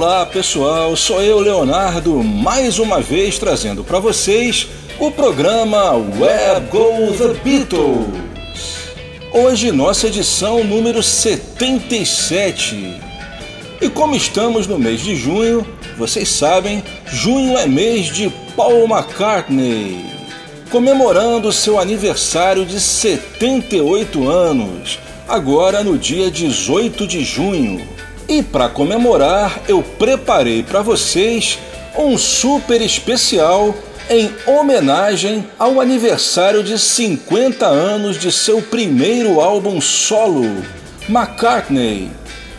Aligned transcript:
Olá 0.00 0.24
pessoal, 0.24 0.94
sou 0.94 1.20
eu 1.20 1.40
Leonardo, 1.40 2.22
mais 2.22 2.78
uma 2.78 3.00
vez 3.00 3.36
trazendo 3.36 3.82
para 3.82 3.98
vocês 3.98 4.68
o 4.96 5.10
programa 5.10 5.90
Where 5.94 6.60
Go 6.70 7.12
the 7.18 7.34
Beatles. 7.42 8.06
Hoje 9.32 9.72
nossa 9.72 10.06
edição 10.06 10.62
número 10.62 11.02
77. 11.02 13.00
E 13.80 13.88
como 13.88 14.14
estamos 14.14 14.68
no 14.68 14.78
mês 14.78 15.00
de 15.00 15.16
junho, 15.16 15.66
vocês 15.96 16.28
sabem, 16.28 16.80
junho 17.06 17.58
é 17.58 17.66
mês 17.66 18.06
de 18.06 18.30
Paul 18.54 18.84
McCartney, 18.84 20.00
comemorando 20.70 21.52
seu 21.52 21.76
aniversário 21.76 22.64
de 22.64 22.78
78 22.78 24.28
anos, 24.28 25.00
agora 25.28 25.82
no 25.82 25.98
dia 25.98 26.30
18 26.30 27.04
de 27.04 27.24
junho. 27.24 27.97
E 28.28 28.42
para 28.42 28.68
comemorar, 28.68 29.62
eu 29.66 29.82
preparei 29.82 30.62
para 30.62 30.82
vocês 30.82 31.58
um 31.96 32.18
super 32.18 32.82
especial 32.82 33.74
em 34.10 34.30
homenagem 34.46 35.46
ao 35.58 35.80
aniversário 35.80 36.62
de 36.62 36.78
50 36.78 37.66
anos 37.66 38.18
de 38.18 38.30
seu 38.30 38.60
primeiro 38.60 39.40
álbum 39.40 39.80
solo, 39.80 40.62
McCartney. 41.08 42.10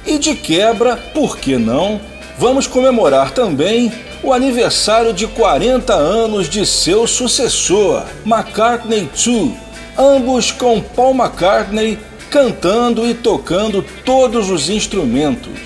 E 0.08 0.18
de 0.18 0.34
quebra, 0.34 0.98
por 1.14 1.38
que 1.38 1.56
não? 1.56 2.02
Vamos 2.40 2.66
comemorar 2.66 3.32
também 3.32 3.92
o 4.24 4.34
aniversário 4.34 5.14
de 5.14 5.28
40 5.28 5.94
anos 5.94 6.50
de 6.50 6.66
seu 6.66 7.06
sucessor, 7.06 8.06
McCartney 8.26 9.08
2, 9.14 9.52
ambos 9.98 10.52
com 10.52 10.82
Paul 10.82 11.14
McCartney 11.14 12.00
cantando 12.30 13.08
e 13.08 13.14
tocando 13.14 13.84
todos 14.06 14.50
os 14.50 14.70
instrumentos. 14.70 15.60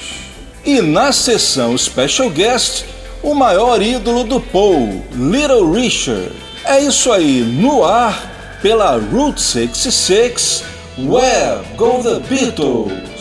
E 0.65 0.81
na 0.81 1.11
sessão 1.11 1.77
Special 1.77 2.29
Guest, 2.29 2.85
o 3.21 3.33
maior 3.33 3.81
ídolo 3.81 4.23
do 4.23 4.39
Paul, 4.39 5.03
Little 5.11 5.71
Richard. 5.71 6.31
É 6.65 6.79
isso 6.79 7.11
aí, 7.11 7.41
no 7.41 7.83
ar, 7.83 8.59
pela 8.61 8.97
Route 8.97 9.41
66, 9.41 10.63
Where 10.97 11.61
Go 11.75 12.01
the 12.01 12.19
Beatles? 12.27 13.12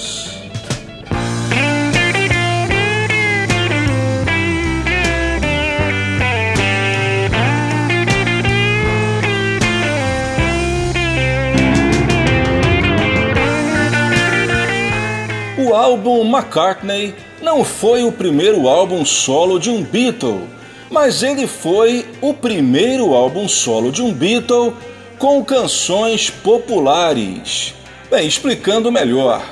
O 15.73 15.75
álbum 15.75 16.20
McCartney 16.20 17.15
não 17.41 17.65
foi 17.65 18.05
o 18.05 18.12
primeiro 18.12 18.69
álbum 18.69 19.06
solo 19.06 19.59
de 19.59 19.70
um 19.70 19.83
Beatle, 19.83 20.47
mas 20.91 21.23
ele 21.23 21.47
foi 21.47 22.05
o 22.20 22.35
primeiro 22.35 23.14
álbum 23.14 23.48
solo 23.48 23.91
de 23.91 24.02
um 24.02 24.13
Beatle 24.13 24.74
com 25.19 25.42
canções 25.42 26.29
populares. 26.29 27.73
Bem, 28.11 28.29
explicando 28.29 28.92
melhor. 28.92 29.42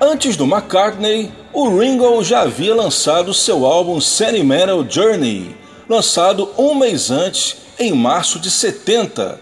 Antes 0.00 0.34
do 0.34 0.44
McCartney, 0.44 1.30
o 1.52 1.68
Ringo 1.78 2.24
já 2.24 2.40
havia 2.40 2.74
lançado 2.74 3.34
seu 3.34 3.66
álbum 3.66 4.00
Sentimental 4.00 4.82
Journey, 4.88 5.54
lançado 5.86 6.52
um 6.56 6.74
mês 6.74 7.10
antes, 7.10 7.58
em 7.78 7.92
março 7.92 8.38
de 8.38 8.50
70. 8.50 9.38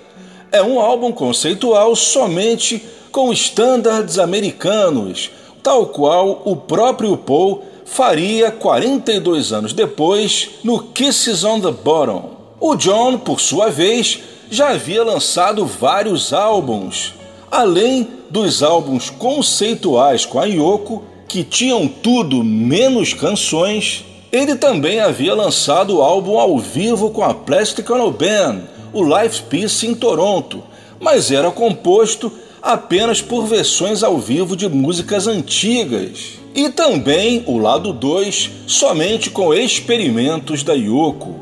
É 0.51 0.61
um 0.61 0.81
álbum 0.81 1.13
conceitual 1.13 1.95
somente 1.95 2.85
com 3.13 3.33
estándares 3.33 4.19
americanos, 4.19 5.31
tal 5.65 5.87
qual 5.87 6.43
o 6.45 6.55
próprio 6.55 7.17
Paul 7.17 7.63
faria 7.87 8.51
42 8.51 9.51
anos 9.51 9.73
depois 9.73 10.51
no 10.63 10.79
Kisses 10.79 11.43
on 11.43 11.59
the 11.59 11.71
Bottom. 11.71 12.33
O 12.61 12.77
John, 12.77 13.19
por 13.19 13.41
sua 13.41 13.71
vez, 13.71 14.21
já 14.51 14.69
havia 14.71 15.03
lançado 15.03 15.65
vários 15.65 16.35
álbuns, 16.35 17.15
além 17.51 18.07
dos 18.29 18.63
álbuns 18.63 19.09
conceituais 19.09 20.27
com 20.27 20.39
a 20.39 20.45
Yoko, 20.45 21.03
que 21.27 21.43
tinham 21.43 21.89
tudo 21.89 22.45
menos 22.45 23.15
canções. 23.15 24.05
Ele 24.31 24.57
também 24.57 25.01
havia 25.01 25.35
lançado 25.35 25.97
o 25.97 26.03
álbum 26.03 26.39
ao 26.39 26.59
vivo 26.59 27.09
com 27.09 27.25
a 27.25 27.33
Plastic 27.33 27.89
Ono 27.89 28.11
Band, 28.11 28.65
o 28.93 29.03
Life 29.03 29.43
Peace 29.45 29.87
em 29.87 29.95
Toronto, 29.95 30.63
mas 31.01 31.31
era 31.31 31.51
composto 31.51 32.31
apenas 32.65 33.21
por 33.21 33.45
versões 33.45 34.03
ao 34.03 34.17
vivo 34.19 34.57
de 34.57 34.67
músicas 34.71 35.27
antigas. 35.27 36.39
E 36.55 36.71
também 36.71 37.45
o 37.47 37.59
lado 37.59 37.93
2, 37.93 38.51
somente 38.67 39.29
com 39.29 39.53
experimentos 39.53 40.63
da 40.63 40.73
Yoko. 40.73 41.35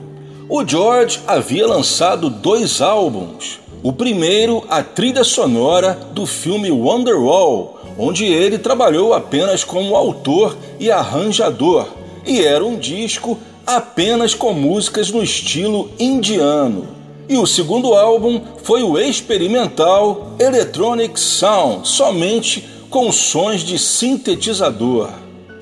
O 0.48 0.66
George 0.66 1.20
havia 1.24 1.66
lançado 1.66 2.28
dois 2.28 2.80
álbuns. 2.80 3.60
O 3.84 3.92
primeiro, 3.92 4.64
a 4.68 4.82
trilha 4.82 5.22
sonora 5.22 5.96
do 6.12 6.26
filme 6.26 6.72
Wonderwall, 6.72 7.80
onde 7.96 8.24
ele 8.24 8.58
trabalhou 8.58 9.14
apenas 9.14 9.62
como 9.62 9.94
autor 9.94 10.56
e 10.80 10.90
arranjador, 10.90 11.86
e 12.26 12.40
era 12.40 12.64
um 12.64 12.76
disco 12.76 13.38
apenas 13.64 14.34
com 14.34 14.52
músicas 14.52 15.10
no 15.10 15.22
estilo 15.22 15.88
indiano. 15.98 17.01
E 17.28 17.36
o 17.36 17.46
segundo 17.46 17.94
álbum 17.94 18.40
foi 18.62 18.82
o 18.82 18.98
experimental 18.98 20.32
Electronic 20.38 21.18
Sound, 21.18 21.88
somente 21.88 22.68
com 22.90 23.10
sons 23.12 23.62
de 23.62 23.78
sintetizador. 23.78 25.08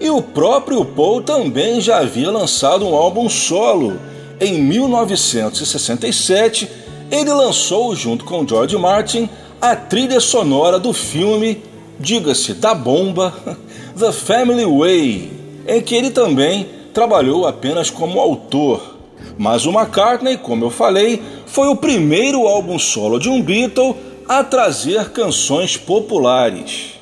E 0.01 0.11
o 0.11 0.23
próprio 0.23 0.85
Paul 0.85 1.23
também 1.23 1.81
já 1.81 1.99
havia 1.99 2.31
lançado 2.31 2.87
um 2.87 2.95
álbum 2.95 3.29
solo. 3.29 3.99
Em 4.41 4.61
1967, 4.61 6.69
ele 7.11 7.33
lançou, 7.33 7.95
junto 7.95 8.25
com 8.25 8.49
George 8.49 8.79
Martin, 8.79 9.29
a 9.61 9.77
trilha 9.77 10.21
sonora 10.21 10.79
do 10.79 10.95
filme, 10.95 11.63
diga-se, 11.99 12.55
da 12.55 12.75
bomba, 12.75 13.35
The 13.99 14.11
Family 14.11 14.65
Way, 14.65 15.33
em 15.69 15.83
que 15.83 15.95
ele 15.95 16.11
também 16.11 16.67
trabalhou 16.95 17.47
apenas 17.47 17.91
como 17.91 18.19
autor. 18.19 18.90
Mas 19.39 19.67
o 19.67 19.71
McCartney, 19.71 20.37
como 20.37 20.65
eu 20.65 20.71
falei, 20.71 21.23
foi 21.47 21.69
o 21.69 21.77
primeiro 21.77 22.47
álbum 22.47 22.79
solo 22.79 23.19
de 23.19 23.29
um 23.29 23.41
Beatle 23.41 23.97
a 24.29 24.45
trazer 24.45 25.11
canções 25.11 25.77
populares. 25.77 26.95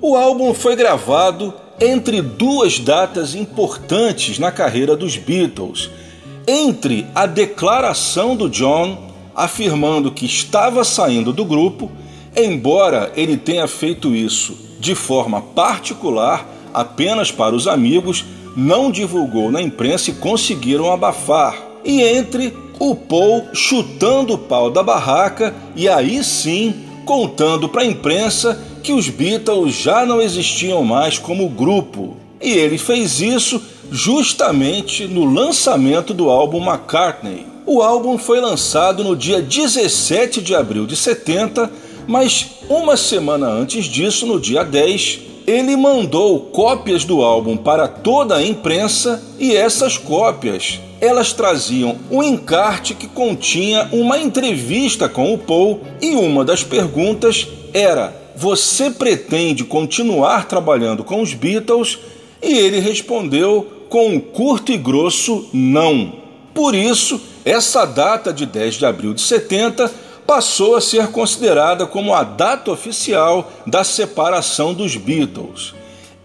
O 0.00 0.16
álbum 0.16 0.52
foi 0.52 0.74
gravado 0.74 1.54
entre 1.80 2.20
duas 2.20 2.78
datas 2.78 3.34
importantes 3.34 4.38
na 4.38 4.50
carreira 4.50 4.96
dos 4.96 5.16
Beatles. 5.16 5.90
Entre 6.46 7.06
a 7.14 7.26
declaração 7.26 8.34
do 8.34 8.48
John 8.48 9.12
afirmando 9.34 10.10
que 10.10 10.26
estava 10.26 10.84
saindo 10.84 11.32
do 11.32 11.44
grupo, 11.44 11.90
embora 12.36 13.12
ele 13.16 13.36
tenha 13.36 13.66
feito 13.66 14.14
isso 14.14 14.56
de 14.78 14.94
forma 14.94 15.40
particular, 15.40 16.48
apenas 16.74 17.30
para 17.30 17.54
os 17.54 17.68
amigos, 17.68 18.24
não 18.56 18.90
divulgou 18.90 19.50
na 19.50 19.60
imprensa 19.60 20.10
e 20.10 20.14
conseguiram 20.14 20.92
abafar. 20.92 21.56
E 21.84 22.00
entre 22.02 22.54
o 22.78 22.94
Paul 22.94 23.46
chutando 23.52 24.34
o 24.34 24.38
pau 24.38 24.70
da 24.70 24.82
barraca 24.82 25.54
e 25.74 25.88
aí 25.88 26.22
sim 26.22 26.74
contando 27.04 27.68
para 27.68 27.82
a 27.82 27.86
imprensa 27.86 28.60
que 28.82 28.92
os 28.92 29.08
Beatles 29.08 29.74
já 29.74 30.04
não 30.04 30.20
existiam 30.20 30.82
mais 30.84 31.18
como 31.18 31.48
grupo. 31.48 32.16
E 32.40 32.50
ele 32.50 32.78
fez 32.78 33.20
isso 33.20 33.62
justamente 33.90 35.06
no 35.06 35.24
lançamento 35.24 36.12
do 36.12 36.30
álbum 36.30 36.64
McCartney. 36.64 37.46
O 37.64 37.80
álbum 37.80 38.18
foi 38.18 38.40
lançado 38.40 39.04
no 39.04 39.14
dia 39.14 39.40
17 39.40 40.40
de 40.40 40.54
abril 40.54 40.84
de 40.84 40.96
70, 40.96 41.70
mas 42.08 42.50
uma 42.68 42.96
semana 42.96 43.46
antes 43.46 43.84
disso, 43.84 44.26
no 44.26 44.40
dia 44.40 44.64
10, 44.64 45.20
ele 45.46 45.76
mandou 45.76 46.40
cópias 46.40 47.04
do 47.04 47.22
álbum 47.22 47.56
para 47.56 47.88
toda 47.88 48.36
a 48.36 48.46
imprensa 48.46 49.22
e 49.38 49.54
essas 49.56 49.96
cópias 49.98 50.80
elas 51.02 51.32
traziam 51.32 51.98
um 52.08 52.22
encarte 52.22 52.94
que 52.94 53.08
continha 53.08 53.88
uma 53.90 54.18
entrevista 54.18 55.08
com 55.08 55.34
o 55.34 55.38
Paul 55.38 55.80
e 56.00 56.14
uma 56.14 56.44
das 56.44 56.62
perguntas 56.62 57.48
era: 57.74 58.14
Você 58.36 58.88
pretende 58.88 59.64
continuar 59.64 60.46
trabalhando 60.46 61.02
com 61.02 61.20
os 61.20 61.34
Beatles? 61.34 61.98
E 62.40 62.56
ele 62.56 62.78
respondeu 62.78 63.66
com 63.88 64.10
um 64.10 64.20
curto 64.20 64.70
e 64.70 64.76
grosso 64.76 65.48
não. 65.52 66.12
Por 66.54 66.72
isso, 66.72 67.20
essa 67.44 67.84
data 67.84 68.32
de 68.32 68.46
10 68.46 68.74
de 68.74 68.86
abril 68.86 69.12
de 69.12 69.22
70 69.22 69.92
passou 70.32 70.76
a 70.76 70.80
ser 70.80 71.08
considerada 71.08 71.84
como 71.84 72.14
a 72.14 72.22
data 72.22 72.70
oficial 72.70 73.52
da 73.66 73.84
separação 73.84 74.72
dos 74.72 74.96
Beatles. 74.96 75.74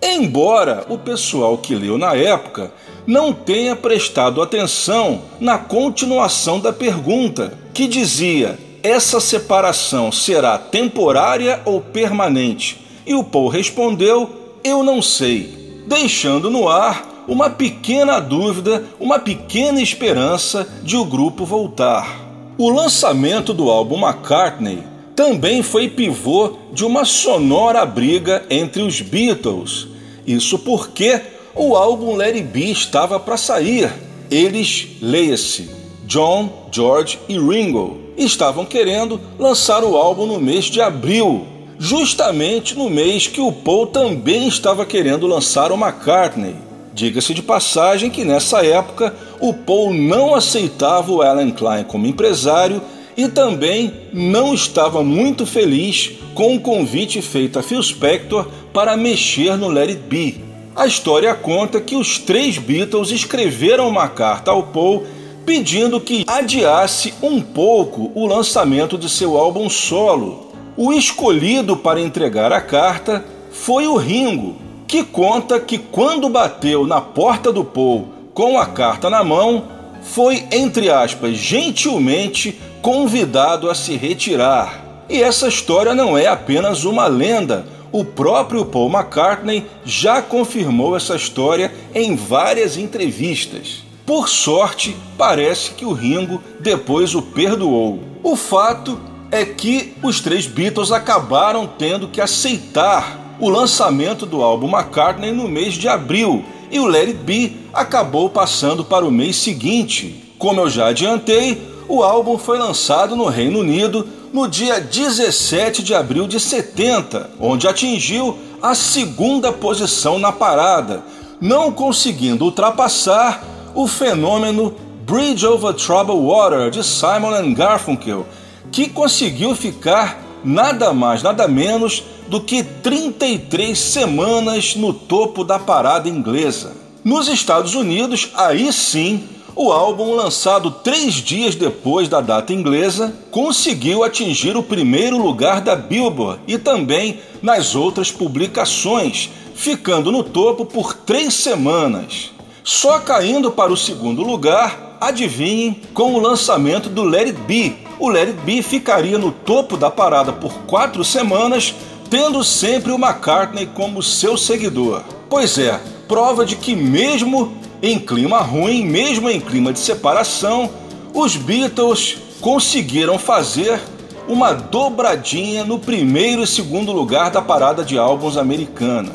Embora 0.02 0.86
o 0.88 0.98
pessoal 0.98 1.58
que 1.58 1.76
leu 1.76 1.98
na 1.98 2.16
época 2.16 2.72
não 3.06 3.34
tenha 3.34 3.76
prestado 3.76 4.42
atenção 4.42 5.24
na 5.42 5.58
continuação 5.58 6.58
da 6.58 6.72
pergunta, 6.72 7.60
que 7.74 7.86
dizia: 7.86 8.58
essa 8.82 9.20
separação 9.20 10.10
será 10.10 10.58
temporária 10.58 11.62
ou 11.66 11.82
permanente? 11.82 12.80
E 13.06 13.14
o 13.14 13.26
Paul 13.26 13.50
respondeu: 13.50 14.54
eu 14.64 14.84
não 14.84 15.02
sei, 15.02 15.84
deixando 15.86 16.50
no 16.50 16.70
ar 16.70 17.26
uma 17.28 17.50
pequena 17.50 18.22
dúvida, 18.22 18.86
uma 19.02 19.20
pequena 19.20 19.82
esperança 19.82 20.66
de 20.82 20.96
o 20.96 21.04
grupo 21.04 21.44
voltar. 21.44 22.27
O 22.60 22.72
lançamento 22.72 23.54
do 23.54 23.70
álbum 23.70 24.00
McCartney 24.00 24.84
também 25.16 25.62
foi 25.62 25.88
pivô 25.88 26.54
de 26.74 26.84
uma 26.84 27.06
sonora 27.06 27.86
briga 27.86 28.44
entre 28.50 28.82
os 28.82 29.00
Beatles. 29.00 29.88
Isso 30.26 30.58
porque 30.58 31.22
o 31.54 31.76
álbum 31.76 32.20
It 32.20 32.42
Be 32.42 32.72
estava 32.72 33.20
para 33.20 33.38
sair. 33.38 33.94
Eles, 34.32 34.88
leia-se, 35.00 35.70
John, 36.08 36.68
George 36.72 37.20
e 37.30 37.38
Ringo, 37.38 38.00
estavam 38.18 38.66
querendo 38.66 39.22
lançar 39.38 39.84
o 39.84 39.96
álbum 39.96 40.26
no 40.26 40.40
mês 40.40 40.66
de 40.66 40.82
abril, 40.82 41.46
justamente 41.78 42.76
no 42.76 42.90
mês 42.90 43.28
que 43.28 43.40
o 43.40 43.52
Paul 43.52 43.86
também 43.86 44.48
estava 44.48 44.84
querendo 44.84 45.28
lançar 45.28 45.72
o 45.72 45.76
McCartney. 45.76 46.56
Diga-se 46.98 47.32
de 47.32 47.44
passagem 47.44 48.10
que 48.10 48.26
nessa 48.26 48.66
época 48.66 49.14
o 49.40 49.54
Paul 49.54 49.94
não 49.94 50.34
aceitava 50.34 51.12
o 51.12 51.22
Alan 51.22 51.52
Klein 51.52 51.84
como 51.84 52.08
empresário 52.08 52.82
e 53.16 53.28
também 53.28 53.94
não 54.12 54.52
estava 54.52 55.04
muito 55.04 55.46
feliz 55.46 56.14
com 56.34 56.56
o 56.56 56.60
convite 56.60 57.22
feito 57.22 57.60
a 57.60 57.62
Phil 57.62 57.84
Spector 57.84 58.48
para 58.74 58.98
mexer 58.98 59.56
no 59.60 59.68
Let 59.68 59.90
It 59.90 60.02
Be. 60.10 60.44
A 60.76 60.88
história 60.88 61.36
conta 61.36 61.80
que 61.80 61.96
os 61.96 62.18
três 62.18 62.58
Beatles 62.58 63.12
escreveram 63.12 63.88
uma 63.88 64.10
carta 64.10 64.50
ao 64.50 64.64
Paul 64.64 65.06
pedindo 65.46 66.02
que 66.02 66.26
adiasse 66.26 67.14
um 67.22 67.40
pouco 67.40 68.12
o 68.16 68.26
lançamento 68.26 68.98
de 68.98 69.08
seu 69.08 69.38
álbum 69.38 69.70
solo. 69.70 70.52
O 70.76 70.92
escolhido 70.92 71.78
para 71.78 72.02
entregar 72.02 72.52
a 72.52 72.60
carta 72.60 73.24
foi 73.52 73.86
o 73.86 73.98
Ringo, 73.98 74.67
que 74.88 75.04
conta 75.04 75.60
que 75.60 75.78
quando 75.78 76.30
bateu 76.30 76.88
na 76.88 77.02
porta 77.02 77.52
do 77.52 77.64
Paul 77.64 78.08
com 78.34 78.58
a 78.58 78.66
carta 78.66 79.10
na 79.10 79.24
mão, 79.24 79.66
foi, 80.02 80.46
entre 80.52 80.90
aspas, 80.90 81.36
gentilmente 81.36 82.58
convidado 82.82 83.70
a 83.70 83.76
se 83.76 83.98
retirar. 83.98 85.04
E 85.10 85.22
essa 85.22 85.48
história 85.48 85.94
não 85.94 86.18
é 86.18 86.28
apenas 86.28 86.86
uma 86.86 87.08
lenda. 87.08 87.66
O 87.92 88.06
próprio 88.06 88.66
Paul 88.66 88.90
McCartney 88.90 89.66
já 89.84 90.22
confirmou 90.22 90.96
essa 90.96 91.16
história 91.16 91.74
em 91.94 92.16
várias 92.16 92.78
entrevistas. 92.78 93.84
Por 94.06 94.30
sorte, 94.30 94.96
parece 95.18 95.72
que 95.72 95.84
o 95.84 95.92
Ringo 95.92 96.42
depois 96.60 97.14
o 97.14 97.22
perdoou. 97.22 98.00
O 98.24 98.36
fato 98.38 99.00
é 99.30 99.44
que 99.44 99.94
os 100.02 100.22
três 100.22 100.46
Beatles 100.46 100.92
acabaram 100.92 101.68
tendo 101.68 102.08
que 102.08 102.22
aceitar 102.22 103.27
o 103.40 103.50
lançamento 103.50 104.26
do 104.26 104.42
álbum 104.42 104.70
McCartney 104.70 105.32
no 105.32 105.48
mês 105.48 105.76
de 105.76 105.88
abril 105.88 106.44
e 106.72 106.80
o 106.80 106.86
Let 106.86 107.10
It 107.10 107.20
Be 107.24 107.58
acabou 107.74 108.30
passando 108.30 108.84
para 108.84 109.06
o 109.06 109.12
mês 109.12 109.36
seguinte. 109.38 110.34
Como 110.38 110.62
eu 110.62 110.70
já 110.70 110.88
adiantei, 110.88 111.62
o 111.88 112.04
álbum 112.04 112.38
foi 112.38 112.58
lançado 112.58 113.16
no 113.16 113.26
Reino 113.26 113.60
Unido 113.60 114.08
no 114.34 114.48
dia 114.48 114.80
17 114.80 115.82
de 115.82 115.96
abril 115.96 116.28
de 116.28 116.40
70, 116.40 117.32
onde 117.40 117.68
atingiu 117.68 118.38
a 118.62 118.76
segunda 118.76 119.54
posição 119.54 120.20
na 120.20 120.32
parada, 120.32 121.04
não 121.40 121.72
conseguindo 121.72 122.46
ultrapassar 122.46 123.44
o 123.74 123.88
fenômeno 123.88 124.76
Bridge 125.06 125.46
Over 125.46 125.74
Troubled 125.74 126.20
Water 126.22 126.70
de 126.70 126.84
Simon 126.84 127.54
Garfunkel, 127.54 128.26
que 128.72 128.90
conseguiu 128.90 129.56
ficar 129.56 130.22
nada 130.44 130.92
mais, 130.94 131.24
nada 131.24 131.48
menos 131.48 132.04
do 132.28 132.42
que 132.42 132.64
33 132.64 133.78
semanas 133.78 134.76
no 134.76 134.94
topo 134.94 135.44
da 135.44 135.58
parada 135.58 136.10
inglesa. 136.10 136.74
Nos 137.04 137.28
Estados 137.28 137.74
Unidos, 137.74 138.32
aí 138.36 138.72
sim, 138.74 139.24
o 139.56 139.72
álbum, 139.72 140.14
lançado 140.14 140.70
três 140.70 141.16
dias 141.16 141.56
depois 141.56 142.08
da 142.08 142.22
data 142.22 142.54
inglesa, 142.54 143.12
conseguiu 143.32 144.04
atingir 144.04 144.56
o 144.56 144.62
primeiro 144.62 145.18
lugar 145.18 145.62
da 145.62 145.76
Billboard 145.76 146.42
e 146.48 146.60
também 146.60 147.20
nas 147.42 147.74
outras 147.74 148.12
publicações, 148.12 149.32
ficando 149.56 150.12
no 150.12 150.24
topo 150.24 150.64
por 150.64 150.94
três 150.94 151.34
semanas. 151.34 152.32
Só 152.64 153.00
caindo 153.00 153.50
para 153.50 153.74
o 153.74 153.78
segundo 153.78 154.22
lugar, 154.22 154.98
adivinhem, 155.02 155.82
com 155.92 156.14
o 156.14 156.20
lançamento 156.20 156.88
do 156.88 157.02
Let 157.02 157.30
It 157.30 157.42
Be. 157.48 157.78
O 157.98 158.10
Let 158.10 158.28
It 158.28 158.42
Be 158.42 158.62
ficaria 158.62 159.18
no 159.18 159.32
topo 159.32 159.76
da 159.76 159.90
parada 159.90 160.32
por 160.32 160.54
quatro 160.68 161.04
semanas, 161.04 161.74
tendo 162.10 162.44
sempre 162.44 162.92
o 162.92 162.98
McCartney 162.98 163.66
como 163.66 164.04
seu 164.04 164.38
seguidor. 164.38 165.04
Pois 165.30 165.58
é, 165.58 165.80
prova 166.08 166.46
de 166.46 166.56
que 166.56 166.76
mesmo 166.76 167.54
em 167.82 168.00
clima 168.00 168.40
ruim, 168.40 168.86
mesmo 168.86 169.30
em 169.30 169.40
clima 169.40 169.72
de 169.72 169.80
separação, 169.80 170.70
os 171.14 171.36
Beatles 171.36 172.18
conseguiram 172.42 173.20
fazer 173.20 173.80
uma 174.28 174.54
dobradinha 174.54 175.64
no 175.64 175.80
primeiro 175.80 176.44
e 176.44 176.48
segundo 176.48 176.92
lugar 176.92 177.32
da 177.32 177.42
parada 177.42 177.84
de 177.84 177.98
álbuns 177.98 178.38
americana. 178.38 179.12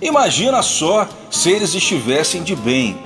Imagina 0.00 0.60
só 0.62 1.08
se 1.30 1.50
eles 1.50 1.74
estivessem 1.74 2.42
de 2.42 2.54
bem. 2.54 2.96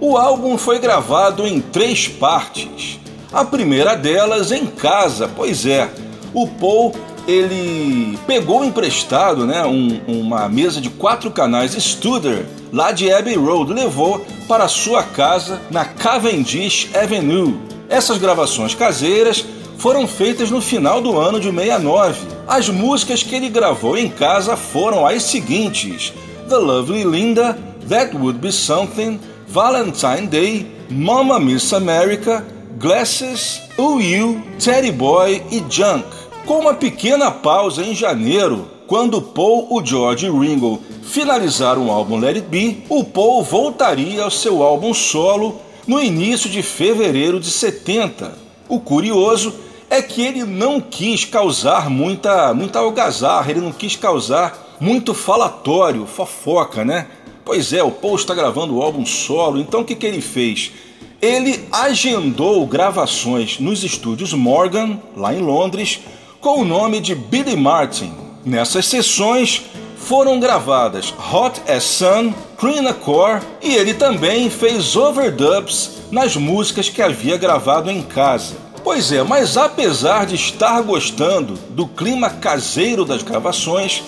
O 0.00 0.16
álbum 0.16 0.56
foi 0.56 0.78
gravado 0.78 1.46
em 1.46 1.60
três 1.60 2.08
partes. 2.08 2.98
A 3.32 3.44
primeira 3.44 3.94
delas 3.94 4.50
em 4.50 4.66
casa, 4.66 5.28
pois 5.28 5.66
é. 5.66 5.88
O 6.32 6.46
Paul 6.46 6.94
ele 7.28 8.18
pegou 8.26 8.64
emprestado 8.64 9.46
né, 9.46 9.62
um, 9.66 10.00
uma 10.08 10.48
mesa 10.48 10.80
de 10.80 10.88
quatro 10.88 11.30
canais 11.30 11.72
Studer 11.72 12.46
lá 12.72 12.90
de 12.90 13.12
Abbey 13.12 13.36
Road, 13.36 13.74
levou 13.74 14.24
para 14.48 14.66
sua 14.66 15.02
casa 15.02 15.60
na 15.70 15.84
Cavendish 15.84 16.88
Avenue. 16.94 17.54
Essas 17.90 18.16
gravações 18.16 18.74
caseiras 18.74 19.44
foram 19.76 20.08
feitas 20.08 20.50
no 20.50 20.62
final 20.62 21.02
do 21.02 21.18
ano 21.18 21.38
de 21.38 21.50
69. 21.50 22.18
As 22.48 22.70
músicas 22.70 23.22
que 23.22 23.34
ele 23.34 23.50
gravou 23.50 23.96
em 23.98 24.08
casa 24.08 24.56
foram 24.56 25.06
as 25.06 25.22
seguintes: 25.24 26.14
The 26.48 26.56
Lovely 26.56 27.04
Linda, 27.04 27.58
That 27.88 28.16
Would 28.16 28.38
Be 28.38 28.50
Something, 28.50 29.20
Valentine 29.46 30.26
Day, 30.26 30.66
Mama 30.88 31.38
Miss 31.38 31.74
America, 31.74 32.44
Glasses, 32.78 33.60
Ooh 33.78 34.00
You, 34.00 34.42
Teddy 34.58 34.92
Boy 34.92 35.42
e 35.50 35.62
Junk. 35.68 36.17
Com 36.48 36.60
uma 36.60 36.72
pequena 36.72 37.30
pausa 37.30 37.84
em 37.84 37.94
janeiro, 37.94 38.66
quando 38.86 39.20
Paul, 39.20 39.66
o 39.68 39.84
George 39.84 40.24
e 40.24 40.30
Ringo 40.30 40.80
finalizaram 41.02 41.88
o 41.88 41.90
álbum 41.90 42.18
Let 42.18 42.36
It 42.36 42.48
Be, 42.48 42.84
o 42.88 43.04
Paul 43.04 43.42
voltaria 43.44 44.22
ao 44.22 44.30
seu 44.30 44.62
álbum 44.62 44.94
solo 44.94 45.60
no 45.86 46.02
início 46.02 46.48
de 46.48 46.62
fevereiro 46.62 47.38
de 47.38 47.50
70. 47.50 48.32
O 48.66 48.80
curioso 48.80 49.52
é 49.90 50.00
que 50.00 50.22
ele 50.22 50.42
não 50.42 50.80
quis 50.80 51.22
causar 51.22 51.90
muita, 51.90 52.54
muita 52.54 52.78
algazarra, 52.78 53.50
ele 53.50 53.60
não 53.60 53.70
quis 53.70 53.94
causar 53.94 54.78
muito 54.80 55.12
falatório, 55.12 56.06
fofoca, 56.06 56.82
né? 56.82 57.08
Pois 57.44 57.74
é, 57.74 57.82
o 57.82 57.90
Paul 57.90 58.16
está 58.16 58.34
gravando 58.34 58.74
o 58.74 58.82
álbum 58.82 59.04
solo, 59.04 59.60
então 59.60 59.82
o 59.82 59.84
que, 59.84 59.94
que 59.94 60.06
ele 60.06 60.22
fez? 60.22 60.72
Ele 61.20 61.68
agendou 61.70 62.66
gravações 62.66 63.58
nos 63.58 63.84
estúdios 63.84 64.32
Morgan, 64.32 64.98
lá 65.14 65.34
em 65.34 65.42
Londres, 65.42 66.00
com 66.40 66.60
o 66.60 66.64
nome 66.64 67.00
de 67.00 67.14
Billy 67.14 67.56
Martin. 67.56 68.12
Nessas 68.44 68.86
sessões 68.86 69.62
foram 69.96 70.38
gravadas 70.38 71.12
Hot 71.32 71.60
as 71.70 71.82
Sun, 71.84 72.32
Cream 72.56 72.92
Core 72.94 73.42
e 73.60 73.74
ele 73.74 73.92
também 73.94 74.48
fez 74.48 74.96
overdubs 74.96 75.98
nas 76.10 76.36
músicas 76.36 76.88
que 76.88 77.02
havia 77.02 77.36
gravado 77.36 77.90
em 77.90 78.02
casa. 78.02 78.56
Pois 78.84 79.12
é, 79.12 79.22
mas 79.22 79.56
apesar 79.56 80.24
de 80.24 80.36
estar 80.36 80.80
gostando 80.82 81.54
do 81.70 81.86
clima 81.86 82.30
caseiro 82.30 83.04
das 83.04 83.22
gravações, 83.22 84.02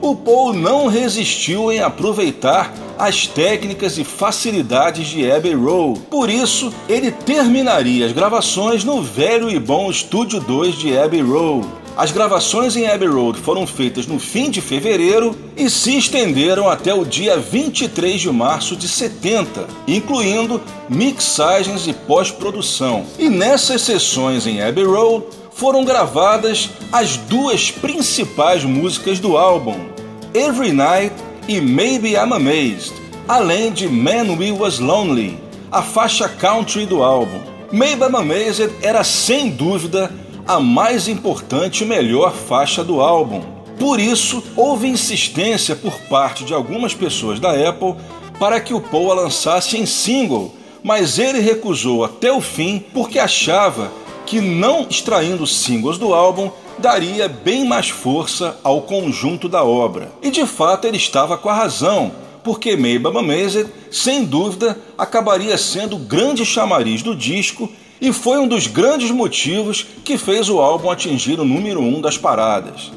o 0.00 0.14
Paul 0.14 0.52
não 0.52 0.86
resistiu 0.86 1.72
em 1.72 1.80
aproveitar 1.80 2.72
as 2.98 3.26
técnicas 3.26 3.98
e 3.98 4.04
facilidades 4.04 5.08
de 5.08 5.30
Abbey 5.30 5.54
Road. 5.54 6.00
Por 6.10 6.30
isso, 6.30 6.72
ele 6.88 7.10
terminaria 7.10 8.06
as 8.06 8.12
gravações 8.12 8.84
no 8.84 9.02
velho 9.02 9.50
e 9.50 9.58
bom 9.58 9.90
Estúdio 9.90 10.40
2 10.40 10.76
de 10.76 10.96
Abbey 10.96 11.22
Road. 11.22 11.66
As 11.96 12.10
gravações 12.10 12.74
em 12.74 12.88
Abbey 12.88 13.06
Road 13.06 13.38
foram 13.38 13.64
feitas 13.68 14.04
no 14.06 14.18
fim 14.18 14.50
de 14.50 14.60
fevereiro 14.60 15.36
e 15.56 15.70
se 15.70 15.96
estenderam 15.96 16.68
até 16.68 16.92
o 16.92 17.04
dia 17.04 17.38
23 17.38 18.20
de 18.20 18.30
março 18.32 18.74
de 18.74 18.88
70, 18.88 19.68
incluindo 19.86 20.60
mixagens 20.88 21.86
e 21.86 21.92
pós-produção. 21.92 23.04
E 23.16 23.28
nessas 23.28 23.82
sessões 23.82 24.44
em 24.44 24.60
Abbey 24.60 24.84
Road 24.84 25.24
foram 25.54 25.84
gravadas 25.84 26.68
as 26.92 27.16
duas 27.16 27.70
principais 27.70 28.64
músicas 28.64 29.20
do 29.20 29.36
álbum, 29.36 29.88
Every 30.34 30.72
Night 30.72 31.14
e 31.46 31.60
Maybe 31.60 32.14
I'm 32.14 32.32
Amazed, 32.32 32.92
além 33.28 33.70
de 33.70 33.88
Man 33.88 34.36
We 34.36 34.50
Was 34.50 34.80
Lonely, 34.80 35.38
a 35.70 35.80
faixa 35.80 36.28
country 36.28 36.86
do 36.86 37.02
álbum. 37.02 37.40
Maybe 37.70 38.02
I'm 38.02 38.16
Amazed 38.16 38.72
era 38.82 39.04
sem 39.04 39.48
dúvida 39.50 40.12
a 40.46 40.58
mais 40.58 41.06
importante 41.06 41.84
e 41.84 41.86
melhor 41.86 42.34
faixa 42.34 42.82
do 42.82 43.00
álbum. 43.00 43.42
Por 43.78 44.00
isso, 44.00 44.42
houve 44.56 44.88
insistência 44.88 45.76
por 45.76 45.94
parte 46.08 46.44
de 46.44 46.52
algumas 46.52 46.94
pessoas 46.94 47.38
da 47.38 47.52
Apple 47.68 47.94
para 48.38 48.60
que 48.60 48.74
o 48.74 48.80
Paul 48.80 49.12
a 49.12 49.14
lançasse 49.14 49.76
em 49.76 49.86
single, 49.86 50.52
mas 50.82 51.18
ele 51.18 51.38
recusou 51.38 52.04
até 52.04 52.32
o 52.32 52.40
fim 52.40 52.84
porque 52.92 53.18
achava 53.18 53.90
que 54.26 54.40
não 54.40 54.86
extraindo 54.88 55.46
singles 55.46 55.98
do 55.98 56.14
álbum 56.14 56.50
daria 56.78 57.28
bem 57.28 57.64
mais 57.64 57.88
força 57.88 58.58
ao 58.62 58.82
conjunto 58.82 59.48
da 59.48 59.62
obra. 59.64 60.12
E 60.22 60.30
de 60.30 60.46
fato 60.46 60.86
ele 60.86 60.96
estava 60.96 61.38
com 61.38 61.48
a 61.48 61.54
razão, 61.54 62.12
porque 62.42 62.76
Maybe 62.76 63.06
Amazed, 63.06 63.68
sem 63.90 64.24
dúvida, 64.24 64.78
acabaria 64.98 65.56
sendo 65.56 65.96
o 65.96 66.00
grande 66.00 66.44
chamariz 66.44 67.02
do 67.02 67.14
disco 67.14 67.70
e 68.00 68.12
foi 68.12 68.38
um 68.38 68.48
dos 68.48 68.66
grandes 68.66 69.10
motivos 69.10 69.86
que 70.04 70.18
fez 70.18 70.48
o 70.48 70.60
álbum 70.60 70.90
atingir 70.90 71.40
o 71.40 71.44
número 71.44 71.80
1 71.80 71.96
um 71.96 72.00
das 72.00 72.18
paradas. 72.18 72.92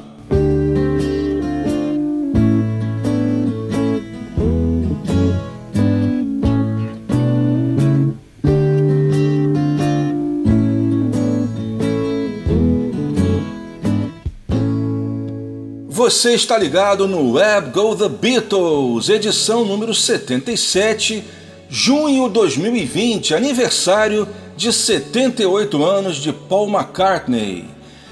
Você 16.08 16.32
está 16.32 16.56
ligado 16.56 17.06
no 17.06 17.32
Web 17.32 17.70
Go 17.70 17.94
The 17.94 18.08
Beatles, 18.08 19.10
edição 19.10 19.66
número 19.66 19.94
77, 19.94 21.22
junho 21.68 22.30
2020, 22.30 23.34
aniversário 23.34 24.26
de 24.56 24.72
78 24.72 25.84
anos 25.84 26.16
de 26.16 26.32
Paul 26.32 26.70
McCartney. 26.70 27.66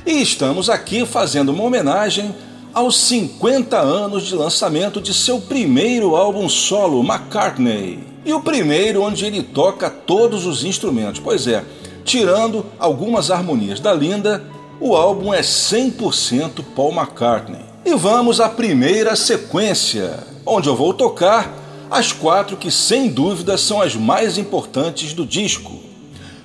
E 0.05 0.21
estamos 0.21 0.69
aqui 0.69 1.07
fazendo 1.07 1.53
uma 1.53 1.65
homenagem 1.65 2.35
aos 2.75 2.99
50 2.99 3.79
anos 3.79 4.25
de 4.25 4.35
lançamento 4.35 5.00
de 5.00 5.15
seu 5.15 5.41
primeiro 5.41 6.17
álbum 6.17 6.50
solo, 6.50 7.03
McCartney. 7.03 8.00
E 8.26 8.33
o 8.35 8.43
primeiro 8.43 9.05
onde 9.05 9.25
ele 9.25 9.43
toca 9.43 9.88
todos 9.88 10.45
os 10.45 10.65
instrumentos. 10.67 11.19
Pois 11.19 11.47
é, 11.47 11.65
tirando 12.05 12.67
algumas 12.79 13.31
harmonias 13.31 13.81
da 13.81 13.95
Linda, 13.95 14.45
o 14.79 14.95
álbum 14.95 15.33
é 15.33 15.41
100% 15.41 16.62
Paul 16.75 16.93
McCartney. 16.93 17.65
E 17.87 17.95
vamos 17.95 18.40
à 18.40 18.49
primeira 18.49 19.14
sequência, 19.14 20.19
onde 20.45 20.69
eu 20.69 20.75
vou 20.75 20.93
tocar 20.93 21.57
as 21.88 22.11
quatro 22.11 22.57
que 22.57 22.69
sem 22.69 23.09
dúvida 23.09 23.57
são 23.57 23.81
as 23.81 23.95
mais 23.95 24.37
importantes 24.37 25.12
do 25.12 25.25
disco. 25.25 25.71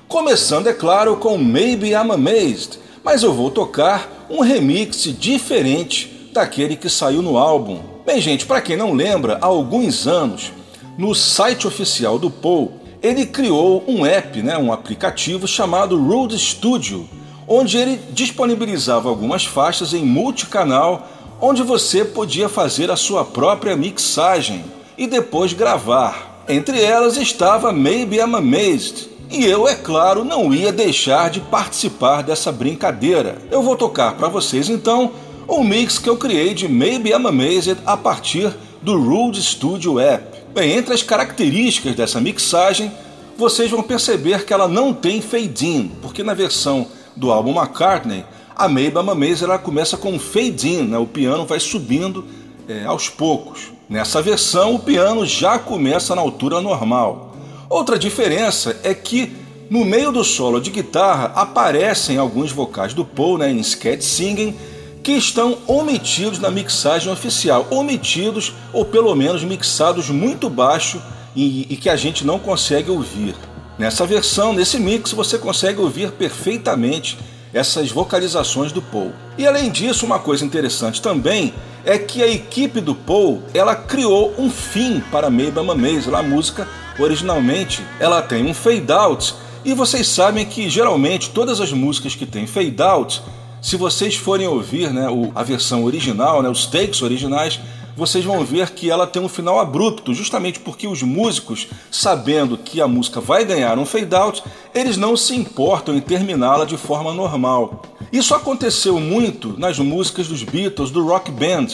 Começando, 0.08 0.68
é 0.68 0.74
claro, 0.74 1.18
com 1.18 1.40
Maybe 1.40 1.94
I'm 1.94 2.12
Amazed, 2.12 2.78
mas 3.04 3.24
eu 3.24 3.34
vou 3.34 3.50
tocar 3.50 4.28
um 4.30 4.42
remix 4.42 5.06
diferente 5.18 6.30
daquele 6.32 6.76
que 6.76 6.88
saiu 6.88 7.24
no 7.24 7.40
álbum. 7.40 7.80
Bem, 8.06 8.22
gente, 8.22 8.46
para 8.46 8.62
quem 8.62 8.78
não 8.78 8.94
lembra, 8.94 9.40
há 9.42 9.48
alguns 9.48 10.06
anos, 10.06 10.52
no 10.96 11.16
site 11.16 11.66
oficial 11.66 12.20
do 12.20 12.30
Paul, 12.30 12.74
ele 13.02 13.26
criou 13.26 13.84
um 13.88 14.06
app, 14.06 14.44
né, 14.44 14.60
um 14.60 14.72
aplicativo 14.72 15.48
chamado 15.48 16.00
Road 16.00 16.38
Studio, 16.38 17.10
onde 17.48 17.80
ele 17.80 18.00
disponibilizava 18.12 19.10
algumas 19.10 19.44
faixas 19.44 19.92
em 19.92 20.06
multicanal 20.06 21.18
onde 21.42 21.64
você 21.64 22.06
podia 22.06 22.48
fazer 22.48 22.92
a 22.92 22.96
sua 22.96 23.26
própria 23.26 23.76
mixagem 23.76 24.64
e 24.96 25.08
depois 25.08 25.52
gravar. 25.54 26.44
Entre 26.48 26.80
elas 26.80 27.18
estava 27.18 27.74
Maybe 27.74 28.18
I'm 28.18 28.36
Amazed. 28.36 29.10
E 29.32 29.46
eu, 29.46 29.68
é 29.68 29.76
claro, 29.76 30.24
não 30.24 30.54
ia 30.54 30.72
deixar 30.72 31.30
de 31.30 31.40
participar 31.40 32.22
dessa 32.22 32.52
brincadeira. 32.52 33.38
Eu 33.50 33.64
vou 33.64 33.76
tocar 33.76 34.14
para 34.16 34.28
vocês 34.28 34.70
então 34.70 35.14
o 35.48 35.64
mix 35.64 35.98
que 35.98 36.10
eu 36.10 36.18
criei 36.18 36.54
de 36.54 36.68
Maybe 36.68 37.10
I'm 37.10 37.26
Amazed 37.26 37.78
a 37.86 37.98
partir 37.98 38.54
do 38.82 39.02
Rude 39.02 39.42
Studio 39.42 40.00
App. 40.00 40.40
Bem, 40.54 40.74
entre 40.74 40.94
as 40.94 41.02
características 41.02 41.96
dessa 41.96 42.22
mixagem, 42.22 42.92
vocês 43.38 43.72
vão 43.72 43.82
perceber 43.82 44.46
que 44.46 44.54
ela 44.54 44.68
não 44.68 44.94
tem 44.94 45.22
fade-in, 45.22 45.92
porque 46.02 46.24
na 46.24 46.34
versão 46.34 46.86
do 47.16 47.32
álbum 47.32 47.58
McCartney 47.58 48.26
a 48.56 48.68
Maybe 48.68 48.98
I'm 48.98 49.44
ela 49.44 49.58
começa 49.58 49.98
com 49.98 50.12
um 50.12 50.20
fade-in, 50.20 50.84
né? 50.84 50.98
o 50.98 51.06
piano 51.06 51.46
vai 51.46 51.60
subindo 51.60 52.26
é, 52.68 52.86
aos 52.86 53.10
poucos. 53.10 53.72
Nessa 53.90 54.22
versão, 54.22 54.76
o 54.76 54.80
piano 54.80 55.26
já 55.26 55.60
começa 55.60 56.16
na 56.16 56.22
altura 56.22 56.62
normal. 56.62 57.36
Outra 57.70 57.98
diferença 57.98 58.80
é 58.84 58.94
que 58.94 59.36
no 59.70 59.86
meio 59.86 60.12
do 60.12 60.24
solo 60.24 60.60
de 60.60 60.70
guitarra 60.70 61.32
aparecem 61.36 62.18
alguns 62.18 62.52
vocais 62.52 62.94
do 62.94 63.06
Paul 63.06 63.38
né, 63.38 63.50
em 63.50 63.60
sketch 63.60 64.02
singing 64.02 64.56
que 65.02 65.14
estão 65.14 65.58
omitidos 65.68 66.40
na 66.40 66.52
mixagem 66.52 67.12
oficial, 67.12 67.66
omitidos 67.72 68.54
ou 68.72 68.86
pelo 68.86 69.16
menos 69.16 69.44
mixados 69.44 70.10
muito 70.10 70.50
baixo 70.50 71.02
e, 71.36 71.66
e 71.70 71.76
que 71.78 71.90
a 71.90 71.96
gente 71.96 72.26
não 72.26 72.38
consegue 72.38 72.92
ouvir. 72.92 73.36
Nessa 73.80 74.06
versão, 74.06 74.54
nesse 74.54 74.80
mix, 74.80 75.12
você 75.12 75.38
consegue 75.38 75.80
ouvir 75.80 76.12
perfeitamente 76.12 77.18
essas 77.54 77.92
vocalizações 77.92 78.72
do 78.72 78.82
Paul. 78.82 79.12
E 79.38 79.46
além 79.46 79.70
disso, 79.70 80.06
uma 80.06 80.20
coisa 80.20 80.46
interessante 80.46 81.02
também 81.02 81.54
é 81.84 81.98
que 81.98 82.22
a 82.22 82.28
equipe 82.28 82.80
do 82.80 82.96
Paul 82.96 83.44
ela 83.54 83.76
criou 83.76 84.34
um 84.38 84.50
fim 84.50 85.02
para 85.12 85.30
Maybe 85.30 85.60
Amazed. 85.60 86.14
A 86.14 86.24
música 86.24 86.68
originalmente 87.00 87.84
ela 88.00 88.22
tem 88.22 88.46
um 88.46 88.54
fade 88.54 88.92
out 88.92 89.34
e 89.64 89.74
vocês 89.74 90.08
sabem 90.08 90.46
que 90.46 90.70
geralmente 90.70 91.30
todas 91.30 91.60
as 91.60 91.72
músicas 91.72 92.16
que 92.16 92.26
têm 92.26 92.48
fade 92.48 92.82
out, 92.82 93.22
se 93.62 93.76
vocês 93.76 94.16
forem 94.16 94.48
ouvir 94.48 94.92
né, 94.92 95.08
a 95.36 95.44
versão 95.44 95.84
original, 95.84 96.42
né, 96.42 96.50
os 96.50 96.66
takes 96.66 97.02
originais, 97.02 97.60
vocês 97.96 98.24
vão 98.24 98.44
ver 98.44 98.70
que 98.72 98.90
ela 98.90 99.08
tem 99.08 99.22
um 99.22 99.30
final 99.30 99.60
abrupto, 99.60 100.14
justamente 100.14 100.60
porque 100.60 100.88
os 100.88 101.04
músicos, 101.04 101.68
sabendo 101.90 102.58
que 102.58 102.82
a 102.82 102.88
música 102.88 103.20
vai 103.20 103.46
ganhar 103.46 103.78
um 103.78 103.86
fade 103.86 104.16
out, 104.16 104.44
eles 104.74 104.98
não 104.98 105.18
se 105.18 105.36
importam 105.36 105.96
em 105.96 106.02
terminá-la 106.02 106.66
de 106.66 106.78
forma 106.78 107.14
normal. 107.14 107.84
Isso 108.12 108.34
aconteceu 108.34 109.00
muito 109.00 109.56
nas 109.58 109.80
músicas 109.80 110.28
dos 110.28 110.44
Beatles, 110.44 110.92
do 110.92 111.06
Rock 111.06 111.32
Band. 111.32 111.68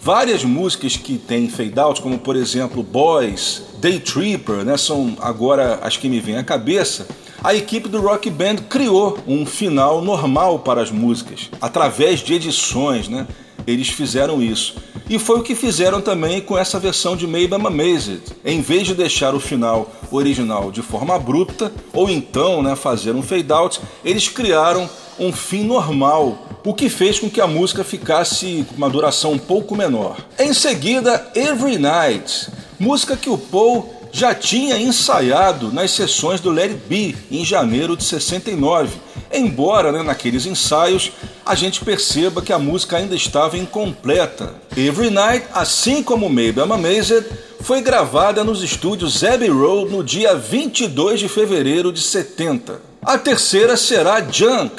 Várias 0.00 0.44
músicas 0.44 0.96
que 0.96 1.16
têm 1.16 1.48
fade 1.48 1.78
out, 1.78 2.00
como 2.00 2.18
por 2.18 2.34
exemplo 2.34 2.82
Boys, 2.82 3.62
Day 3.78 4.00
Tripper, 4.00 4.64
né, 4.64 4.76
são 4.76 5.16
agora 5.20 5.78
as 5.82 5.96
que 5.96 6.08
me 6.08 6.18
vêm 6.18 6.36
à 6.36 6.44
cabeça. 6.44 7.06
A 7.44 7.54
equipe 7.54 7.88
do 7.88 8.00
Rock 8.00 8.30
Band 8.30 8.56
criou 8.68 9.18
um 9.26 9.44
final 9.44 10.00
normal 10.00 10.60
para 10.60 10.80
as 10.80 10.92
músicas, 10.92 11.50
através 11.60 12.20
de 12.20 12.34
edições, 12.34 13.08
né? 13.08 13.26
Eles 13.66 13.88
fizeram 13.88 14.42
isso. 14.42 14.74
E 15.08 15.18
foi 15.18 15.38
o 15.38 15.42
que 15.42 15.54
fizeram 15.54 16.00
também 16.00 16.40
com 16.40 16.56
essa 16.56 16.78
versão 16.78 17.16
de 17.16 17.26
Maybe 17.26 17.54
I'm 17.54 17.66
Amazed. 17.66 18.22
Em 18.44 18.60
vez 18.60 18.86
de 18.86 18.94
deixar 18.94 19.34
o 19.34 19.40
final 19.40 19.90
original 20.10 20.70
de 20.70 20.82
forma 20.82 21.14
abrupta, 21.14 21.72
ou 21.92 22.08
então 22.08 22.62
né, 22.62 22.76
fazer 22.76 23.12
um 23.12 23.22
fade 23.22 23.52
out, 23.52 23.80
eles 24.04 24.28
criaram 24.28 24.88
um 25.18 25.32
fim 25.32 25.64
normal, 25.64 26.38
o 26.64 26.74
que 26.74 26.88
fez 26.88 27.18
com 27.18 27.28
que 27.28 27.40
a 27.40 27.46
música 27.46 27.84
ficasse 27.84 28.64
com 28.68 28.76
uma 28.76 28.88
duração 28.90 29.32
um 29.32 29.38
pouco 29.38 29.76
menor. 29.76 30.16
Em 30.38 30.52
seguida, 30.54 31.30
Every 31.34 31.78
Night, 31.78 32.48
música 32.78 33.16
que 33.16 33.30
o 33.30 33.38
Paul 33.38 34.01
já 34.12 34.34
tinha 34.34 34.78
ensaiado 34.78 35.72
nas 35.72 35.90
sessões 35.90 36.38
do 36.38 36.50
It 36.60 36.74
Be 36.86 37.16
em 37.30 37.44
janeiro 37.44 37.96
de 37.96 38.04
69, 38.04 38.94
embora 39.32 39.90
né, 39.90 40.02
naqueles 40.02 40.44
ensaios 40.44 41.10
a 41.44 41.54
gente 41.54 41.82
perceba 41.82 42.42
que 42.42 42.52
a 42.52 42.58
música 42.58 42.98
ainda 42.98 43.16
estava 43.16 43.56
incompleta. 43.56 44.54
Every 44.76 45.08
Night, 45.08 45.46
assim 45.54 46.02
como 46.02 46.28
Maybe 46.28 46.60
I'm 46.60 46.72
Amazed, 46.72 47.24
foi 47.62 47.80
gravada 47.80 48.44
nos 48.44 48.62
estúdios 48.62 49.24
Abbey 49.24 49.48
Road 49.48 49.90
no 49.90 50.04
dia 50.04 50.36
22 50.36 51.18
de 51.18 51.28
fevereiro 51.28 51.90
de 51.90 52.02
70. 52.02 52.80
A 53.00 53.16
terceira 53.16 53.76
será 53.78 54.20
Junk, 54.20 54.74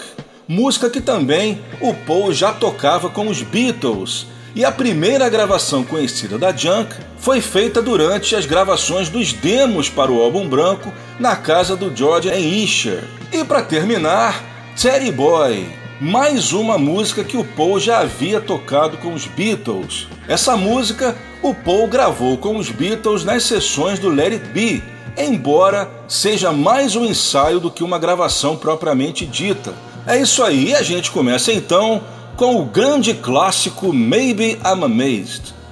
música 0.47 0.89
que 0.89 1.01
também 1.01 1.59
o 1.81 1.93
Paul 1.93 2.31
já 2.31 2.53
tocava 2.53 3.09
com 3.09 3.27
os 3.27 3.41
Beatles 3.41 4.27
e 4.55 4.63
a 4.63 4.71
primeira 4.71 5.29
gravação 5.29 5.83
conhecida 5.83 6.37
da 6.37 6.55
Junk 6.55 6.95
foi 7.17 7.41
feita 7.41 7.81
durante 7.81 8.35
as 8.35 8.45
gravações 8.45 9.09
dos 9.09 9.33
demos 9.33 9.89
para 9.89 10.11
o 10.11 10.21
álbum 10.21 10.47
branco 10.47 10.93
na 11.19 11.35
casa 11.35 11.75
do 11.75 11.95
George 11.95 12.29
em 12.29 12.63
Isher. 12.63 13.03
E 13.31 13.43
para 13.43 13.63
terminar, 13.63 14.43
Teddy 14.79 15.11
Boy, 15.11 15.67
mais 15.99 16.53
uma 16.53 16.77
música 16.77 17.23
que 17.23 17.37
o 17.37 17.43
Paul 17.43 17.79
já 17.79 17.99
havia 17.99 18.39
tocado 18.39 18.97
com 18.97 19.13
os 19.13 19.25
Beatles. 19.25 20.07
Essa 20.27 20.55
música 20.55 21.15
o 21.41 21.53
Paul 21.53 21.87
gravou 21.87 22.37
com 22.37 22.57
os 22.57 22.69
Beatles 22.69 23.23
nas 23.23 23.43
sessões 23.43 23.99
do 23.99 24.09
Let 24.09 24.33
It 24.33 24.45
Be, 24.49 24.83
embora 25.17 25.89
seja 26.07 26.51
mais 26.51 26.95
um 26.95 27.05
ensaio 27.05 27.59
do 27.59 27.71
que 27.71 27.83
uma 27.83 27.97
gravação 27.97 28.55
propriamente 28.55 29.25
dita. 29.25 29.73
É 30.05 30.17
isso 30.17 30.43
aí, 30.43 30.75
a 30.75 30.81
gente 30.81 31.09
começa 31.09 31.51
então 31.51 32.03
com 32.35 32.61
o 32.61 32.65
grande 32.65 33.13
clássico 33.13 33.93
Maybe 33.93 34.59
I'm 34.63 34.83
Amazed. 34.83 35.62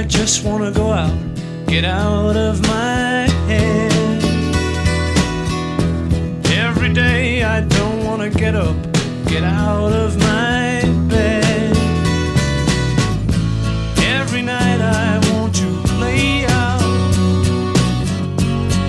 I 0.00 0.04
just 0.04 0.44
wanna 0.46 0.70
go 0.70 0.92
out, 0.92 1.12
get 1.66 1.84
out 1.84 2.34
of 2.34 2.62
my 2.62 3.28
head. 3.48 3.92
Every 6.46 6.90
day 6.94 7.42
I 7.42 7.60
don't 7.60 8.06
wanna 8.06 8.30
get 8.30 8.54
up, 8.54 8.76
get 9.26 9.44
out 9.44 9.92
of 9.92 10.16
my 10.18 10.80
bed. 11.10 11.76
Every 13.98 14.40
night 14.40 14.80
I 14.80 15.20
want 15.34 15.54
to 15.56 15.68
lay 16.00 16.46
out, 16.46 16.82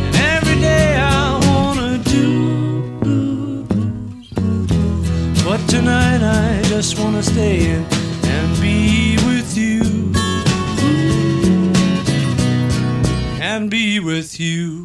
and 0.05 0.15
every 0.15 0.61
day 0.61 0.95
I 0.95 1.37
wanna 1.45 1.97
do. 2.15 3.65
But 5.43 5.59
tonight 5.67 6.21
I 6.23 6.61
just 6.69 6.97
wanna 6.97 7.21
stay 7.21 7.71
in. 7.71 7.90
and 13.51 13.69
be 13.69 13.99
with 13.99 14.39
you. 14.39 14.80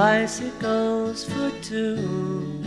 Bicycles 0.00 1.24
for 1.24 1.50
two, 1.60 2.64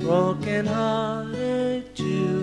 broken 0.00 0.66
hearted 0.66 1.94
jubilee, 1.94 2.41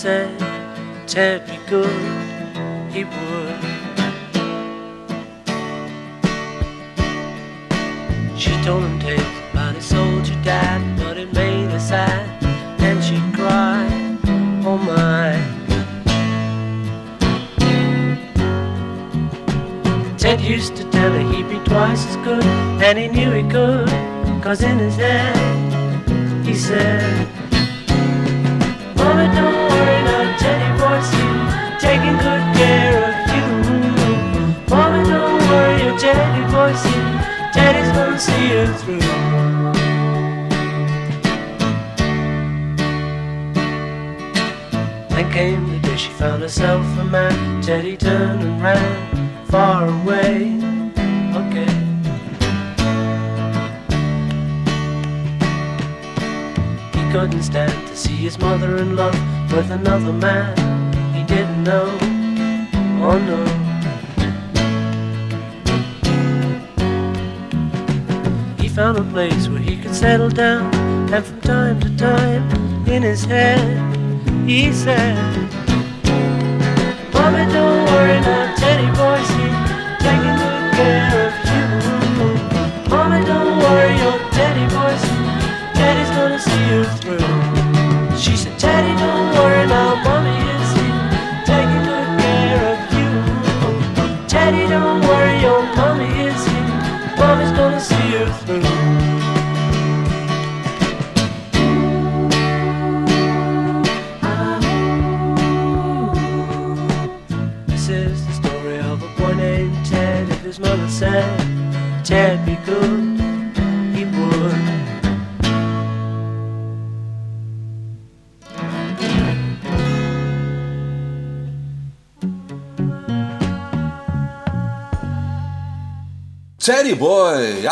said 0.00 0.49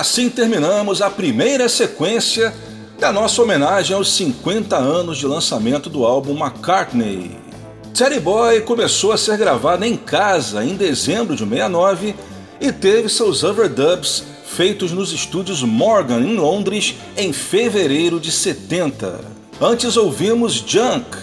assim 0.09 0.31
terminamos 0.31 1.03
a 1.03 1.11
primeira 1.11 1.69
sequência 1.69 2.55
da 2.99 3.13
nossa 3.13 3.43
homenagem 3.43 3.95
aos 3.95 4.11
50 4.15 4.75
anos 4.75 5.19
de 5.19 5.27
lançamento 5.27 5.91
do 5.91 6.03
álbum 6.07 6.35
McCartney. 6.35 7.37
Teddy 7.93 8.19
Boy 8.19 8.63
começou 8.63 9.13
a 9.13 9.19
ser 9.19 9.37
gravado 9.37 9.85
em 9.85 9.99
casa 9.99 10.65
em 10.65 10.75
dezembro 10.77 11.37
de 11.37 11.45
69 11.45 12.15
e 12.59 12.73
teve 12.73 13.11
seus 13.11 13.45
overdubs 13.45 14.25
feitos 14.47 14.93
nos 14.93 15.13
estúdios 15.13 15.63
Morgan 15.63 16.21
em 16.21 16.37
Londres 16.37 16.95
em 17.15 17.31
fevereiro 17.31 18.19
de 18.19 18.33
70. 18.33 19.21
Antes 19.61 19.95
ouvimos 19.99 20.55
Junk. 20.55 21.19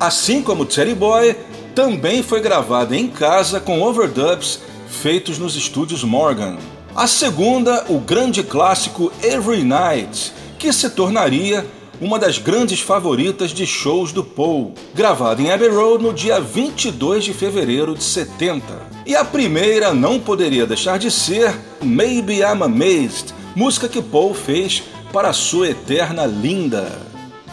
Assim 0.00 0.42
como 0.42 0.66
Teddy 0.66 0.96
Boy, 0.96 1.36
também 1.76 2.24
foi 2.24 2.40
gravado 2.40 2.92
em 2.92 3.06
casa 3.06 3.60
com 3.60 3.82
overdubs 3.82 4.58
feitos 4.88 5.38
nos 5.38 5.54
estúdios 5.54 6.02
Morgan. 6.02 6.58
A 6.96 7.06
segunda, 7.06 7.84
o 7.90 7.98
grande 7.98 8.42
clássico 8.42 9.12
Every 9.22 9.62
Night, 9.62 10.32
que 10.58 10.72
se 10.72 10.88
tornaria 10.88 11.62
uma 12.00 12.18
das 12.18 12.38
grandes 12.38 12.80
favoritas 12.80 13.50
de 13.50 13.66
shows 13.66 14.12
do 14.12 14.24
Paul, 14.24 14.72
gravada 14.94 15.42
em 15.42 15.50
Abbey 15.50 15.68
Road 15.68 16.02
no 16.02 16.14
dia 16.14 16.40
22 16.40 17.22
de 17.22 17.34
fevereiro 17.34 17.94
de 17.94 18.02
70. 18.02 18.64
E 19.04 19.14
a 19.14 19.26
primeira 19.26 19.92
não 19.92 20.18
poderia 20.18 20.64
deixar 20.64 20.98
de 20.98 21.10
ser 21.10 21.54
Maybe 21.82 22.38
I'm 22.38 22.62
Amazed, 22.62 23.34
música 23.54 23.90
que 23.90 24.00
Paul 24.00 24.32
fez 24.32 24.82
para 25.12 25.34
sua 25.34 25.68
eterna 25.68 26.24
linda. 26.24 26.90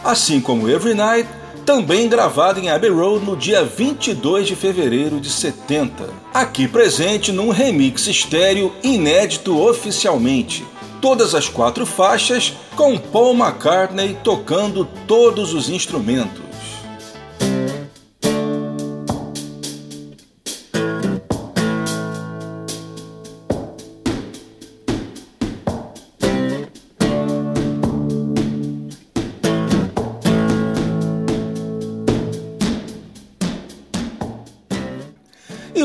Assim 0.02 0.40
como 0.40 0.70
Every 0.70 0.94
Night, 0.94 1.28
também 1.64 2.08
gravada 2.08 2.60
em 2.60 2.68
Abbey 2.68 2.90
Road 2.90 3.24
no 3.24 3.36
dia 3.36 3.64
22 3.64 4.46
de 4.46 4.56
fevereiro 4.56 5.20
de 5.20 5.30
70. 5.30 6.08
Aqui 6.32 6.68
presente 6.68 7.32
num 7.32 7.50
remix 7.50 8.06
estéreo 8.06 8.72
inédito 8.82 9.60
oficialmente 9.60 10.64
todas 11.04 11.34
as 11.34 11.50
quatro 11.50 11.84
faixas, 11.84 12.54
com 12.74 12.96
Paul 12.96 13.34
McCartney 13.34 14.16
tocando 14.24 14.88
todos 15.06 15.52
os 15.52 15.68
instrumentos. 15.68 16.53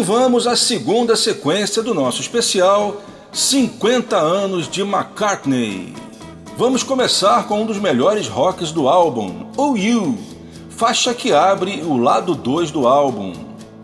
Vamos 0.09 0.47
à 0.47 0.55
segunda 0.55 1.15
sequência 1.15 1.83
do 1.83 1.93
nosso 1.93 2.19
especial 2.19 2.99
50 3.31 4.17
anos 4.17 4.67
de 4.67 4.81
McCartney. 4.81 5.93
Vamos 6.57 6.81
começar 6.81 7.47
com 7.47 7.61
um 7.61 7.65
dos 7.67 7.77
melhores 7.77 8.27
rocks 8.27 8.71
do 8.71 8.89
álbum, 8.89 9.45
Oh 9.55 9.77
You, 9.77 10.17
faixa 10.67 11.13
que 11.13 11.31
abre 11.31 11.83
o 11.83 11.95
lado 11.95 12.33
2 12.33 12.71
do 12.71 12.87
álbum. 12.87 13.33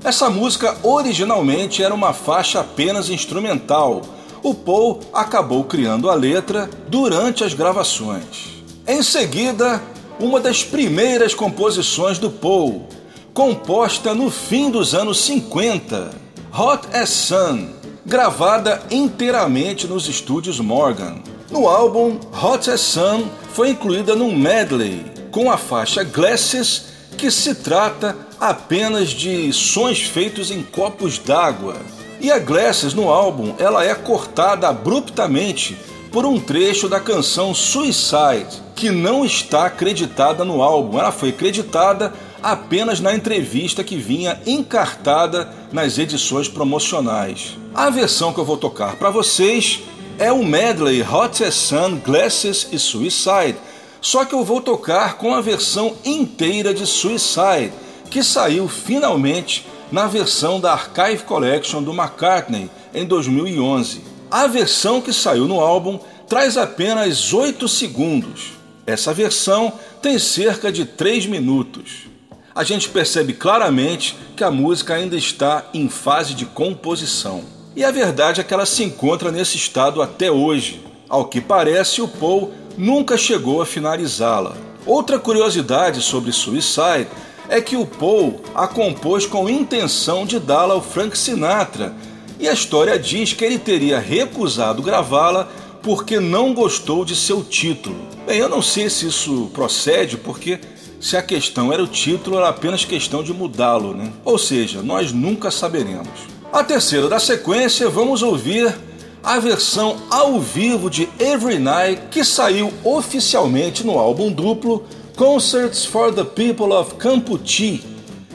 Essa 0.03 0.27
música 0.27 0.75
originalmente 0.81 1.83
era 1.83 1.93
uma 1.93 2.11
faixa 2.11 2.61
apenas 2.61 3.11
instrumental. 3.11 4.01
O 4.41 4.55
Paul 4.55 5.01
acabou 5.13 5.63
criando 5.65 6.09
a 6.09 6.15
letra 6.15 6.67
durante 6.87 7.43
as 7.43 7.53
gravações. 7.53 8.63
Em 8.87 9.03
seguida, 9.03 9.79
uma 10.19 10.39
das 10.39 10.63
primeiras 10.63 11.35
composições 11.35 12.17
do 12.17 12.31
Paul, 12.31 12.87
composta 13.35 14.13
no 14.13 14.31
fim 14.31 14.71
dos 14.71 14.95
anos 14.95 15.19
50, 15.25 16.09
Hot 16.57 16.87
as 16.95 17.09
Sun, 17.09 17.67
gravada 18.05 18.81
inteiramente 18.89 19.87
nos 19.87 20.07
estúdios 20.07 20.57
Morgan. 20.61 21.15
No 21.51 21.67
álbum, 21.67 22.17
Hot 22.41 22.71
as 22.71 22.79
Sun 22.79 23.25
foi 23.51 23.71
incluída 23.71 24.15
num 24.15 24.33
medley 24.33 25.05
com 25.31 25.51
a 25.51 25.57
faixa 25.57 26.01
Glasses, 26.01 26.85
que 27.17 27.29
se 27.29 27.55
trata 27.55 28.15
apenas 28.39 29.09
de 29.09 29.51
sons 29.51 29.99
feitos 29.99 30.49
em 30.49 30.63
copos 30.63 31.19
d'água. 31.19 31.75
E 32.21 32.31
a 32.31 32.39
Glasses 32.39 32.93
no 32.93 33.09
álbum, 33.09 33.53
ela 33.59 33.83
é 33.83 33.93
cortada 33.93 34.69
abruptamente 34.69 35.77
por 36.09 36.25
um 36.25 36.39
trecho 36.39 36.87
da 36.87 37.01
canção 37.01 37.53
Suicide, 37.53 38.63
que 38.73 38.89
não 38.89 39.25
está 39.25 39.65
acreditada 39.65 40.45
no 40.45 40.63
álbum. 40.63 40.97
Ela 40.97 41.11
foi 41.11 41.29
acreditada 41.29 42.13
apenas 42.45 42.99
na 42.99 43.15
entrevista 43.15 43.83
que 43.83 43.97
vinha 43.97 44.39
encartada 44.45 45.51
nas 45.71 45.97
edições 45.97 46.47
promocionais. 46.47 47.57
A 47.73 47.89
versão 47.89 48.31
que 48.31 48.39
eu 48.39 48.45
vou 48.45 48.55
tocar 48.55 48.97
para 48.97 49.09
vocês 49.09 49.81
é 50.19 50.31
o 50.31 50.45
medley 50.45 51.01
Hot 51.01 51.43
as 51.43 51.55
Sun, 51.55 51.97
Glasses 52.05 52.67
e 52.71 52.77
Suicide, 52.77 53.57
só 53.99 54.25
que 54.25 54.35
eu 54.35 54.43
vou 54.43 54.61
tocar 54.61 55.17
com 55.17 55.33
a 55.33 55.41
versão 55.41 55.95
inteira 56.05 56.71
de 56.71 56.85
Suicide, 56.85 57.73
que 58.11 58.21
saiu 58.21 58.67
finalmente 58.67 59.65
na 59.91 60.05
versão 60.05 60.59
da 60.59 60.73
Archive 60.73 61.23
Collection 61.23 61.81
do 61.81 61.93
McCartney 61.93 62.69
em 62.93 63.05
2011. 63.05 64.03
A 64.29 64.45
versão 64.45 65.01
que 65.01 65.11
saiu 65.11 65.47
no 65.47 65.59
álbum 65.59 65.99
traz 66.27 66.57
apenas 66.57 67.33
8 67.33 67.67
segundos. 67.67 68.51
Essa 68.85 69.11
versão 69.15 69.73
tem 69.99 70.19
cerca 70.19 70.71
de 70.71 70.85
3 70.85 71.25
minutos 71.25 72.13
a 72.55 72.63
gente 72.63 72.87
percebe 72.87 73.33
claramente 73.33 74.15
que 74.33 74.43
a 74.43 74.49
música 74.49 74.93
ainda 74.93 75.17
está 75.17 75.65
em 75.73 75.89
fase 75.89 76.33
de 76.33 76.45
composição. 76.45 77.43
E 77.75 77.83
a 77.83 77.91
verdade 77.91 78.39
é 78.39 78.43
que 78.45 78.53
ela 78.53 78.65
se 78.65 78.81
encontra 78.81 79.29
nesse 79.29 79.57
estado 79.57 80.01
até 80.01 80.31
hoje. 80.31 80.81
Ao 81.09 81.25
que 81.25 81.41
parece, 81.41 82.01
o 82.01 82.07
Paul 82.07 82.53
nunca 82.77 83.17
chegou 83.17 83.61
a 83.61 83.65
finalizá-la. 83.65 84.55
Outra 84.85 85.19
curiosidade 85.19 86.01
sobre 86.01 86.31
Suicide 86.31 87.07
é 87.49 87.59
que 87.59 87.75
o 87.75 87.85
Paul 87.85 88.39
a 88.55 88.67
compôs 88.67 89.25
com 89.25 89.49
intenção 89.49 90.25
de 90.25 90.39
dá-la 90.39 90.75
ao 90.75 90.81
Frank 90.81 91.17
Sinatra, 91.17 91.93
e 92.39 92.47
a 92.47 92.53
história 92.53 92.97
diz 92.97 93.33
que 93.33 93.43
ele 93.43 93.59
teria 93.59 93.99
recusado 93.99 94.81
gravá-la 94.81 95.49
porque 95.81 96.19
não 96.19 96.53
gostou 96.53 97.05
de 97.05 97.15
seu 97.15 97.43
título. 97.43 97.97
Bem, 98.25 98.39
eu 98.39 98.49
não 98.49 98.61
sei 98.61 98.89
se 98.89 99.07
isso 99.07 99.49
procede, 99.53 100.17
porque 100.17 100.59
se 101.05 101.15
a 101.15 101.21
questão 101.21 101.71
era 101.71 101.83
o 101.83 101.87
título, 101.87 102.37
era 102.37 102.49
apenas 102.49 102.83
questão 102.83 103.21
de 103.21 103.31
mudá-lo, 103.31 103.93
né? 103.93 104.11
Ou 104.25 104.39
seja, 104.39 104.81
nós 104.81 105.11
nunca 105.11 105.51
saberemos. 105.51 106.09
A 106.51 106.63
terceira 106.63 107.07
da 107.07 107.19
sequência, 107.19 107.87
vamos 107.87 108.23
ouvir 108.23 108.75
a 109.23 109.37
versão 109.37 109.97
ao 110.09 110.39
vivo 110.39 110.89
de 110.89 111.07
Every 111.19 111.59
Night, 111.59 112.01
que 112.09 112.23
saiu 112.23 112.73
oficialmente 112.83 113.85
no 113.85 113.99
álbum 113.99 114.31
duplo 114.31 114.83
Concerts 115.15 115.85
for 115.85 116.11
the 116.11 116.23
People 116.23 116.73
of 116.73 116.95
Campuchi. 116.95 117.83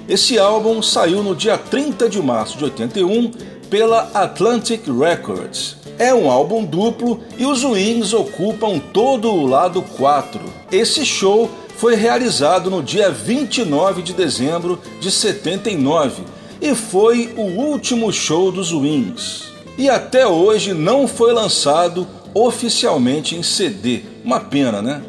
Esse 0.09 0.39
álbum 0.39 0.81
saiu 0.81 1.25
no 1.25 1.35
dia 1.35 1.59
30 1.59 2.09
de 2.09 2.23
março 2.23 2.57
de 2.57 2.63
81 2.63 3.33
pela 3.69 4.13
Atlantic 4.15 4.83
Records. 4.87 5.77
É 5.99 6.15
um 6.15 6.31
álbum 6.31 6.65
duplo 6.65 7.21
e 7.37 7.45
os 7.45 7.65
Wings 7.65 8.15
ocupam 8.15 8.79
todo 8.79 9.29
o 9.29 9.45
lado 9.45 9.83
4. 9.83 10.41
Esse 10.71 11.05
show 11.05 11.51
foi 11.81 11.95
realizado 11.95 12.71
no 12.71 12.83
dia 12.83 13.11
29 13.11 14.03
de 14.03 14.13
dezembro 14.13 14.79
de 15.01 15.11
79 15.11 16.25
e 16.61 16.75
foi 16.75 17.33
o 17.39 17.41
último 17.41 18.13
show 18.13 18.53
dos 18.53 18.71
Wings. 18.71 19.45
E 19.79 19.89
até 19.89 20.27
hoje 20.27 20.75
não 20.75 21.09
foi 21.09 21.33
lançado 21.33 22.07
oficialmente 22.35 23.35
em 23.35 23.43
CD. 23.43 24.03
Uma 24.23 24.41
pena, 24.41 24.83
né? 24.83 25.03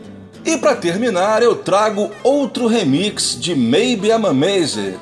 E 0.45 0.57
para 0.57 0.73
terminar, 0.73 1.43
eu 1.43 1.57
trago 1.57 2.09
outro 2.23 2.67
remix 2.67 3.37
de 3.37 3.53
Maybe 3.53 4.07
I'm 4.07 4.25
Amazed. 4.25 4.97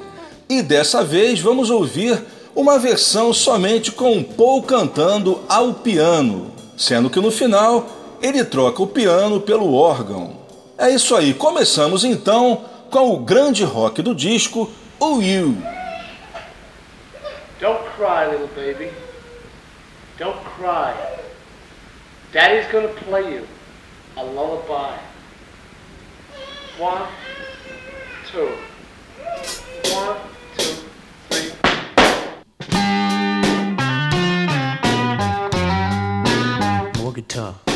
E 0.49 0.63
dessa 0.63 1.03
vez 1.03 1.39
vamos 1.39 1.69
ouvir 1.69 2.19
uma 2.55 2.79
versão 2.79 3.32
somente 3.32 3.91
com 3.91 4.23
Paul 4.23 4.63
cantando 4.63 5.41
ao 5.47 5.75
piano, 5.75 6.51
sendo 6.75 7.12
que 7.12 7.19
no 7.19 7.29
final 7.29 8.17
ele 8.23 8.43
troca 8.43 8.82
o 8.82 8.88
piano 8.88 9.39
pelo 9.39 9.75
órgão. 9.75 10.38
É 10.82 10.89
isso 10.92 11.13
aí, 11.13 11.34
começamos 11.34 12.06
então 12.06 12.63
com 12.89 13.12
o 13.13 13.20
grande 13.20 13.65
rock 13.65 14.02
do 14.02 14.15
disco, 14.15 14.72
O 14.98 15.22
You. 15.22 15.58
Don't 17.60 17.84
cry, 17.98 18.32
little 18.32 18.48
baby. 18.56 18.89
Don't 20.18 20.39
cry. 20.56 20.94
Daddy's 22.32 22.72
gonna 22.72 22.88
play 22.88 23.36
you 23.36 23.46
a 24.15 24.24
lullaby. 24.24 24.98
One, 26.80 27.10
two. 28.32 28.50
One, 29.94 30.18
two, 30.58 30.76
three. 31.28 31.52
More 36.98 37.12
guitar. 37.12 37.68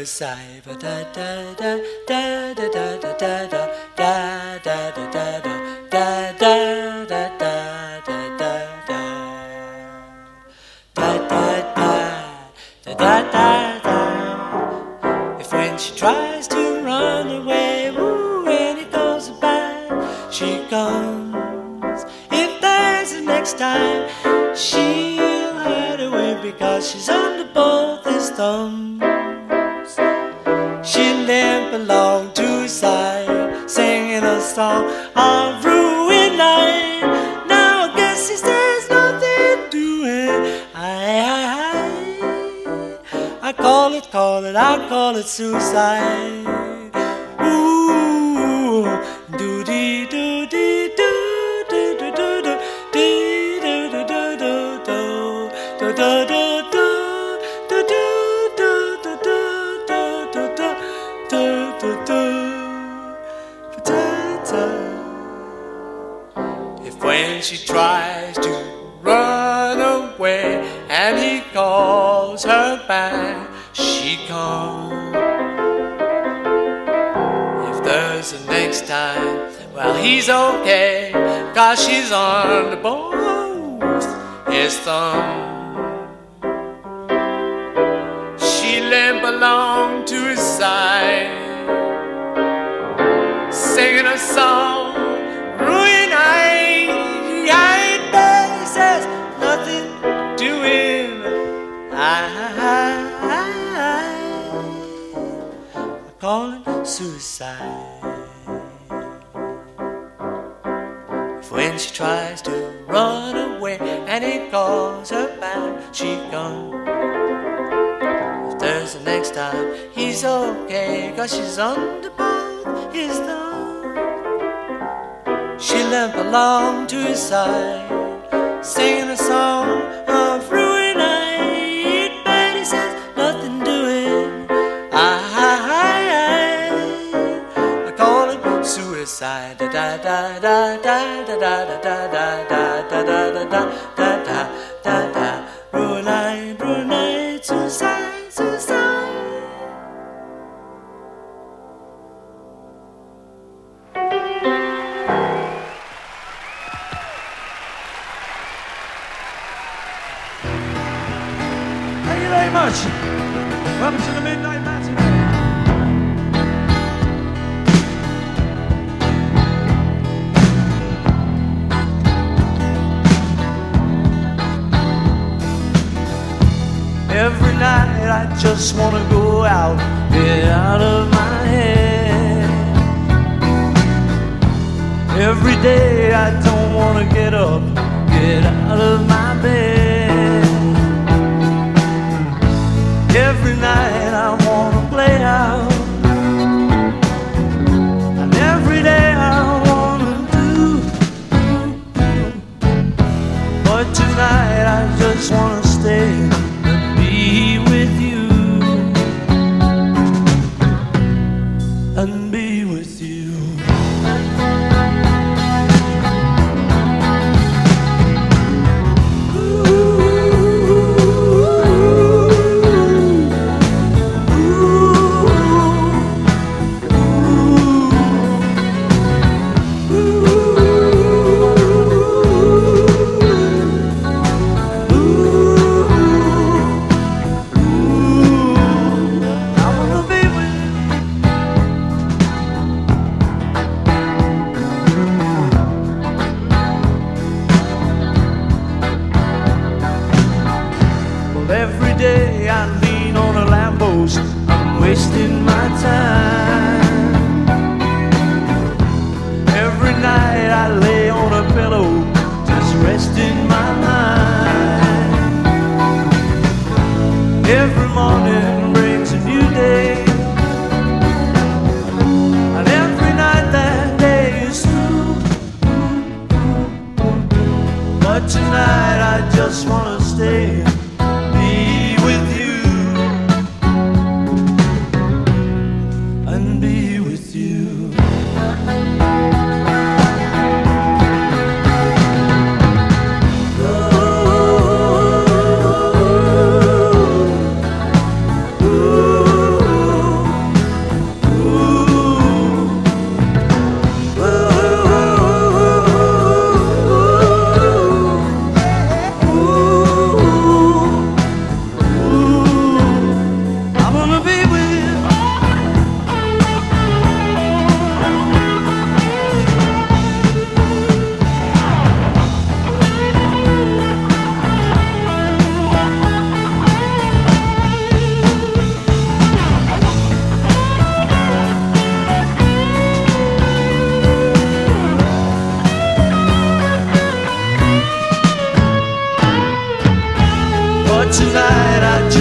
Da 0.00 0.06
da 0.80 1.04
da 1.12 1.54
da 1.58 1.69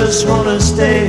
just 0.10 0.28
wanna 0.28 0.60
stay. 0.60 1.09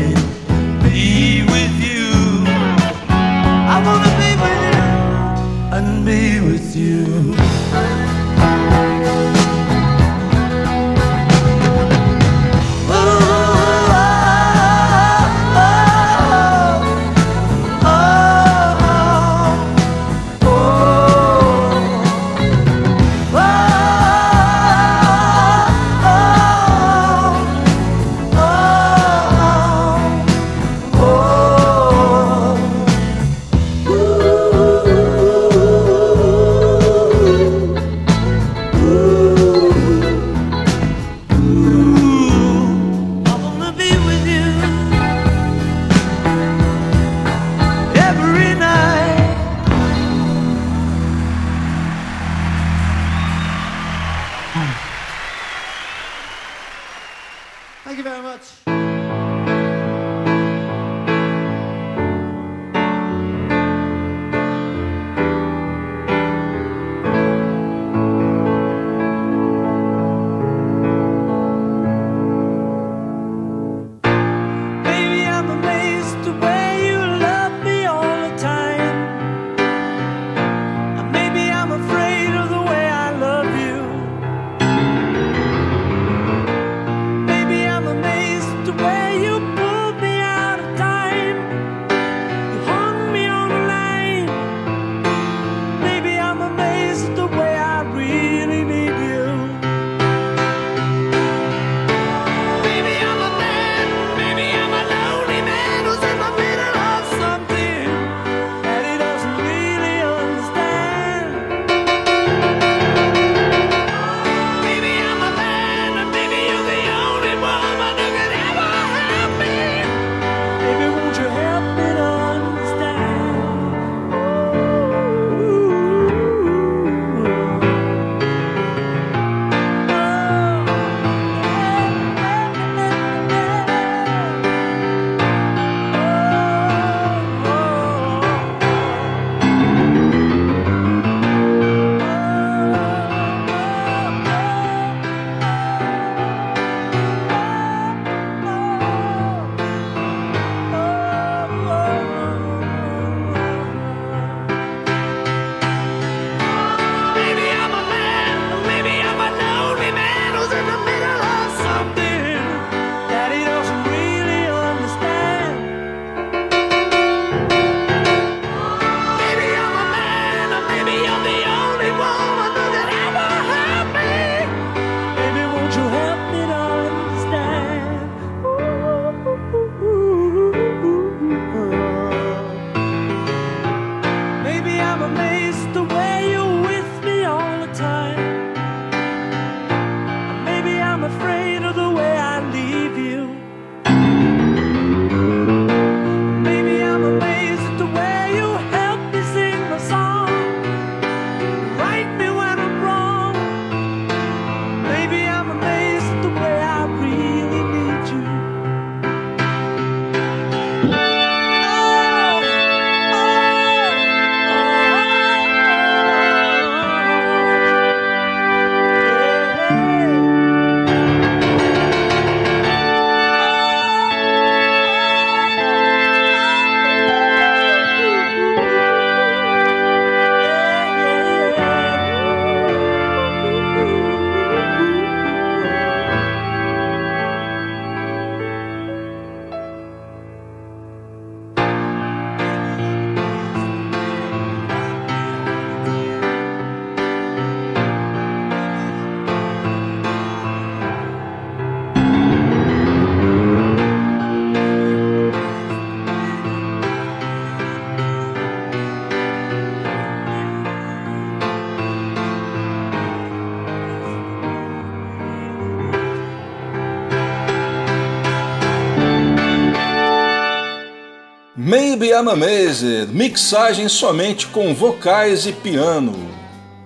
Amazed, 272.29 273.09
mixagem 273.13 273.89
somente 273.89 274.47
com 274.49 274.75
vocais 274.75 275.47
e 275.47 275.53
piano. 275.53 276.15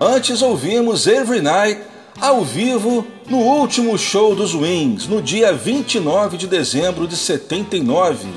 Antes 0.00 0.42
ouvimos 0.42 1.06
Every 1.06 1.40
Night 1.40 1.80
ao 2.20 2.44
vivo 2.44 3.04
no 3.28 3.38
último 3.38 3.98
show 3.98 4.34
dos 4.34 4.54
Wings, 4.54 5.08
no 5.08 5.20
dia 5.20 5.52
29 5.52 6.36
de 6.36 6.46
dezembro 6.46 7.08
de 7.08 7.16
79. 7.16 8.28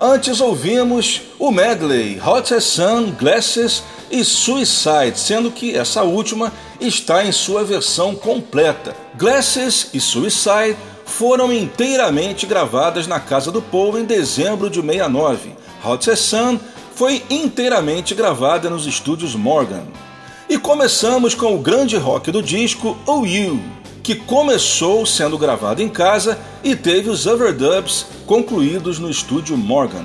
Antes 0.00 0.40
ouvimos 0.40 1.22
o 1.38 1.50
medley 1.50 2.20
Hot 2.24 2.60
Sun, 2.60 3.12
Glasses 3.18 3.82
e 4.10 4.22
Suicide, 4.22 5.18
sendo 5.18 5.50
que 5.50 5.74
essa 5.74 6.02
última 6.02 6.52
está 6.80 7.24
em 7.24 7.32
sua 7.32 7.64
versão 7.64 8.14
completa. 8.14 8.94
Glasses 9.16 9.88
e 9.92 10.00
Suicide 10.00 10.76
foram 11.06 11.52
inteiramente 11.52 12.46
gravadas 12.46 13.06
na 13.06 13.18
casa 13.18 13.50
do 13.50 13.62
povo 13.62 13.98
em 13.98 14.04
dezembro 14.04 14.68
de 14.68 14.80
69. 14.80 15.55
Hot 15.86 16.16
Sun 16.16 16.58
foi 16.96 17.22
inteiramente 17.30 18.12
gravada 18.12 18.68
nos 18.68 18.86
estúdios 18.86 19.36
Morgan. 19.36 19.84
E 20.48 20.58
começamos 20.58 21.32
com 21.32 21.54
o 21.54 21.60
grande 21.60 21.96
rock 21.96 22.32
do 22.32 22.42
disco 22.42 22.96
Oh 23.06 23.24
You, 23.24 23.62
que 24.02 24.16
começou 24.16 25.06
sendo 25.06 25.38
gravado 25.38 25.80
em 25.80 25.88
casa 25.88 26.38
e 26.64 26.74
teve 26.74 27.08
os 27.08 27.26
overdubs 27.26 28.06
concluídos 28.26 28.98
no 28.98 29.08
estúdio 29.08 29.56
Morgan. 29.56 30.04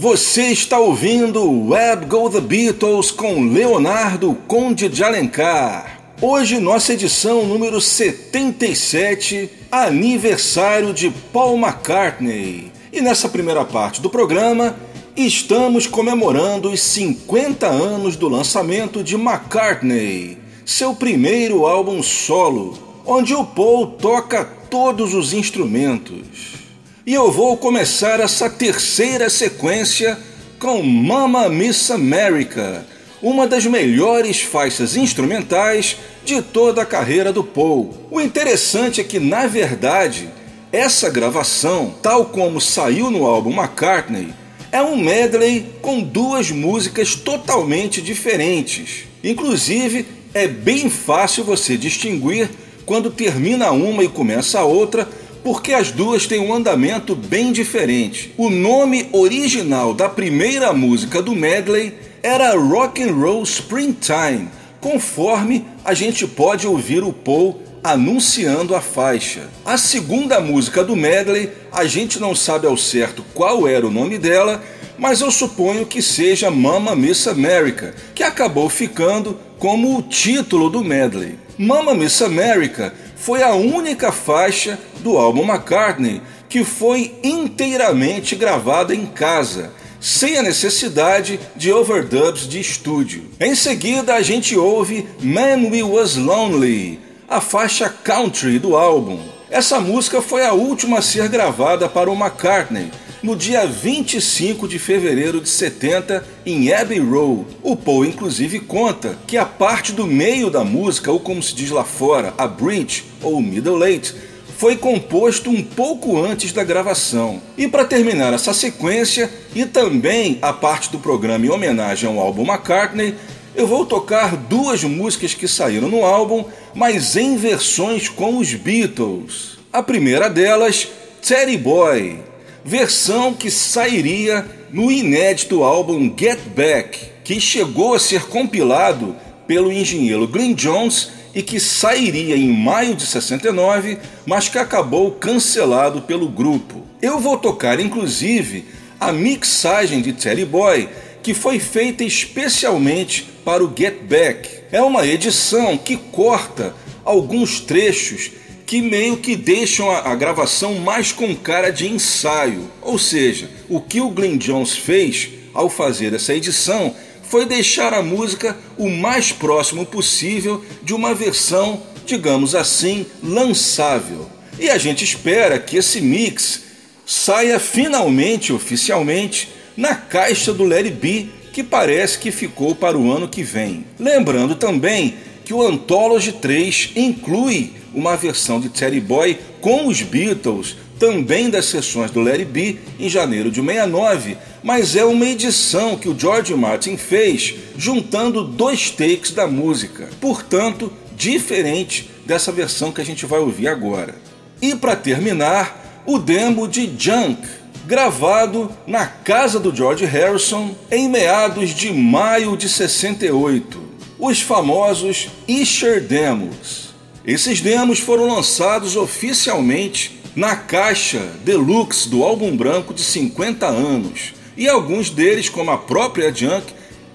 Você 0.00 0.44
está 0.44 0.78
ouvindo 0.78 1.68
Web 1.68 2.06
Go 2.06 2.30
The 2.30 2.40
Beatles 2.40 3.10
com 3.10 3.44
Leonardo 3.44 4.34
Conde 4.48 4.88
de 4.88 5.04
Alencar. 5.04 6.00
Hoje, 6.22 6.58
nossa 6.58 6.94
edição 6.94 7.44
número 7.44 7.82
77, 7.82 9.50
aniversário 9.70 10.94
de 10.94 11.10
Paul 11.10 11.58
McCartney. 11.58 12.72
E 12.90 13.02
nessa 13.02 13.28
primeira 13.28 13.62
parte 13.62 14.00
do 14.00 14.08
programa, 14.08 14.74
estamos 15.14 15.86
comemorando 15.86 16.70
os 16.70 16.80
50 16.80 17.66
anos 17.66 18.16
do 18.16 18.26
lançamento 18.26 19.04
de 19.04 19.16
McCartney, 19.16 20.38
seu 20.64 20.94
primeiro 20.94 21.66
álbum 21.66 22.02
solo, 22.02 23.02
onde 23.04 23.34
o 23.34 23.44
Paul 23.44 23.88
toca 23.88 24.46
todos 24.46 25.12
os 25.12 25.34
instrumentos. 25.34 26.59
E 27.06 27.14
eu 27.14 27.32
vou 27.32 27.56
começar 27.56 28.20
essa 28.20 28.50
terceira 28.50 29.30
sequência 29.30 30.18
com 30.58 30.82
Mama 30.82 31.48
Miss 31.48 31.90
America, 31.90 32.84
uma 33.22 33.46
das 33.46 33.64
melhores 33.64 34.42
faixas 34.42 34.96
instrumentais 34.96 35.96
de 36.26 36.42
toda 36.42 36.82
a 36.82 36.86
carreira 36.86 37.32
do 37.32 37.42
Paul. 37.42 37.94
O 38.10 38.20
interessante 38.20 39.00
é 39.00 39.04
que, 39.04 39.18
na 39.18 39.46
verdade, 39.46 40.28
essa 40.70 41.08
gravação, 41.08 41.94
tal 42.02 42.26
como 42.26 42.60
saiu 42.60 43.10
no 43.10 43.24
álbum 43.24 43.50
McCartney, 43.50 44.34
é 44.70 44.82
um 44.82 44.94
medley 44.94 45.72
com 45.80 46.02
duas 46.02 46.50
músicas 46.50 47.14
totalmente 47.14 48.02
diferentes. 48.02 49.04
Inclusive, 49.24 50.06
é 50.34 50.46
bem 50.46 50.90
fácil 50.90 51.44
você 51.44 51.78
distinguir 51.78 52.50
quando 52.84 53.10
termina 53.10 53.70
uma 53.70 54.04
e 54.04 54.08
começa 54.08 54.60
a 54.60 54.64
outra 54.64 55.08
porque 55.42 55.72
as 55.72 55.90
duas 55.90 56.26
têm 56.26 56.40
um 56.40 56.54
andamento 56.54 57.14
bem 57.14 57.52
diferente. 57.52 58.34
O 58.36 58.50
nome 58.50 59.08
original 59.12 59.94
da 59.94 60.08
primeira 60.08 60.72
música 60.72 61.22
do 61.22 61.34
medley 61.34 61.94
era 62.22 62.54
Rock 62.56 63.02
and 63.02 63.14
Roll 63.14 63.42
Springtime, 63.42 64.48
conforme 64.80 65.64
a 65.84 65.94
gente 65.94 66.26
pode 66.26 66.66
ouvir 66.66 67.02
o 67.02 67.12
Paul 67.12 67.62
anunciando 67.82 68.74
a 68.74 68.80
faixa. 68.80 69.48
A 69.64 69.78
segunda 69.78 70.40
música 70.40 70.84
do 70.84 70.94
medley, 70.94 71.50
a 71.72 71.84
gente 71.86 72.20
não 72.20 72.34
sabe 72.34 72.66
ao 72.66 72.76
certo 72.76 73.24
qual 73.34 73.66
era 73.66 73.86
o 73.86 73.90
nome 73.90 74.18
dela, 74.18 74.62
mas 74.98 75.22
eu 75.22 75.30
suponho 75.30 75.86
que 75.86 76.02
seja 76.02 76.50
Mama 76.50 76.94
Miss 76.94 77.26
America, 77.26 77.94
que 78.14 78.22
acabou 78.22 78.68
ficando 78.68 79.38
como 79.58 79.96
o 79.96 80.02
título 80.02 80.68
do 80.68 80.84
medley. 80.84 81.38
Mama 81.56 81.94
Miss 81.94 82.20
America 82.20 82.92
foi 83.20 83.42
a 83.42 83.54
única 83.54 84.10
faixa 84.10 84.78
do 85.00 85.16
álbum 85.18 85.44
McCartney 85.44 86.22
que 86.48 86.64
foi 86.64 87.14
inteiramente 87.22 88.34
gravada 88.34 88.94
em 88.94 89.06
casa, 89.06 89.72
sem 90.00 90.38
a 90.38 90.42
necessidade 90.42 91.38
de 91.54 91.70
overdubs 91.70 92.48
de 92.48 92.58
estúdio. 92.58 93.30
Em 93.38 93.54
seguida, 93.54 94.14
a 94.14 94.22
gente 94.22 94.56
ouve 94.56 95.06
Man 95.22 95.70
We 95.70 95.82
Was 95.82 96.16
Lonely, 96.16 96.98
a 97.28 97.40
faixa 97.40 97.88
country 97.88 98.58
do 98.58 98.74
álbum. 98.74 99.20
Essa 99.50 99.78
música 99.78 100.22
foi 100.22 100.44
a 100.44 100.52
última 100.52 100.98
a 100.98 101.02
ser 101.02 101.28
gravada 101.28 101.88
para 101.88 102.10
o 102.10 102.14
McCartney, 102.14 102.90
no 103.22 103.36
dia 103.36 103.66
25 103.66 104.66
de 104.66 104.78
fevereiro 104.78 105.40
de 105.40 105.48
70 105.48 106.24
em 106.46 106.72
Abbey 106.72 106.98
Road. 106.98 107.46
O 107.62 107.76
Paul 107.76 108.04
inclusive 108.04 108.60
conta 108.60 109.18
que 109.26 109.36
a 109.36 109.44
parte 109.44 109.92
do 109.92 110.06
meio 110.06 110.50
da 110.50 110.64
música, 110.64 111.12
ou 111.12 111.20
como 111.20 111.42
se 111.42 111.54
diz 111.54 111.70
lá 111.70 111.84
fora, 111.84 112.32
a 112.38 112.46
bridge 112.46 113.04
ou 113.22 113.40
middle 113.40 113.84
eight, 113.84 114.14
foi 114.56 114.76
composto 114.76 115.48
um 115.48 115.62
pouco 115.62 116.22
antes 116.22 116.52
da 116.52 116.62
gravação. 116.62 117.40
E 117.56 117.66
para 117.66 117.84
terminar 117.84 118.32
essa 118.32 118.52
sequência 118.52 119.30
e 119.54 119.64
também 119.64 120.38
a 120.42 120.52
parte 120.52 120.90
do 120.90 120.98
programa 120.98 121.46
em 121.46 121.50
homenagem 121.50 122.08
ao 122.08 122.18
álbum 122.18 122.44
McCartney, 122.44 123.14
eu 123.54 123.66
vou 123.66 123.84
tocar 123.84 124.36
duas 124.36 124.84
músicas 124.84 125.34
que 125.34 125.48
saíram 125.48 125.88
no 125.88 126.04
álbum, 126.04 126.44
mas 126.74 127.16
em 127.16 127.36
versões 127.36 128.08
com 128.08 128.38
os 128.38 128.54
Beatles. 128.54 129.58
A 129.72 129.82
primeira 129.82 130.28
delas, 130.28 130.88
Teddy 131.26 131.56
Boy, 131.56 132.29
versão 132.64 133.32
que 133.34 133.50
sairia 133.50 134.46
no 134.70 134.90
inédito 134.90 135.62
álbum 135.62 136.12
Get 136.16 136.40
Back, 136.54 136.98
que 137.24 137.40
chegou 137.40 137.94
a 137.94 137.98
ser 137.98 138.26
compilado 138.26 139.16
pelo 139.46 139.72
engenheiro 139.72 140.28
Glyn 140.28 140.54
Jones 140.54 141.10
e 141.34 141.42
que 141.42 141.60
sairia 141.60 142.36
em 142.36 142.52
maio 142.52 142.94
de 142.94 143.06
69, 143.06 143.98
mas 144.26 144.48
que 144.48 144.58
acabou 144.58 145.12
cancelado 145.12 146.02
pelo 146.02 146.28
grupo. 146.28 146.82
Eu 147.00 147.18
vou 147.18 147.36
tocar 147.36 147.80
inclusive 147.80 148.64
a 148.98 149.12
mixagem 149.12 150.02
de 150.02 150.12
Teddy 150.12 150.44
Boy, 150.44 150.88
que 151.22 151.34
foi 151.34 151.58
feita 151.58 152.04
especialmente 152.04 153.26
para 153.44 153.64
o 153.64 153.72
Get 153.76 154.02
Back. 154.02 154.48
É 154.70 154.82
uma 154.82 155.06
edição 155.06 155.76
que 155.76 155.96
corta 155.96 156.74
alguns 157.04 157.60
trechos 157.60 158.30
que 158.70 158.80
meio 158.80 159.16
que 159.16 159.34
deixam 159.34 159.90
a, 159.90 160.12
a, 160.12 160.14
gravação 160.14 160.76
mais 160.76 161.10
com 161.10 161.34
cara 161.34 161.70
de 161.70 161.88
ensaio. 161.88 162.70
Ou 162.80 163.00
seja, 163.00 163.50
o 163.68 163.80
que 163.80 164.00
o 164.00 164.10
Glenn 164.10 164.38
Jones 164.38 164.76
fez 164.76 165.28
ao 165.52 165.68
fazer 165.68 166.14
essa 166.14 166.32
edição 166.32 166.94
foi 167.24 167.46
deixar 167.46 167.92
a 167.92 168.00
música 168.00 168.56
o 168.78 168.88
mais 168.88 169.32
próximo 169.32 169.84
possível 169.84 170.64
de 170.84 170.94
uma 170.94 171.12
versão, 171.12 171.82
digamos 172.06 172.54
assim, 172.54 173.04
lançável. 173.20 174.30
E 174.56 174.70
a 174.70 174.78
gente 174.78 175.02
espera 175.02 175.58
que 175.58 175.76
esse 175.76 176.00
mix 176.00 176.62
saia 177.04 177.58
finalmente, 177.58 178.52
oficialmente, 178.52 179.48
na 179.76 179.96
caixa 179.96 180.52
do 180.52 180.62
Larry 180.62 180.92
B, 180.92 181.26
que 181.52 181.64
parece 181.64 182.20
que 182.20 182.30
ficou 182.30 182.76
para 182.76 182.96
o 182.96 183.10
ano 183.10 183.26
que 183.26 183.42
vem. 183.42 183.84
Lembrando 183.98 184.54
também 184.54 185.16
que 185.50 185.54
o 185.54 185.66
Anthology 185.66 186.30
3 186.30 186.92
inclui 186.94 187.72
uma 187.92 188.16
versão 188.16 188.60
de 188.60 188.68
Teddy 188.68 189.00
Boy 189.00 189.36
com 189.60 189.88
os 189.88 190.00
Beatles, 190.00 190.76
também 190.96 191.50
das 191.50 191.64
sessões 191.64 192.12
do 192.12 192.20
Larry 192.20 192.44
B, 192.44 192.78
em 193.00 193.08
janeiro 193.08 193.50
de 193.50 193.60
69, 193.60 194.36
mas 194.62 194.94
é 194.94 195.04
uma 195.04 195.26
edição 195.26 195.96
que 195.96 196.08
o 196.08 196.16
George 196.16 196.54
Martin 196.54 196.96
fez 196.96 197.56
juntando 197.76 198.44
dois 198.44 198.92
takes 198.92 199.32
da 199.32 199.48
música, 199.48 200.08
portanto, 200.20 200.92
diferente 201.16 202.08
dessa 202.24 202.52
versão 202.52 202.92
que 202.92 203.00
a 203.00 203.04
gente 203.04 203.26
vai 203.26 203.40
ouvir 203.40 203.66
agora. 203.66 204.14
E 204.62 204.76
para 204.76 204.94
terminar, 204.94 206.04
o 206.06 206.16
demo 206.20 206.68
de 206.68 206.88
Junk, 206.96 207.42
gravado 207.88 208.70
na 208.86 209.04
casa 209.04 209.58
do 209.58 209.74
George 209.74 210.04
Harrison 210.04 210.76
em 210.92 211.08
meados 211.08 211.70
de 211.70 211.92
maio 211.92 212.56
de 212.56 212.68
68 212.68 213.89
os 214.20 214.42
famosos 214.42 215.28
Isher 215.48 216.02
Demos. 216.02 216.90
Esses 217.26 217.60
demos 217.60 217.98
foram 217.98 218.26
lançados 218.34 218.94
oficialmente 218.94 220.20
na 220.36 220.54
caixa 220.54 221.18
deluxe 221.42 222.08
do 222.08 222.22
álbum 222.22 222.54
branco 222.54 222.92
de 222.92 223.02
50 223.02 223.66
anos, 223.66 224.34
e 224.56 224.68
alguns 224.68 225.08
deles, 225.08 225.48
como 225.48 225.70
a 225.70 225.78
própria 225.78 226.32
Junk, 226.32 226.66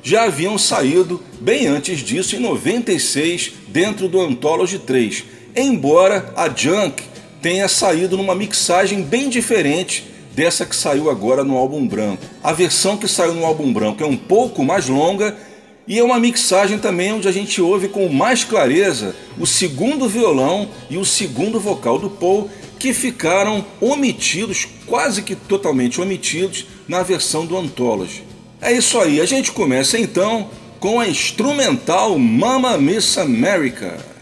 já 0.02 0.24
haviam 0.24 0.58
saído 0.58 1.22
bem 1.40 1.68
antes 1.68 2.00
disso, 2.00 2.36
em 2.36 2.40
96, 2.40 3.54
dentro 3.68 4.08
do 4.08 4.20
Anthology 4.20 4.80
3, 4.80 5.24
embora 5.56 6.34
a 6.36 6.50
Junk 6.50 7.04
tenha 7.42 7.68
saído 7.68 8.18
numa 8.18 8.36
mixagem 8.36 9.04
bem 9.04 9.30
diferente 9.30 10.06
dessa 10.34 10.66
que 10.66 10.76
saiu 10.76 11.10
agora 11.10 11.44
no 11.44 11.56
álbum 11.56 11.88
branco. 11.88 12.24
A 12.44 12.52
versão 12.52 12.98
que 12.98 13.08
saiu 13.08 13.34
no 13.34 13.46
álbum 13.46 13.72
branco 13.72 14.04
é 14.04 14.08
um 14.08 14.18
pouco 14.18 14.64
mais 14.64 14.88
longa 14.88 15.36
e 15.88 16.00
é 16.00 16.04
uma 16.04 16.20
mixagem 16.20 16.80
também 16.80 17.14
onde 17.14 17.28
a 17.28 17.32
gente 17.32 17.62
ouve 17.62 17.88
com 17.88 18.10
mais 18.10 18.44
clareza 18.44 19.16
o 19.38 19.46
segundo 19.46 20.10
violão 20.10 20.68
e 20.90 20.98
o 20.98 21.06
segundo 21.06 21.60
vocal 21.60 22.00
do 22.00 22.10
Paul, 22.10 22.50
que 22.80 22.94
ficaram 22.94 23.64
omitidos, 23.80 24.68
quase 24.86 25.22
que 25.22 25.36
totalmente 25.36 26.02
omitidos, 26.02 26.66
na 26.88 27.04
versão 27.04 27.46
do 27.46 27.58
Anthology. 27.58 28.24
É 28.62 28.72
isso 28.72 29.00
aí, 29.00 29.22
a 29.22 29.26
gente 29.26 29.52
começa 29.52 29.98
então 30.00 30.50
com 30.80 31.00
a 31.00 31.08
instrumental 31.08 32.18
Mama 32.18 32.78
Miss 32.78 33.18
America. 33.18 34.15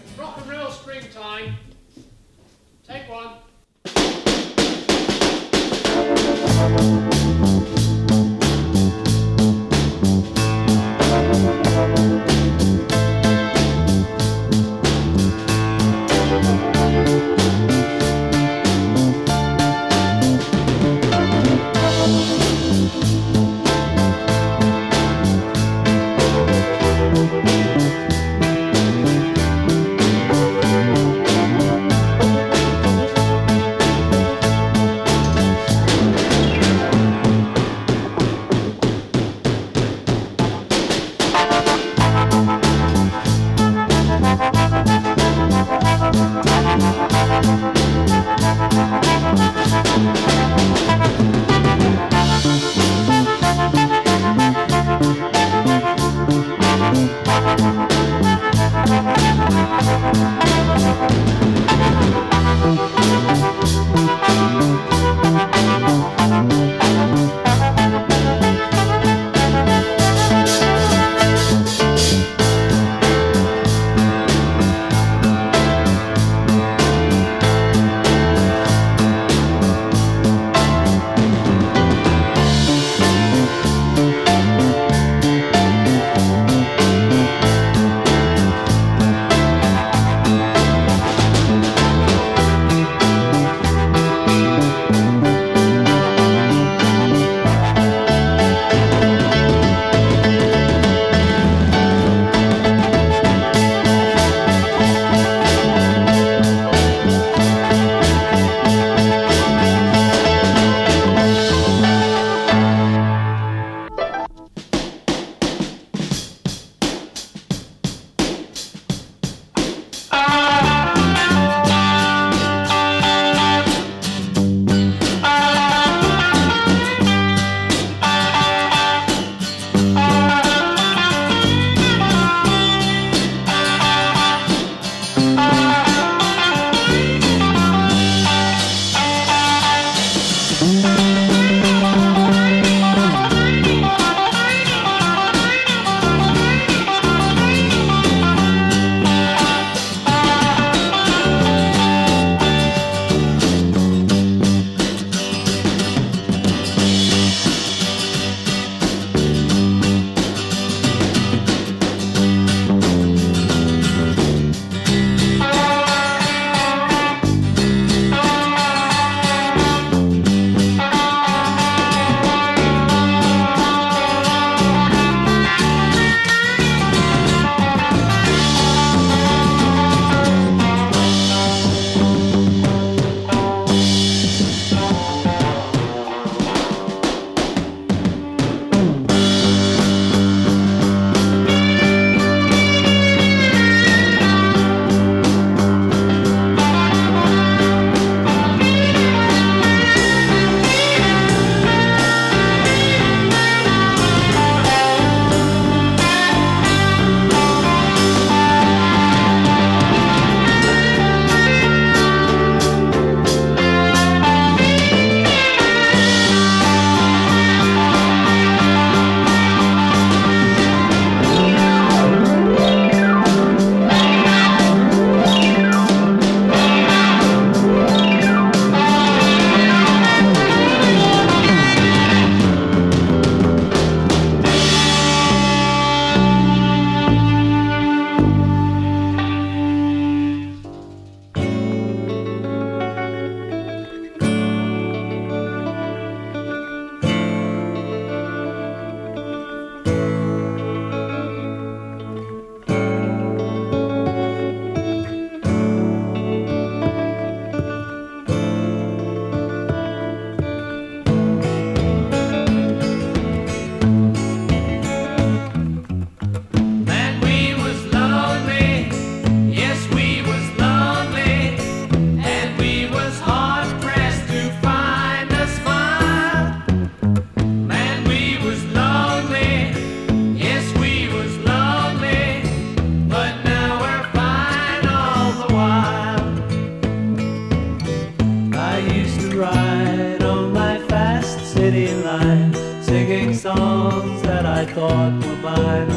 I 294.63 294.65
thought 294.65 295.25
were 295.25 295.35
mine 295.41 295.92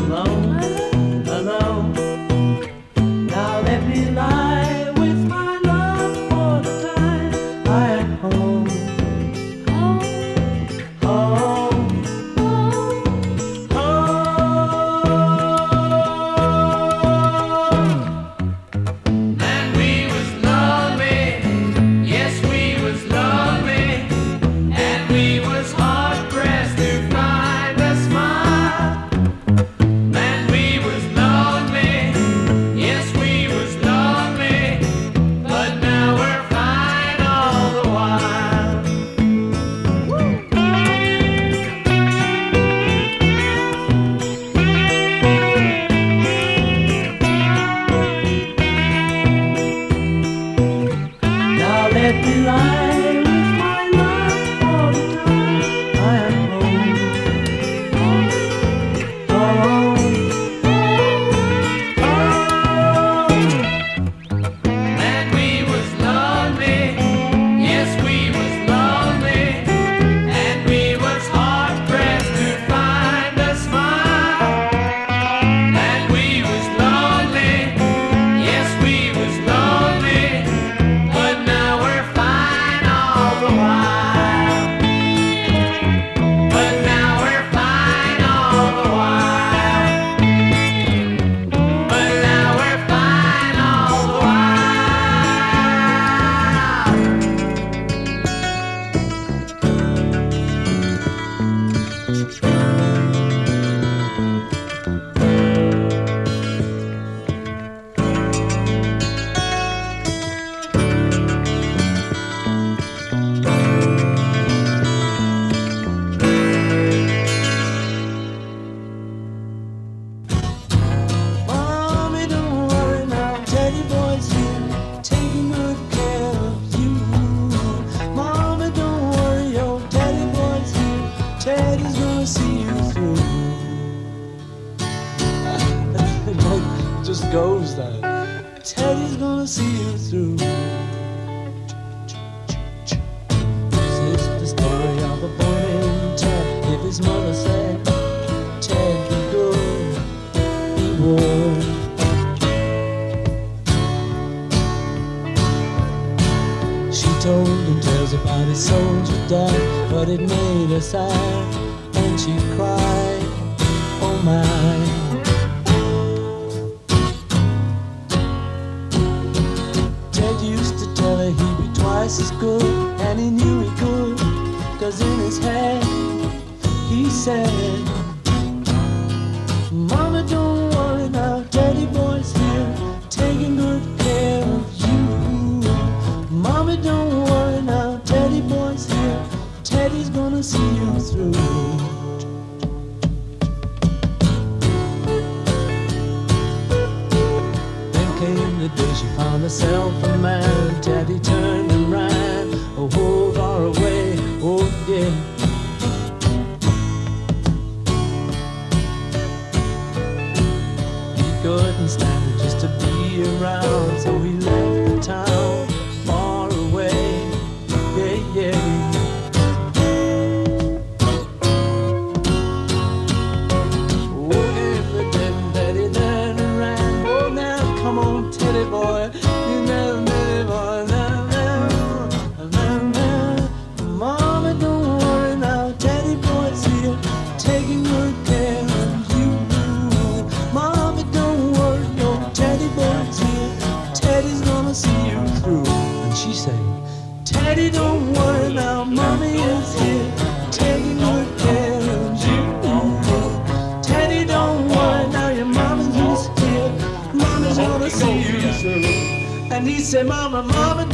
And 259.56 259.66
he 259.66 259.78
said, 259.80 260.06
Mama, 260.06 260.42
Mama, 260.42 260.85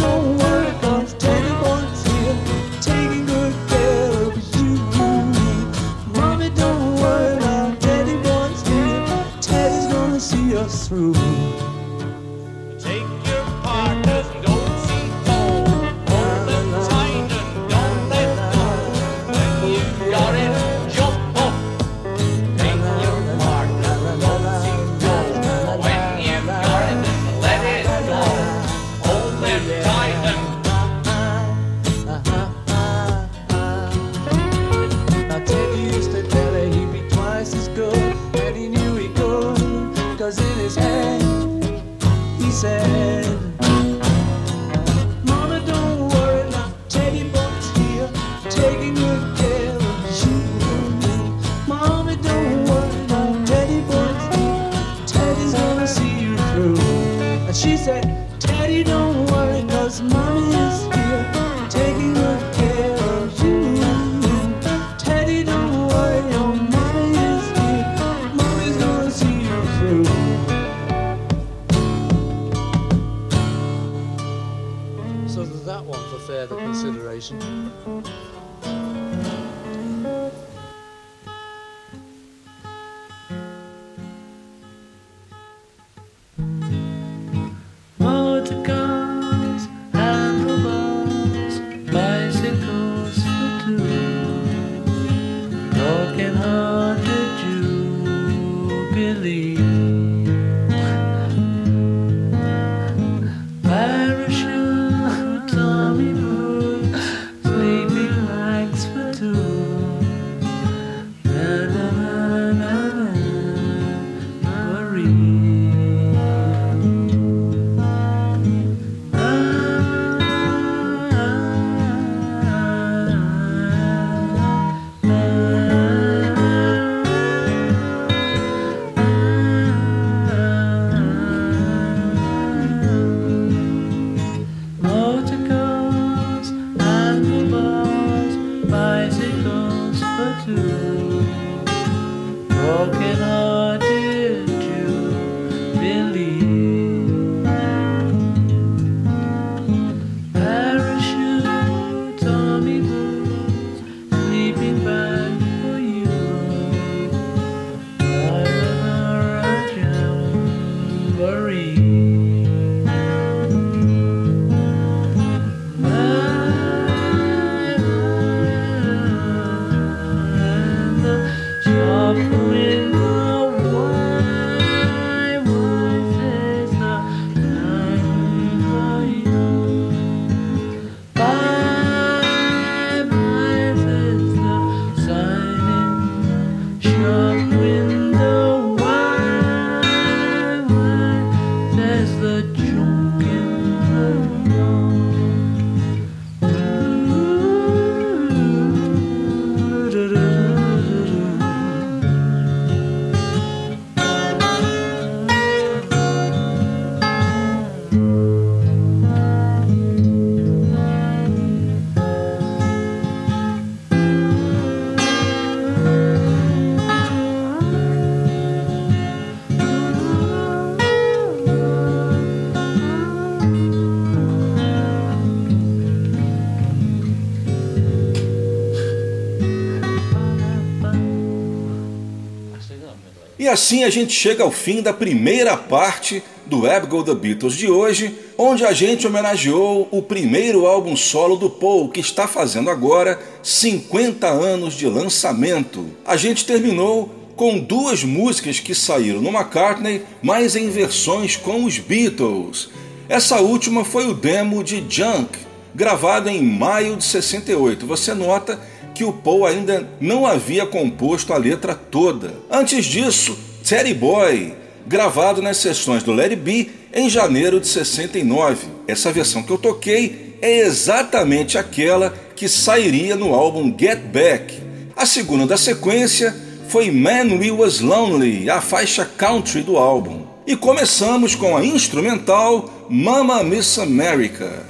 E 233.42 233.48
assim 233.48 233.82
a 233.82 233.90
gente 233.90 234.12
chega 234.12 234.44
ao 234.44 234.52
fim 234.52 234.80
da 234.80 234.92
primeira 234.92 235.56
parte 235.56 236.22
do 236.46 236.60
Web 236.60 236.86
The 237.04 237.12
Beatles 237.12 237.54
de 237.54 237.68
hoje, 237.68 238.14
onde 238.38 238.64
a 238.64 238.72
gente 238.72 239.04
homenageou 239.04 239.88
o 239.90 240.00
primeiro 240.00 240.64
álbum 240.64 240.94
solo 240.94 241.34
do 241.34 241.50
Paul, 241.50 241.88
que 241.88 241.98
está 241.98 242.28
fazendo 242.28 242.70
agora 242.70 243.18
50 243.42 244.28
anos 244.28 244.74
de 244.74 244.86
lançamento. 244.86 245.84
A 246.06 246.16
gente 246.16 246.46
terminou 246.46 247.12
com 247.34 247.58
duas 247.58 248.04
músicas 248.04 248.60
que 248.60 248.76
saíram 248.76 249.20
no 249.20 249.30
McCartney, 249.30 250.02
mas 250.22 250.54
em 250.54 250.70
versões 250.70 251.34
com 251.34 251.64
os 251.64 251.80
Beatles. 251.80 252.68
Essa 253.08 253.40
última 253.40 253.84
foi 253.84 254.06
o 254.06 254.14
demo 254.14 254.62
de 254.62 254.84
Junk, 254.88 255.36
gravado 255.74 256.28
em 256.28 256.40
maio 256.40 256.96
de 256.96 257.02
68. 257.02 257.88
Você 257.88 258.14
nota 258.14 258.60
que 259.02 259.04
o 259.04 259.12
Paul 259.12 259.44
ainda 259.44 259.88
não 260.00 260.24
havia 260.24 260.64
composto 260.64 261.32
a 261.32 261.36
letra 261.36 261.74
toda. 261.74 262.34
Antes 262.48 262.84
disso, 262.84 263.36
Teddy 263.68 263.92
Boy, 263.92 264.54
gravado 264.86 265.42
nas 265.42 265.56
sessões 265.56 266.04
do 266.04 266.12
It 266.20 266.36
Be 266.36 266.70
em 266.94 267.10
janeiro 267.10 267.58
de 267.58 267.66
69. 267.66 268.68
Essa 268.86 269.10
versão 269.10 269.42
que 269.42 269.50
eu 269.50 269.58
toquei 269.58 270.36
é 270.40 270.60
exatamente 270.60 271.58
aquela 271.58 272.14
que 272.36 272.48
sairia 272.48 273.16
no 273.16 273.34
álbum 273.34 273.74
Get 273.76 273.98
Back. 273.98 274.62
A 274.94 275.04
segunda 275.04 275.46
da 275.46 275.56
sequência 275.56 276.32
foi 276.68 276.92
Man 276.92 277.36
We 277.40 277.50
Was 277.50 277.80
Lonely, 277.80 278.48
a 278.48 278.60
faixa 278.60 279.04
country 279.04 279.62
do 279.62 279.78
álbum. 279.78 280.22
E 280.46 280.54
começamos 280.54 281.34
com 281.34 281.56
a 281.56 281.64
instrumental 281.64 282.86
Mama 282.88 283.42
Miss 283.42 283.80
America. 283.80 284.64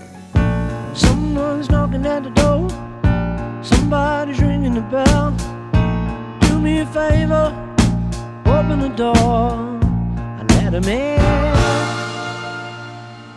Someone's 0.94 1.68
knocking 1.68 2.06
at 2.06 2.22
the 2.22 2.30
door. 2.30 2.61
Somebody's 3.92 4.40
ringing 4.40 4.72
the 4.72 4.80
bell. 4.80 5.34
Do 6.48 6.58
me 6.58 6.80
a 6.80 6.86
favor, 6.86 7.52
open 8.46 8.80
the 8.80 8.88
door 8.96 9.52
and 10.40 10.50
let 10.54 10.72
him 10.72 10.88
in. 10.88 11.20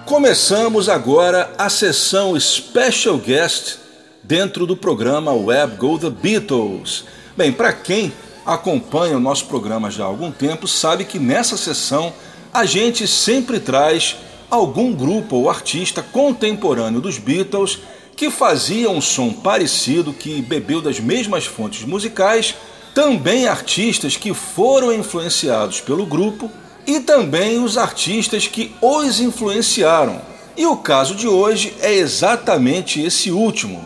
Começamos 0.06 0.88
agora 0.88 1.54
a 1.58 1.70
sessão 1.70 2.40
Special 2.40 3.18
Guest 3.18 3.80
dentro 4.24 4.66
do 4.66 4.78
programa 4.78 5.34
Web 5.34 5.76
Go 5.76 6.00
The 6.00 6.10
Beatles. 6.10 7.04
Bem, 7.36 7.52
para 7.52 7.74
quem 7.74 8.14
acompanha 8.46 9.18
o 9.18 9.20
nosso 9.20 9.48
programa 9.48 9.92
já 9.92 10.06
há 10.06 10.08
algum 10.08 10.32
tempo, 10.32 10.70
sabe 10.70 11.04
que 11.04 11.20
nessa 11.20 11.58
sessão 11.58 12.14
a 12.54 12.64
gente 12.64 13.06
sempre 13.10 13.60
traz 13.60 14.16
algum 14.50 14.94
grupo 14.94 15.36
ou 15.36 15.50
artista 15.50 16.02
contemporâneo 16.02 17.02
dos 17.02 17.18
Beatles 17.18 17.78
que 18.16 18.30
fazia 18.30 18.90
um 18.90 19.02
som 19.02 19.32
parecido, 19.32 20.14
que 20.14 20.42
bebeu 20.42 20.82
das 20.82 21.00
mesmas 21.00 21.46
fontes 21.46 21.84
musicais, 21.84 22.56
também 22.94 23.48
artistas 23.48 24.16
que 24.16 24.34
foram 24.34 24.94
influenciados 24.94 25.82
pelo 25.82 26.06
grupo 26.06 26.50
e 26.88 27.00
também 27.00 27.62
os 27.62 27.78
artistas 27.78 28.48
que 28.48 28.74
os 28.82 29.20
influenciaram. 29.20 30.22
E 30.56 30.66
o 30.66 30.78
caso 30.78 31.14
de 31.16 31.28
hoje 31.28 31.74
é 31.82 31.94
exatamente 31.94 33.02
esse 33.02 33.32
último. 33.32 33.84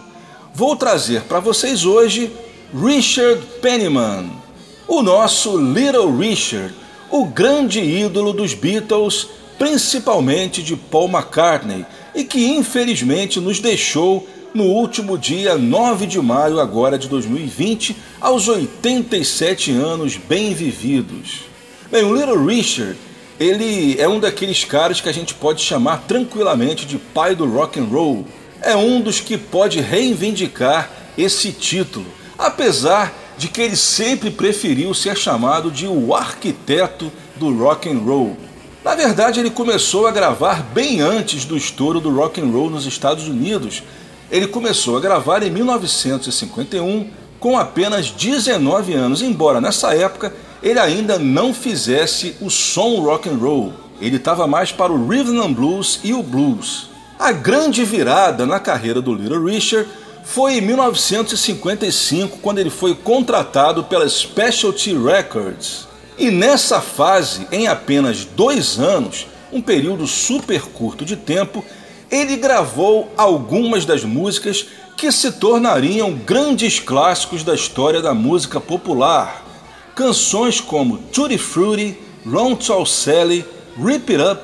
Vou 0.54 0.76
trazer 0.76 1.24
para 1.24 1.40
vocês 1.40 1.86
hoje 1.86 2.32
Richard 2.74 3.42
Penniman, 3.62 4.30
o 4.88 5.02
nosso 5.02 5.58
Little 5.58 6.16
Richard, 6.16 6.76
o 7.10 7.26
grande 7.26 7.80
ídolo 7.80 8.32
dos 8.32 8.54
Beatles, 8.54 9.28
principalmente 9.58 10.62
de 10.62 10.76
Paul 10.76 11.10
McCartney, 11.10 11.86
e 12.14 12.24
que 12.24 12.46
infelizmente 12.46 13.40
nos 13.40 13.60
deixou 13.60 14.28
no 14.54 14.64
último 14.64 15.18
dia 15.18 15.58
9 15.58 16.08
de 16.08 16.20
maio 16.20 16.60
agora 16.60 16.98
de 16.98 17.08
2020, 17.08 17.96
aos 18.20 18.48
87 18.48 19.72
anos 19.72 20.18
bem 20.18 20.54
vividos. 20.54 21.42
Bem, 21.92 22.04
o 22.04 22.16
Little 22.16 22.46
Richard, 22.46 22.98
ele 23.40 24.00
é 24.00 24.08
um 24.08 24.20
daqueles 24.20 24.64
caras 24.64 25.00
que 25.00 25.10
a 25.10 25.14
gente 25.14 25.34
pode 25.34 25.62
chamar 25.62 26.04
tranquilamente 26.08 26.86
de 26.86 26.98
pai 26.98 27.36
do 27.36 27.46
rock 27.46 27.80
and 27.80 27.86
roll. 27.86 28.26
É 28.62 28.76
um 28.76 29.00
dos 29.00 29.20
que 29.20 29.38
pode 29.38 29.80
reivindicar 29.80 30.92
esse 31.18 31.52
título, 31.52 32.06
apesar 32.38 33.14
de 33.38 33.48
que 33.48 33.62
ele 33.62 33.76
sempre 33.76 34.30
preferiu 34.30 34.94
ser 34.94 35.18
chamado 35.18 35.72
de 35.72 35.88
o 35.88 36.14
arquiteto 36.14 37.12
do 37.38 37.58
rock 37.58 37.90
and 37.90 38.00
roll. 38.00 38.36
Na 38.84 38.96
verdade, 38.96 39.42
ele 39.42 39.50
começou 39.50 40.08
a 40.08 40.12
gravar 40.12 40.64
bem 40.64 41.02
antes 41.02 41.44
do 41.44 41.58
estouro 41.58 42.00
do 42.00 42.16
rock 42.16 42.40
and 42.40 42.50
roll 42.50 42.70
nos 42.70 42.86
Estados 42.86 43.28
Unidos. 43.28 43.84
Ele 44.32 44.48
começou 44.48 44.96
a 44.96 45.02
gravar 45.02 45.44
em 45.44 45.50
1951 45.50 47.10
com 47.40 47.58
apenas 47.58 48.10
19 48.10 48.94
anos, 48.94 49.22
embora 49.22 49.60
nessa 49.60 49.94
época 49.94 50.34
ele 50.64 50.80
ainda 50.80 51.20
não 51.20 51.54
fizesse 51.54 52.36
o 52.40 52.50
som 52.50 53.02
rock 53.02 53.28
and 53.28 53.38
roll. 53.38 53.74
Ele 54.00 54.16
estava 54.16 54.48
mais 54.48 54.72
para 54.72 54.94
o 54.94 55.08
rhythm 55.08 55.42
and 55.42 55.52
blues 55.52 56.00
e 56.04 56.14
o 56.14 56.24
blues. 56.24 56.90
A 57.18 57.34
grande 57.34 57.84
virada 57.84 58.46
na 58.46 58.62
carreira 58.62 59.02
do 59.02 59.14
Little 59.14 59.44
Richard 59.44 59.90
foi 60.24 60.54
em 60.54 60.62
1955, 60.62 62.38
quando 62.38 62.60
ele 62.60 62.70
foi 62.70 62.96
contratado 62.96 63.84
pela 63.84 64.08
Specialty 64.08 64.96
Records. 64.98 65.89
E 66.20 66.30
nessa 66.30 66.82
fase, 66.82 67.48
em 67.50 67.68
apenas 67.68 68.26
dois 68.26 68.78
anos, 68.78 69.26
um 69.54 69.62
período 69.62 70.06
super 70.06 70.62
curto 70.64 71.06
de 71.06 71.16
tempo, 71.16 71.64
ele 72.12 72.36
gravou 72.36 73.10
algumas 73.16 73.86
das 73.86 74.04
músicas 74.04 74.66
que 74.98 75.14
se 75.14 75.32
tornariam 75.32 76.14
grandes 76.14 76.78
clássicos 76.78 77.42
da 77.42 77.56
história 77.56 78.02
da 78.02 78.14
música 78.14 78.60
popular. 78.60 79.46
Canções 79.96 80.60
como 80.60 80.98
Tutti 80.98 81.38
Frutti, 81.38 81.98
Ron 82.26 82.56
Tall 82.56 82.86
Sally, 82.86 83.46
Rip 83.82 84.12
It 84.12 84.22
Up, 84.22 84.42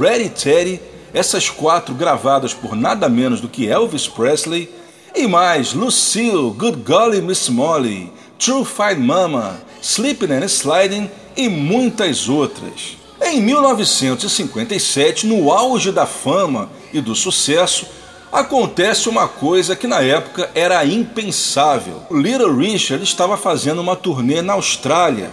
Ready 0.00 0.30
Teddy, 0.30 0.80
essas 1.12 1.50
quatro 1.50 1.94
gravadas 1.94 2.54
por 2.54 2.74
nada 2.74 3.06
menos 3.06 3.38
do 3.38 3.50
que 3.50 3.66
Elvis 3.66 4.08
Presley, 4.08 4.72
e 5.14 5.26
mais 5.26 5.74
Lucille, 5.74 6.52
Good 6.56 6.78
Golly 6.86 7.20
Miss 7.20 7.50
Molly, 7.50 8.10
True 8.38 8.64
Fine 8.64 9.04
Mama, 9.04 9.60
Sleeping 9.80 10.32
and 10.32 10.44
Sliding 10.46 11.10
e 11.36 11.48
muitas 11.48 12.28
outras. 12.28 12.96
Em 13.20 13.40
1957, 13.40 15.26
no 15.26 15.52
auge 15.52 15.92
da 15.92 16.06
fama 16.06 16.70
e 16.92 17.00
do 17.00 17.14
sucesso, 17.14 17.86
acontece 18.32 19.08
uma 19.08 19.26
coisa 19.26 19.74
que 19.74 19.86
na 19.86 20.00
época 20.00 20.50
era 20.54 20.84
impensável. 20.84 22.02
O 22.10 22.16
Little 22.16 22.56
Richard 22.56 23.02
estava 23.02 23.36
fazendo 23.36 23.80
uma 23.80 23.96
turnê 23.96 24.42
na 24.42 24.54
Austrália 24.54 25.30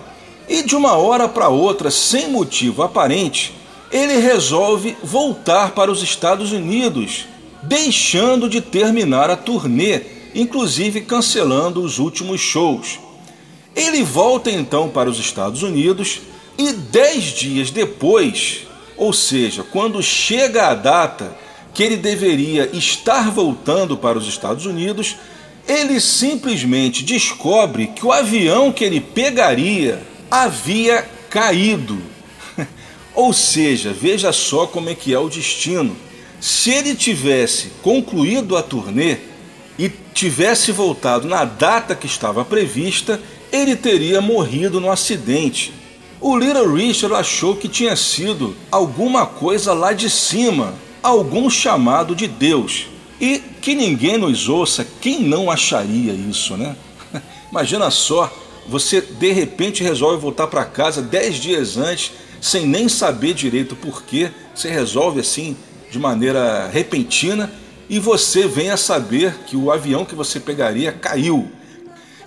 e 0.47 0.61
de 0.61 0.75
uma 0.75 0.93
hora 0.93 1.27
para 1.27 1.49
outra, 1.49 1.89
sem 1.89 2.29
motivo 2.29 2.83
aparente, 2.83 3.53
ele 3.91 4.17
resolve 4.17 4.95
voltar 5.03 5.71
para 5.71 5.91
os 5.91 6.03
Estados 6.03 6.51
Unidos, 6.51 7.25
deixando 7.63 8.49
de 8.49 8.61
terminar 8.61 9.29
a 9.29 9.35
turnê, 9.35 10.01
inclusive 10.35 11.01
cancelando 11.01 11.81
os 11.81 11.97
últimos 11.97 12.41
shows. 12.41 12.99
Ele 13.75 14.03
volta 14.03 14.49
então 14.49 14.89
para 14.89 15.09
os 15.09 15.19
Estados 15.19 15.61
Unidos 15.61 16.21
e 16.57 16.71
dez 16.71 17.25
dias 17.25 17.69
depois, 17.69 18.61
ou 18.95 19.11
seja, 19.11 19.63
quando 19.63 20.01
chega 20.01 20.67
a 20.67 20.73
data 20.73 21.35
que 21.73 21.83
ele 21.83 21.97
deveria 21.97 22.69
estar 22.71 23.29
voltando 23.29 23.97
para 23.97 24.17
os 24.17 24.27
Estados 24.27 24.65
Unidos, 24.65 25.17
ele 25.67 25.99
simplesmente 25.99 27.03
descobre 27.03 27.87
que 27.87 28.05
o 28.05 28.11
avião 28.11 28.71
que 28.71 28.83
ele 28.83 29.01
pegaria 29.01 30.01
havia 30.31 31.05
caído. 31.29 32.01
Ou 33.13 33.33
seja, 33.33 33.91
veja 33.91 34.31
só 34.31 34.67
como 34.67 34.89
é 34.89 34.95
que 34.95 35.13
é 35.13 35.19
o 35.19 35.29
destino. 35.29 35.95
Se 36.39 36.69
ele 36.69 36.95
tivesse 36.95 37.71
concluído 37.81 38.55
a 38.55 38.63
turnê 38.63 39.17
e 39.77 39.89
tivesse 40.13 40.71
voltado 40.71 41.27
na 41.27 41.43
data 41.43 41.95
que 41.95 42.05
estava 42.05 42.45
prevista, 42.45 43.19
ele 43.51 43.75
teria 43.75 44.21
morrido 44.21 44.79
no 44.79 44.91
acidente. 44.91 45.73
O 46.19 46.37
Little 46.37 46.73
Richard 46.73 47.15
achou 47.15 47.55
que 47.55 47.67
tinha 47.67 47.95
sido 47.95 48.55
alguma 48.71 49.25
coisa 49.25 49.73
lá 49.73 49.93
de 49.93 50.09
cima, 50.09 50.73
algum 51.03 51.49
chamado 51.49 52.15
de 52.15 52.27
Deus. 52.27 52.87
E 53.19 53.39
que 53.61 53.75
ninguém 53.75 54.17
nos 54.17 54.49
ouça, 54.49 54.85
quem 54.99 55.21
não 55.21 55.49
acharia 55.49 56.13
isso, 56.13 56.57
né? 56.57 56.75
Imagina 57.51 57.89
só, 57.91 58.31
você 58.67 59.01
de 59.01 59.31
repente 59.31 59.83
resolve 59.83 60.21
voltar 60.21 60.47
para 60.47 60.65
casa 60.65 61.01
dez 61.01 61.35
dias 61.35 61.77
antes, 61.77 62.11
sem 62.41 62.65
nem 62.65 62.89
saber 62.89 63.33
direito 63.33 63.75
por 63.75 64.03
quê, 64.03 64.31
você 64.53 64.69
resolve 64.69 65.19
assim 65.19 65.55
de 65.91 65.99
maneira 65.99 66.67
repentina 66.67 67.51
e 67.89 67.99
você 67.99 68.47
vem 68.47 68.69
a 68.71 68.77
saber 68.77 69.35
que 69.45 69.55
o 69.55 69.71
avião 69.71 70.03
que 70.03 70.15
você 70.15 70.39
pegaria 70.39 70.91
caiu. 70.91 71.49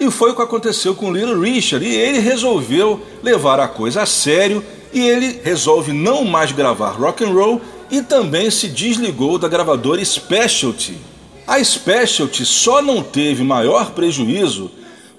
E 0.00 0.10
foi 0.10 0.30
o 0.30 0.34
que 0.34 0.42
aconteceu 0.42 0.94
com 0.94 1.10
o 1.10 1.12
Little 1.12 1.40
Richard. 1.40 1.84
E 1.84 1.94
ele 1.94 2.18
resolveu 2.18 3.00
levar 3.22 3.58
a 3.60 3.68
coisa 3.68 4.02
a 4.02 4.06
sério 4.06 4.64
e 4.92 5.00
ele 5.00 5.40
resolve 5.42 5.92
não 5.92 6.24
mais 6.24 6.52
gravar 6.52 6.90
rock 6.90 7.24
and 7.24 7.32
roll 7.32 7.60
e 7.90 8.02
também 8.02 8.50
se 8.50 8.68
desligou 8.68 9.38
da 9.38 9.48
gravadora 9.48 10.04
Specialty. 10.04 10.96
A 11.46 11.62
Specialty 11.62 12.44
só 12.44 12.82
não 12.82 13.02
teve 13.02 13.42
maior 13.42 13.90
prejuízo 13.92 14.70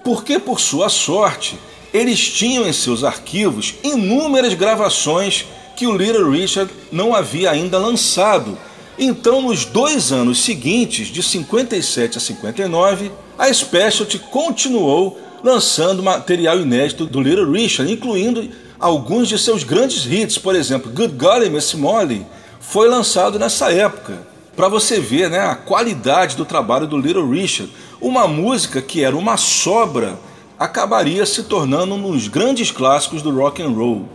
porque, 0.04 0.40
por 0.40 0.60
sua 0.60 0.88
sorte, 0.88 1.58
eles 1.94 2.20
tinham 2.20 2.68
em 2.68 2.74
seus 2.74 3.04
arquivos 3.04 3.76
inúmeras 3.84 4.54
gravações 4.54 5.46
que 5.76 5.88
o 5.88 5.96
Little 5.96 6.30
Richard 6.30 6.72
não 6.92 7.16
havia 7.16 7.52
ainda 7.52 7.78
lançado. 7.78 8.58
Então, 8.98 9.42
nos 9.42 9.66
dois 9.66 10.12
anos 10.12 10.44
seguintes, 10.44 11.08
de 11.08 11.24
57 11.24 12.18
a 12.18 12.22
59, 12.22 13.12
a 13.40 13.52
Specialty 13.54 14.20
continuou 14.20 15.18
lançando 15.42 16.04
material 16.04 16.60
inédito 16.60 17.06
do 17.06 17.22
Little 17.22 17.50
Richard, 17.50 17.90
incluindo 17.90 18.50
alguns 18.78 19.30
de 19.30 19.40
seus 19.40 19.64
grandes 19.64 20.06
hits, 20.06 20.38
por 20.38 20.54
exemplo, 20.54 20.92
Good 20.92 21.14
Golly 21.14 21.50
Miss 21.50 21.74
Molly, 21.74 22.26
foi 22.60 22.90
lançado 22.90 23.40
nessa 23.40 23.72
época. 23.72 24.28
Para 24.58 24.68
você 24.68 25.00
ver 25.00 25.30
né, 25.30 25.40
a 25.40 25.56
qualidade 25.56 26.36
do 26.36 26.44
trabalho 26.44 26.86
do 26.86 26.98
Little 26.98 27.30
Richard, 27.30 27.72
uma 28.02 28.28
música 28.28 28.82
que 28.82 29.06
era 29.06 29.16
uma 29.16 29.38
sobra 29.38 30.20
acabaria 30.60 31.26
se 31.26 31.44
tornando 31.44 31.96
um 31.96 32.12
dos 32.12 32.28
grandes 32.28 32.72
clássicos 32.72 33.22
do 33.22 33.34
rock 33.34 33.62
and 33.62 33.70
roll. 33.70 34.06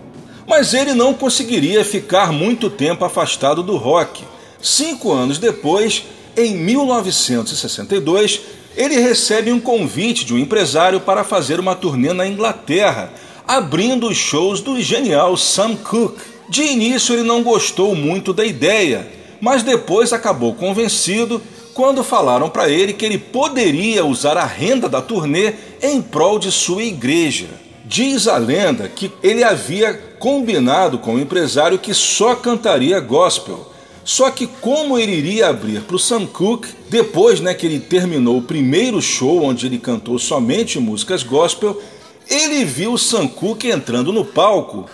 Mas 0.46 0.74
ele 0.74 0.92
não 0.92 1.14
conseguiria 1.14 1.82
ficar 1.82 2.30
muito 2.30 2.68
tempo 2.68 3.06
afastado 3.06 3.62
do 3.62 3.78
rock. 3.78 4.22
Cinco 4.60 5.10
anos 5.10 5.38
depois, 5.38 6.04
em 6.36 6.54
1962, 6.58 8.40
ele 8.76 8.98
recebe 8.98 9.52
um 9.52 9.60
convite 9.60 10.24
de 10.24 10.34
um 10.34 10.38
empresário 10.38 11.00
para 11.00 11.24
fazer 11.24 11.60
uma 11.60 11.74
turnê 11.74 12.12
na 12.12 12.26
Inglaterra, 12.26 13.12
abrindo 13.46 14.08
os 14.08 14.16
shows 14.16 14.60
do 14.60 14.80
genial 14.80 15.36
Sam 15.36 15.76
Cooke. 15.76 16.20
De 16.48 16.62
início 16.62 17.14
ele 17.14 17.22
não 17.22 17.42
gostou 17.42 17.94
muito 17.94 18.32
da 18.32 18.44
ideia, 18.44 19.06
mas 19.40 19.62
depois 19.62 20.12
acabou 20.12 20.54
convencido 20.54 21.40
quando 21.72 22.04
falaram 22.04 22.48
para 22.48 22.68
ele 22.68 22.92
que 22.92 23.04
ele 23.04 23.18
poderia 23.18 24.04
usar 24.04 24.36
a 24.36 24.44
renda 24.44 24.88
da 24.88 25.00
turnê 25.00 25.54
em 25.82 26.00
prol 26.00 26.38
de 26.38 26.50
sua 26.50 26.82
igreja. 26.82 27.48
Diz 27.84 28.26
a 28.28 28.38
lenda 28.38 28.88
que 28.88 29.12
ele 29.22 29.44
havia 29.44 29.92
combinado 30.18 30.98
com 30.98 31.14
o 31.14 31.20
empresário 31.20 31.78
que 31.78 31.92
só 31.92 32.34
cantaria 32.34 32.98
gospel 33.00 33.73
só 34.04 34.30
que 34.30 34.46
como 34.46 34.98
ele 34.98 35.12
iria 35.12 35.48
abrir 35.48 35.80
para 35.80 35.96
o 35.96 35.98
Sam 35.98 36.26
Cooke, 36.26 36.68
depois 36.90 37.40
né, 37.40 37.54
que 37.54 37.64
ele 37.64 37.80
terminou 37.80 38.36
o 38.36 38.42
primeiro 38.42 39.00
show 39.00 39.42
onde 39.42 39.66
ele 39.66 39.78
cantou 39.78 40.18
somente 40.18 40.78
músicas 40.78 41.22
gospel, 41.22 41.80
ele 42.28 42.64
viu 42.64 42.92
o 42.92 42.98
Sam 42.98 43.26
Cooke 43.26 43.70
entrando 43.70 44.12
no 44.12 44.24
palco 44.24 44.86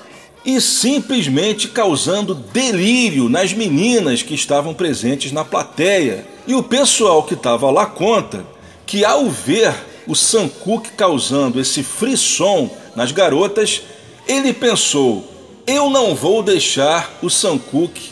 e 0.44 0.60
simplesmente 0.60 1.68
causando 1.68 2.34
delírio 2.34 3.28
nas 3.28 3.52
meninas 3.52 4.22
que 4.22 4.34
estavam 4.34 4.72
presentes 4.72 5.32
na 5.32 5.44
plateia. 5.44 6.24
E 6.46 6.54
o 6.54 6.62
pessoal 6.62 7.24
que 7.24 7.34
estava 7.34 7.70
lá 7.70 7.86
conta 7.86 8.46
que 8.86 9.04
ao 9.04 9.28
ver 9.28 9.74
o 10.06 10.14
Sam 10.14 10.48
Cooke 10.48 10.92
causando 10.92 11.60
esse 11.60 11.82
frisson 11.82 12.70
nas 12.94 13.12
garotas, 13.12 13.82
ele 14.26 14.52
pensou: 14.52 15.24
eu 15.66 15.90
não 15.90 16.14
vou 16.14 16.42
deixar 16.42 17.18
o 17.22 17.28
Sam 17.28 17.58
Cooke 17.58 18.10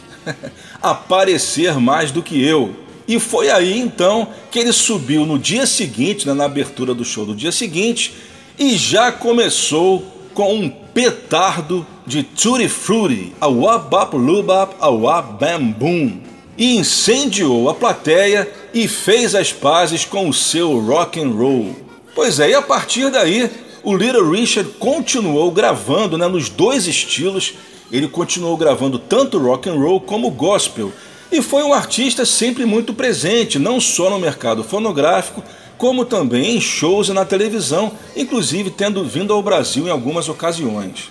aparecer 0.83 1.79
mais 1.79 2.11
do 2.11 2.23
que 2.23 2.43
eu. 2.43 2.75
E 3.07 3.19
foi 3.19 3.51
aí 3.51 3.79
então 3.79 4.29
que 4.51 4.59
ele 4.59 4.73
subiu 4.73 5.25
no 5.25 5.39
dia 5.39 5.67
seguinte, 5.67 6.27
né, 6.27 6.35
na 6.35 6.45
abertura 6.45 6.95
do 6.95 7.05
show 7.05 7.25
do 7.25 7.35
dia 7.35 7.51
seguinte, 7.51 8.15
e 8.59 8.77
já 8.77 9.11
começou 9.11 10.05
com 10.35 10.55
um 10.55 10.69
petardo 10.69 11.87
de 12.07 12.23
Tutti 12.23 12.69
Frutti, 12.69 13.33
a 13.41 13.49
Wabap 13.49 14.15
Lubap, 14.15 14.75
a 14.81 14.91
Wab 14.91 15.39
Bam 15.39 15.71
Boom, 15.73 16.21
e 16.57 16.77
incendiou 16.77 17.71
a 17.71 17.75
plateia 17.75 18.51
e 18.75 18.87
fez 18.87 19.35
as 19.35 19.53
pazes 19.53 20.05
com 20.05 20.29
o 20.29 20.35
seu 20.35 20.79
rock 20.81 21.21
and 21.21 21.31
roll. 21.31 21.75
Pois 22.15 22.41
é, 22.41 22.51
e 22.51 22.55
a 22.55 22.63
partir 22.63 23.11
daí, 23.11 23.51
o 23.83 23.97
Little 23.97 24.31
Richard 24.31 24.71
continuou 24.79 25.51
gravando 25.51 26.19
né, 26.19 26.27
nos 26.27 26.49
dois 26.49 26.87
estilos 26.87 27.55
ele 27.91 28.09
continuou 28.09 28.57
gravando 28.57 28.99
tanto 28.99 29.39
rock 29.39 29.69
and 29.69 29.75
roll 29.75 30.01
como 30.01 30.31
gospel 30.31 30.93
e 31.31 31.43
foi 31.43 31.63
um 31.63 31.75
artista 31.75 32.25
sempre 32.25 32.65
muito 32.65 32.95
presente, 32.95 33.59
não 33.59 33.81
só 33.81 34.09
no 34.09 34.19
mercado 34.19 34.65
fonográfico, 34.65 35.43
como 35.77 36.05
também 36.05 36.57
em 36.57 36.61
shows 36.61 37.09
e 37.09 37.13
na 37.13 37.25
televisão, 37.25 37.93
inclusive 38.17 38.71
tendo 38.71 39.05
vindo 39.05 39.33
ao 39.33 39.43
Brasil 39.43 39.87
em 39.87 39.91
algumas 39.91 40.29
ocasiões. 40.29 41.11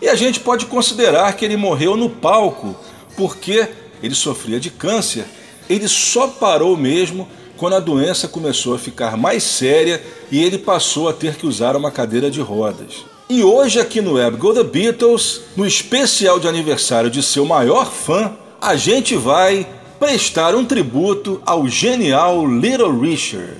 E 0.00 0.08
a 0.08 0.14
gente 0.14 0.40
pode 0.40 0.66
considerar 0.66 1.32
que 1.34 1.44
ele 1.44 1.56
morreu 1.56 1.96
no 1.96 2.08
palco, 2.08 2.76
porque 3.16 3.68
ele 4.02 4.14
sofria 4.14 4.60
de 4.60 4.70
câncer. 4.70 5.24
Ele 5.68 5.88
só 5.88 6.28
parou 6.28 6.76
mesmo 6.76 7.28
quando 7.56 7.74
a 7.74 7.80
doença 7.80 8.28
começou 8.28 8.74
a 8.74 8.78
ficar 8.78 9.16
mais 9.16 9.42
séria 9.42 10.02
e 10.30 10.42
ele 10.42 10.58
passou 10.58 11.08
a 11.08 11.12
ter 11.12 11.34
que 11.36 11.46
usar 11.46 11.74
uma 11.74 11.90
cadeira 11.90 12.30
de 12.30 12.40
rodas. 12.40 13.04
E 13.28 13.42
hoje 13.42 13.80
aqui 13.80 14.00
no 14.00 14.12
Web 14.12 14.36
Go 14.36 14.54
The 14.54 14.62
Beatles, 14.62 15.40
no 15.56 15.66
especial 15.66 16.38
de 16.38 16.46
aniversário 16.46 17.10
de 17.10 17.24
seu 17.24 17.44
maior 17.44 17.90
fã, 17.90 18.36
a 18.60 18.76
gente 18.76 19.16
vai 19.16 19.66
prestar 19.98 20.54
um 20.54 20.64
tributo 20.64 21.42
ao 21.44 21.66
genial 21.66 22.46
Little 22.46 22.96
Richard. 23.00 23.56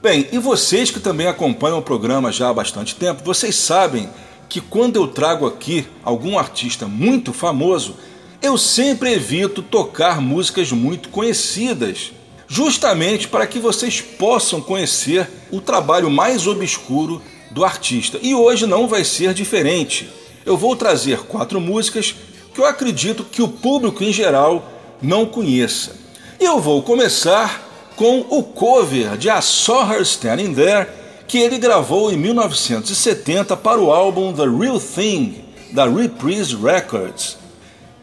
Bem, 0.00 0.26
e 0.32 0.38
vocês 0.38 0.90
que 0.90 1.00
também 1.00 1.26
acompanham 1.26 1.80
o 1.80 1.82
programa 1.82 2.32
já 2.32 2.48
há 2.48 2.54
bastante 2.54 2.94
tempo, 2.94 3.22
vocês 3.22 3.54
sabem 3.56 4.08
que 4.48 4.58
quando 4.58 4.96
eu 4.96 5.06
trago 5.06 5.46
aqui 5.46 5.86
algum 6.02 6.38
artista 6.38 6.86
muito 6.86 7.30
famoso, 7.30 7.96
eu 8.40 8.56
sempre 8.56 9.12
evito 9.12 9.60
tocar 9.60 10.18
músicas 10.18 10.72
muito 10.72 11.10
conhecidas, 11.10 12.10
justamente 12.48 13.28
para 13.28 13.46
que 13.46 13.58
vocês 13.58 14.00
possam 14.00 14.62
conhecer 14.62 15.28
o 15.50 15.60
trabalho 15.60 16.10
mais 16.10 16.46
obscuro 16.46 17.20
do 17.54 17.64
artista. 17.64 18.18
E 18.20 18.34
hoje 18.34 18.66
não 18.66 18.88
vai 18.88 19.04
ser 19.04 19.32
diferente. 19.32 20.10
Eu 20.44 20.56
vou 20.56 20.76
trazer 20.76 21.20
quatro 21.20 21.60
músicas 21.60 22.14
que 22.52 22.60
eu 22.60 22.66
acredito 22.66 23.24
que 23.24 23.40
o 23.40 23.48
público 23.48 24.02
em 24.04 24.12
geral 24.12 24.68
não 25.00 25.24
conheça. 25.24 25.96
E 26.38 26.44
eu 26.44 26.60
vou 26.60 26.82
começar 26.82 27.62
com 27.96 28.26
o 28.28 28.42
cover 28.42 29.16
de 29.16 29.28
I 29.28 29.40
Saw 29.40 29.90
Her 29.90 30.02
Standing 30.02 30.52
There, 30.52 30.88
que 31.28 31.38
ele 31.38 31.58
gravou 31.58 32.12
em 32.12 32.16
1970 32.16 33.56
para 33.56 33.80
o 33.80 33.92
álbum 33.92 34.32
The 34.32 34.46
Real 34.46 34.80
Thing, 34.80 35.44
da 35.70 35.86
Reprise 35.86 36.56
Records. 36.56 37.38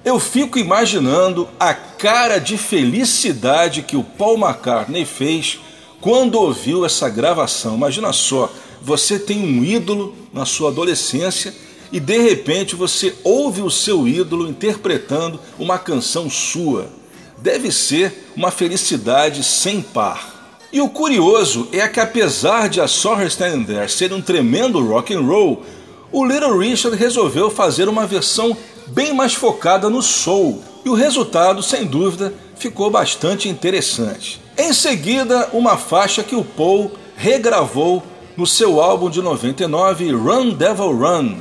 Eu 0.03 0.19
fico 0.19 0.57
imaginando 0.57 1.47
a 1.59 1.73
cara 1.73 2.39
de 2.39 2.57
felicidade 2.57 3.83
que 3.83 3.95
o 3.95 4.03
Paul 4.03 4.37
McCartney 4.37 5.05
fez 5.05 5.59
quando 5.99 6.35
ouviu 6.35 6.83
essa 6.85 7.07
gravação. 7.07 7.75
Imagina 7.75 8.11
só, 8.11 8.51
você 8.81 9.19
tem 9.19 9.39
um 9.39 9.63
ídolo 9.63 10.15
na 10.33 10.45
sua 10.45 10.69
adolescência 10.69 11.53
e 11.91 11.99
de 11.99 12.17
repente 12.17 12.75
você 12.75 13.13
ouve 13.23 13.61
o 13.61 13.69
seu 13.69 14.07
ídolo 14.07 14.49
interpretando 14.49 15.39
uma 15.59 15.77
canção 15.77 16.29
sua. 16.29 16.89
Deve 17.37 17.71
ser 17.71 18.29
uma 18.35 18.51
felicidade 18.51 19.43
sem 19.43 19.81
par. 19.81 20.59
E 20.71 20.79
o 20.79 20.87
curioso 20.87 21.67
é 21.71 21.85
que 21.87 21.99
apesar 21.99 22.69
de 22.69 22.79
a 22.79 22.85
Her 22.85 23.27
Standing 23.27 23.65
There 23.65 23.89
ser 23.89 24.13
um 24.13 24.21
tremendo 24.21 24.79
rock 24.79 25.13
and 25.13 25.21
roll, 25.21 25.63
o 26.11 26.25
Little 26.25 26.57
Richard 26.57 26.95
resolveu 26.95 27.49
fazer 27.49 27.89
uma 27.89 28.07
versão 28.07 28.55
bem 28.87 29.13
mais 29.13 29.33
focada 29.33 29.89
no 29.89 30.01
soul, 30.01 30.61
e 30.83 30.89
o 30.89 30.93
resultado, 30.93 31.61
sem 31.61 31.85
dúvida, 31.85 32.33
ficou 32.55 32.89
bastante 32.89 33.47
interessante. 33.47 34.41
Em 34.57 34.73
seguida, 34.73 35.49
uma 35.53 35.77
faixa 35.77 36.23
que 36.23 36.35
o 36.35 36.43
Paul 36.43 36.91
regravou 37.15 38.03
no 38.37 38.47
seu 38.47 38.81
álbum 38.81 39.09
de 39.09 39.21
99, 39.21 40.11
Run 40.11 40.49
Devil 40.51 40.91
Run, 40.91 41.35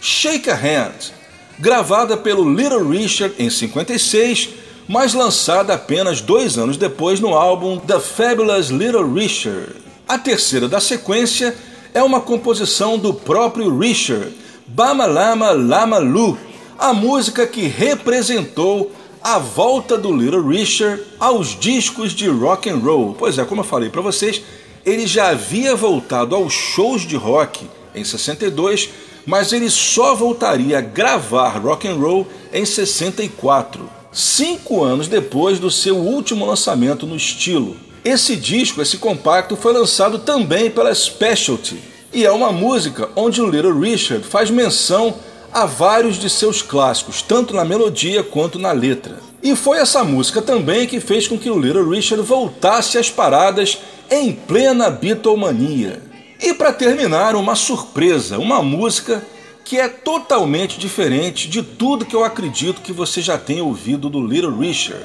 Shake 0.00 0.50
a 0.50 0.54
Hand, 0.54 1.12
gravada 1.58 2.16
pelo 2.16 2.52
Little 2.54 2.88
Richard 2.88 3.34
em 3.38 3.50
56, 3.50 4.50
mas 4.88 5.14
lançada 5.14 5.74
apenas 5.74 6.20
dois 6.20 6.58
anos 6.58 6.76
depois 6.76 7.20
no 7.20 7.34
álbum 7.34 7.78
The 7.78 8.00
Fabulous 8.00 8.68
Little 8.70 9.12
Richard. 9.12 9.74
A 10.08 10.18
terceira 10.18 10.68
da 10.68 10.80
sequência 10.80 11.54
é 11.94 12.02
uma 12.02 12.20
composição 12.20 12.98
do 12.98 13.12
próprio 13.12 13.78
Richard, 13.78 14.32
Bama 14.66 15.06
Lama 15.06 15.50
Lama 15.52 15.98
Lu, 15.98 16.38
a 16.78 16.92
música 16.92 17.46
que 17.46 17.66
representou 17.66 18.90
a 19.22 19.38
volta 19.38 19.98
do 19.98 20.16
Little 20.16 20.48
Richard 20.48 21.02
aos 21.18 21.58
discos 21.58 22.12
de 22.12 22.26
rock 22.28 22.70
and 22.70 22.78
roll. 22.78 23.14
Pois 23.18 23.38
é, 23.38 23.44
como 23.44 23.60
eu 23.60 23.66
falei 23.66 23.90
para 23.90 24.00
vocês, 24.00 24.42
ele 24.84 25.06
já 25.06 25.28
havia 25.28 25.74
voltado 25.74 26.34
aos 26.34 26.52
shows 26.52 27.02
de 27.02 27.16
rock 27.16 27.66
em 27.94 28.04
62, 28.04 28.90
mas 29.26 29.52
ele 29.52 29.70
só 29.70 30.14
voltaria 30.14 30.78
a 30.78 30.82
gravar 30.82 31.58
rock 31.58 31.86
and 31.86 31.96
roll 31.96 32.26
em 32.52 32.64
64, 32.64 33.88
cinco 34.12 34.82
anos 34.82 35.08
depois 35.08 35.58
do 35.58 35.70
seu 35.70 35.96
último 35.96 36.46
lançamento 36.46 37.06
no 37.06 37.16
estilo. 37.16 37.76
Esse 38.04 38.34
disco, 38.34 38.80
esse 38.80 38.96
compacto, 38.96 39.56
foi 39.56 39.72
lançado 39.72 40.18
também 40.20 40.70
pela 40.70 40.94
Specialty 40.94 41.78
e 42.12 42.24
é 42.24 42.32
uma 42.32 42.50
música 42.50 43.08
onde 43.14 43.40
o 43.40 43.48
Little 43.48 43.78
Richard 43.78 44.26
faz 44.26 44.50
menção 44.50 45.14
a 45.52 45.66
vários 45.66 46.16
de 46.16 46.30
seus 46.30 46.62
clássicos, 46.62 47.22
tanto 47.22 47.54
na 47.54 47.64
melodia 47.64 48.22
quanto 48.22 48.58
na 48.58 48.72
letra. 48.72 49.29
E 49.42 49.56
foi 49.56 49.78
essa 49.78 50.04
música 50.04 50.42
também 50.42 50.86
que 50.86 51.00
fez 51.00 51.26
com 51.26 51.38
que 51.38 51.50
o 51.50 51.58
Little 51.58 51.88
Richard 51.88 52.22
voltasse 52.22 52.98
às 52.98 53.10
paradas 53.10 53.78
em 54.10 54.32
plena 54.32 54.90
Beatlemania. 54.90 56.02
E 56.40 56.52
para 56.54 56.72
terminar, 56.72 57.34
uma 57.34 57.54
surpresa, 57.54 58.38
uma 58.38 58.62
música 58.62 59.24
que 59.64 59.78
é 59.78 59.88
totalmente 59.88 60.78
diferente 60.78 61.48
de 61.48 61.62
tudo 61.62 62.04
que 62.04 62.16
eu 62.16 62.24
acredito 62.24 62.80
que 62.80 62.92
você 62.92 63.22
já 63.22 63.38
tenha 63.38 63.62
ouvido 63.62 64.10
do 64.10 64.26
Little 64.26 64.58
Richard. 64.58 65.04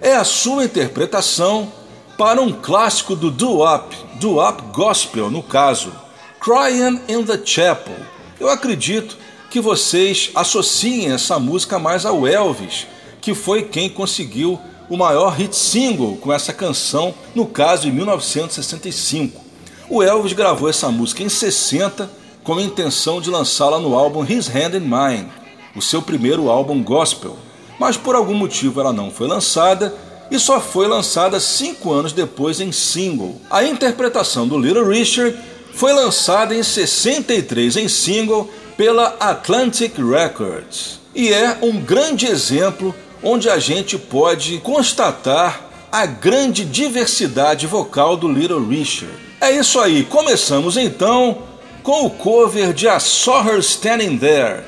É 0.00 0.14
a 0.16 0.24
sua 0.24 0.64
interpretação 0.64 1.72
para 2.18 2.40
um 2.40 2.52
clássico 2.52 3.14
do 3.14 3.30
doo-wop, 3.30 3.96
doo-wop 4.20 4.62
gospel 4.72 5.30
no 5.30 5.42
caso, 5.42 5.92
Crying 6.40 7.00
in 7.08 7.24
the 7.24 7.40
Chapel. 7.44 7.94
Eu 8.40 8.48
acredito 8.48 9.16
que 9.50 9.60
vocês 9.60 10.30
associem 10.34 11.12
essa 11.12 11.38
música 11.38 11.78
mais 11.78 12.04
ao 12.04 12.26
Elvis, 12.26 12.86
que 13.22 13.34
foi 13.34 13.62
quem 13.62 13.88
conseguiu 13.88 14.60
o 14.90 14.96
maior 14.96 15.30
hit 15.30 15.56
single 15.56 16.16
com 16.16 16.32
essa 16.32 16.52
canção, 16.52 17.14
no 17.34 17.46
caso 17.46 17.88
em 17.88 17.92
1965. 17.92 19.40
O 19.88 20.02
Elvis 20.02 20.32
gravou 20.32 20.68
essa 20.68 20.88
música 20.90 21.22
em 21.22 21.28
60 21.28 22.10
com 22.42 22.58
a 22.58 22.62
intenção 22.62 23.20
de 23.20 23.30
lançá-la 23.30 23.78
no 23.78 23.94
álbum 23.94 24.24
His 24.24 24.48
Hand 24.48 24.74
in 24.74 24.80
Mine, 24.80 25.28
o 25.76 25.80
seu 25.80 26.02
primeiro 26.02 26.50
álbum 26.50 26.82
gospel, 26.82 27.38
mas 27.78 27.96
por 27.96 28.16
algum 28.16 28.34
motivo 28.34 28.80
ela 28.80 28.92
não 28.92 29.10
foi 29.10 29.28
lançada 29.28 29.94
e 30.30 30.38
só 30.38 30.60
foi 30.60 30.88
lançada 30.88 31.38
cinco 31.38 31.92
anos 31.92 32.12
depois 32.12 32.60
em 32.60 32.72
single. 32.72 33.40
A 33.48 33.62
interpretação 33.64 34.48
do 34.48 34.58
Little 34.58 34.88
Richard 34.88 35.38
foi 35.74 35.92
lançada 35.92 36.54
em 36.54 36.62
63 36.62 37.76
em 37.76 37.88
single 37.88 38.50
pela 38.76 39.16
Atlantic 39.20 39.94
Records. 39.96 41.00
E 41.14 41.32
é 41.32 41.58
um 41.62 41.78
grande 41.78 42.26
exemplo 42.26 42.94
onde 43.22 43.48
a 43.48 43.58
gente 43.58 43.96
pode 43.98 44.58
constatar 44.58 45.60
a 45.90 46.06
grande 46.06 46.64
diversidade 46.64 47.66
vocal 47.66 48.16
do 48.16 48.30
Little 48.30 48.66
Richard. 48.66 49.14
É 49.40 49.50
isso 49.50 49.78
aí, 49.78 50.04
começamos 50.04 50.76
então 50.76 51.42
com 51.82 52.06
o 52.06 52.10
cover 52.10 52.72
de 52.72 52.88
A 52.88 52.98
Saw 52.98 53.46
Her 53.46 53.58
Standing 53.58 54.16
There. 54.18 54.64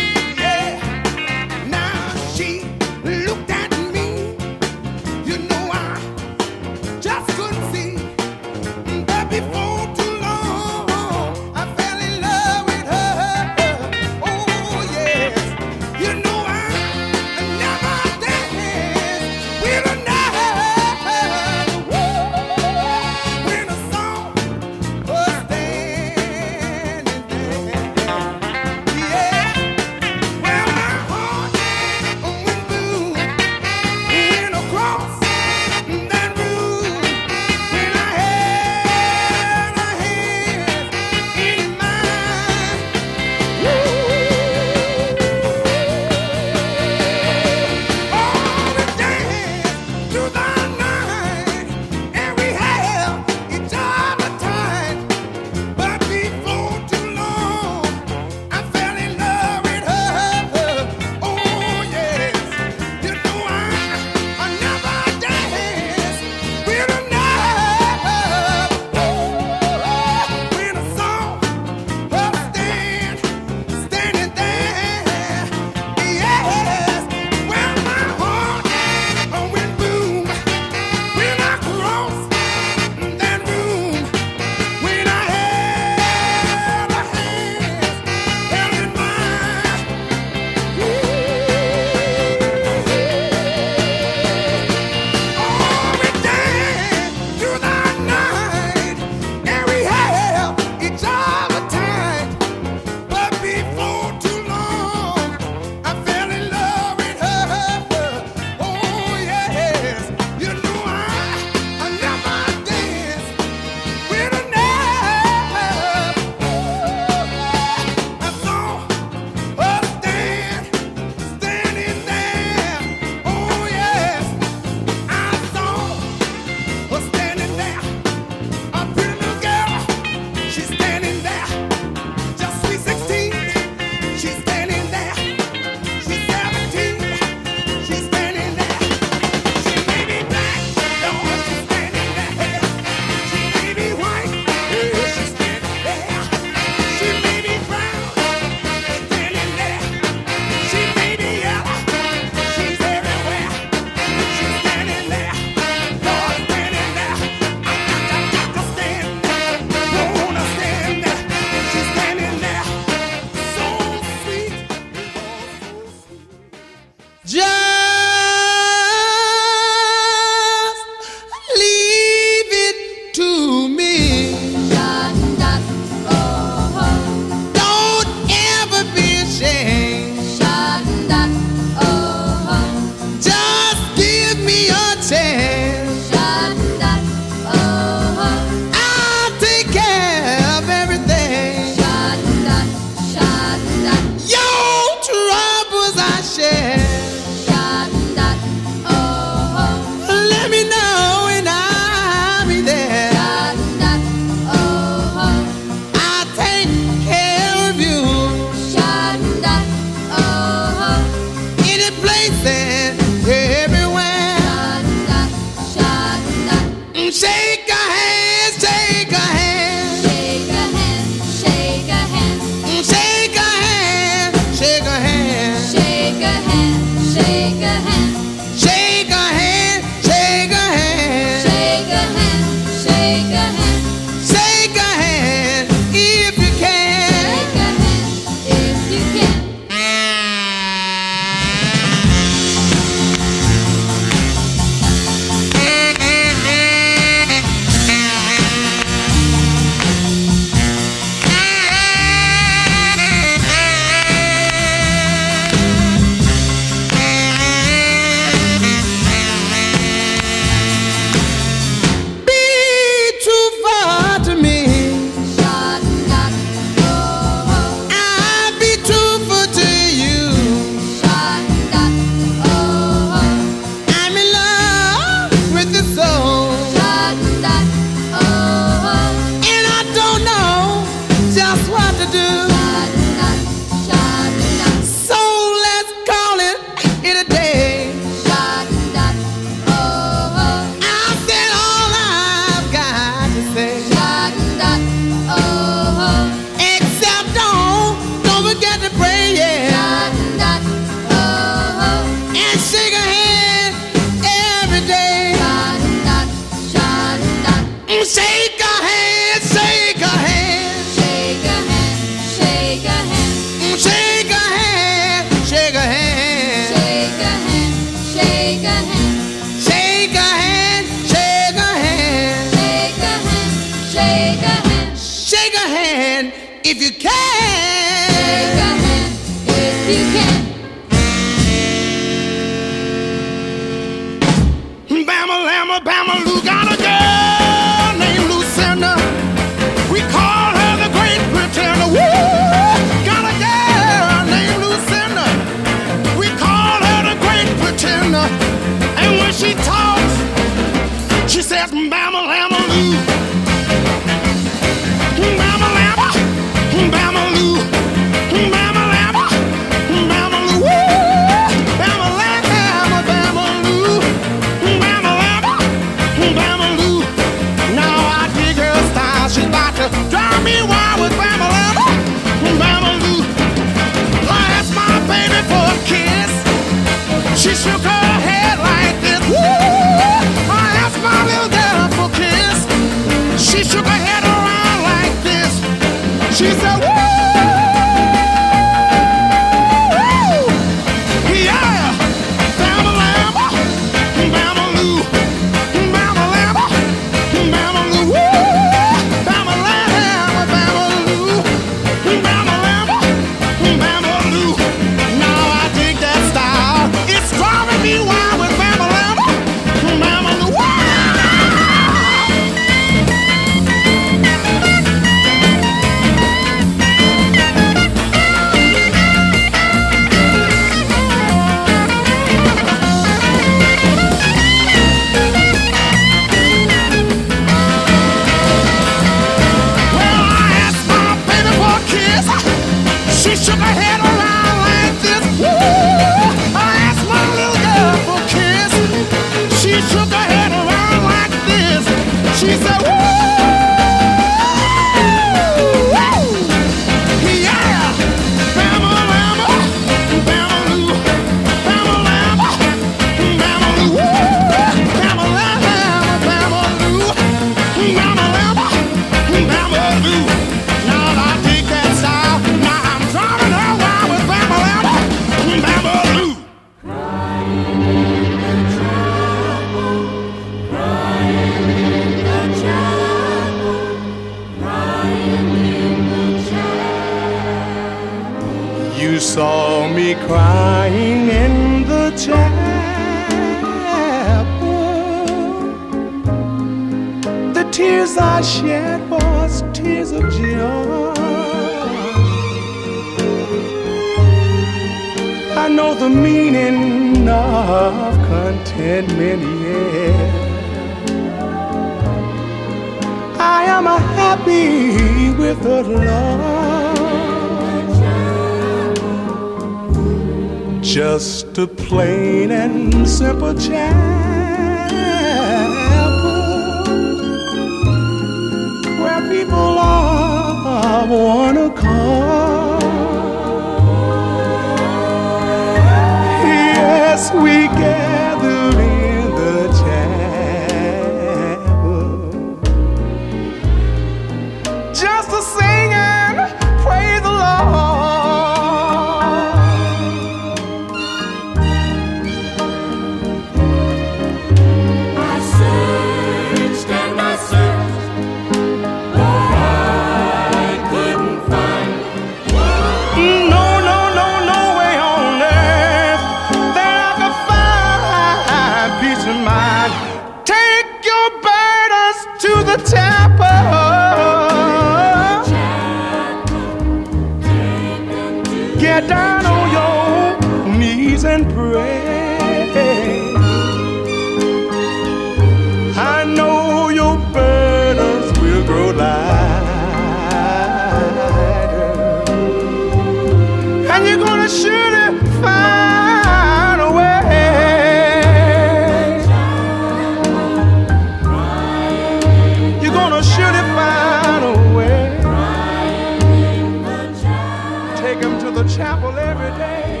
chapel 598.80 599.10
every 599.18 599.52
day. 599.58 600.00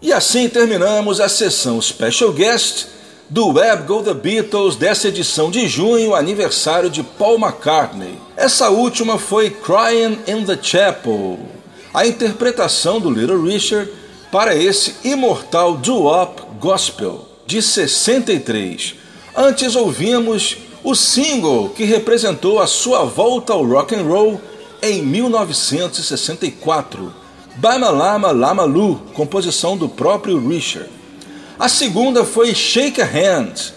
E 0.00 0.12
assim 0.12 0.48
terminamos 0.48 1.20
a 1.20 1.28
sessão 1.28 1.82
Special 1.82 2.32
Guest 2.32 2.86
do 3.28 3.54
Web 3.54 3.84
Go 3.84 4.02
The 4.02 4.14
Beatles 4.14 4.76
dessa 4.76 5.08
edição 5.08 5.50
de 5.50 5.66
junho, 5.66 6.14
aniversário 6.14 6.88
de 6.88 7.02
Paul 7.02 7.38
McCartney. 7.40 8.18
Essa 8.36 8.68
última 8.68 9.18
foi 9.18 9.50
Crying 9.50 10.20
in 10.28 10.44
the 10.44 10.58
Chapel, 10.60 11.40
a 11.92 12.06
interpretação 12.06 13.00
do 13.00 13.10
Little 13.10 13.42
Richard 13.42 13.90
para 14.30 14.54
esse 14.54 14.94
imortal 15.02 15.76
doo-wop 15.76 16.42
gospel 16.60 17.28
de 17.46 17.60
63. 17.60 18.94
Antes 19.34 19.74
ouvimos 19.74 20.58
o 20.84 20.94
single 20.94 21.70
que 21.70 21.84
representou 21.84 22.60
a 22.60 22.66
sua 22.66 23.04
volta 23.04 23.52
ao 23.52 23.64
rock 23.64 23.94
and 23.94 24.02
roll 24.02 24.40
em 24.82 25.02
1964, 25.02 27.12
Bama 27.56 27.90
Lama 27.90 28.32
Lama 28.32 28.64
Lu, 28.64 28.96
composição 29.14 29.76
do 29.76 29.88
próprio 29.88 30.48
Richard. 30.48 30.90
A 31.58 31.68
segunda 31.68 32.24
foi 32.24 32.54
Shake 32.54 33.00
a 33.00 33.06
Hand, 33.06 33.72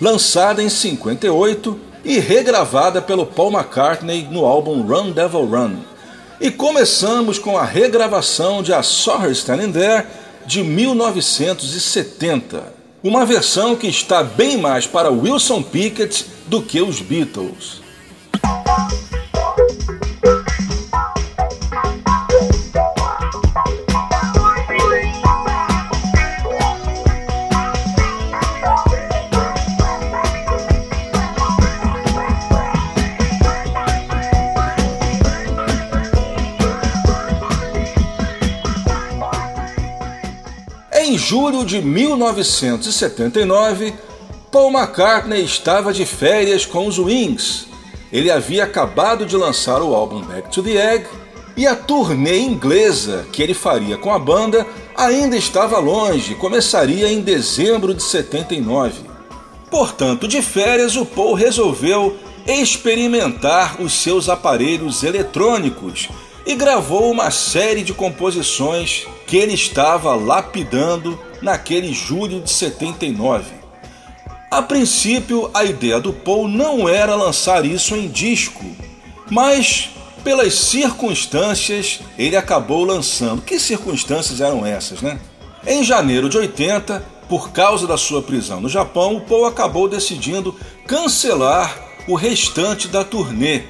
lançada 0.00 0.62
em 0.62 0.68
58 0.68 1.78
e 2.04 2.18
regravada 2.18 3.00
pelo 3.00 3.24
Paul 3.24 3.52
McCartney 3.52 4.26
no 4.30 4.44
álbum 4.44 4.82
Run 4.82 5.12
Devil 5.12 5.44
Run. 5.44 5.76
E 6.40 6.50
começamos 6.50 7.38
com 7.38 7.56
a 7.56 7.64
regravação 7.64 8.60
de 8.62 8.72
A 8.72 8.82
Saw 8.82 9.24
Her 9.24 9.30
Standing 9.30 9.70
There 9.72 10.06
de 10.46 10.64
1970. 10.64 12.77
Uma 13.02 13.24
versão 13.24 13.76
que 13.76 13.86
está 13.86 14.24
bem 14.24 14.58
mais 14.58 14.84
para 14.84 15.08
Wilson 15.08 15.62
Pickett 15.62 16.26
do 16.48 16.60
que 16.60 16.80
os 16.80 17.00
Beatles. 17.00 17.80
Julho 41.28 41.62
de 41.62 41.82
1979, 41.82 43.92
Paul 44.50 44.72
McCartney 44.72 45.44
estava 45.44 45.92
de 45.92 46.06
férias 46.06 46.64
com 46.64 46.86
os 46.86 46.98
Wings. 46.98 47.66
Ele 48.10 48.30
havia 48.30 48.64
acabado 48.64 49.26
de 49.26 49.36
lançar 49.36 49.82
o 49.82 49.94
álbum 49.94 50.22
Back 50.22 50.50
to 50.50 50.62
the 50.62 50.94
Egg 50.94 51.04
e 51.54 51.66
a 51.66 51.76
turnê 51.76 52.40
inglesa 52.40 53.26
que 53.30 53.42
ele 53.42 53.52
faria 53.52 53.98
com 53.98 54.10
a 54.10 54.18
banda 54.18 54.66
ainda 54.96 55.36
estava 55.36 55.78
longe, 55.78 56.34
começaria 56.34 57.12
em 57.12 57.20
dezembro 57.20 57.92
de 57.92 58.02
79. 58.02 59.02
Portanto, 59.70 60.26
de 60.26 60.40
férias, 60.40 60.96
o 60.96 61.04
Paul 61.04 61.34
resolveu 61.34 62.16
experimentar 62.46 63.82
os 63.82 63.92
seus 63.92 64.30
aparelhos 64.30 65.02
eletrônicos 65.02 66.08
e 66.48 66.54
gravou 66.54 67.12
uma 67.12 67.30
série 67.30 67.82
de 67.82 67.92
composições 67.92 69.06
que 69.26 69.36
ele 69.36 69.52
estava 69.52 70.14
lapidando 70.14 71.20
naquele 71.42 71.92
julho 71.92 72.40
de 72.40 72.50
79. 72.50 73.44
A 74.50 74.62
princípio, 74.62 75.50
a 75.52 75.62
ideia 75.62 76.00
do 76.00 76.10
Paul 76.10 76.48
não 76.48 76.88
era 76.88 77.14
lançar 77.14 77.66
isso 77.66 77.94
em 77.94 78.08
disco, 78.08 78.64
mas 79.30 79.90
pelas 80.24 80.54
circunstâncias 80.54 82.00
ele 82.18 82.34
acabou 82.34 82.82
lançando. 82.82 83.42
Que 83.42 83.60
circunstâncias 83.60 84.40
eram 84.40 84.64
essas, 84.64 85.02
né? 85.02 85.20
Em 85.66 85.84
janeiro 85.84 86.30
de 86.30 86.38
80, 86.38 87.04
por 87.28 87.50
causa 87.50 87.86
da 87.86 87.98
sua 87.98 88.22
prisão 88.22 88.58
no 88.58 88.70
Japão, 88.70 89.16
o 89.16 89.20
Paul 89.20 89.44
acabou 89.44 89.86
decidindo 89.86 90.56
cancelar 90.86 91.78
o 92.08 92.14
restante 92.14 92.88
da 92.88 93.04
turnê, 93.04 93.64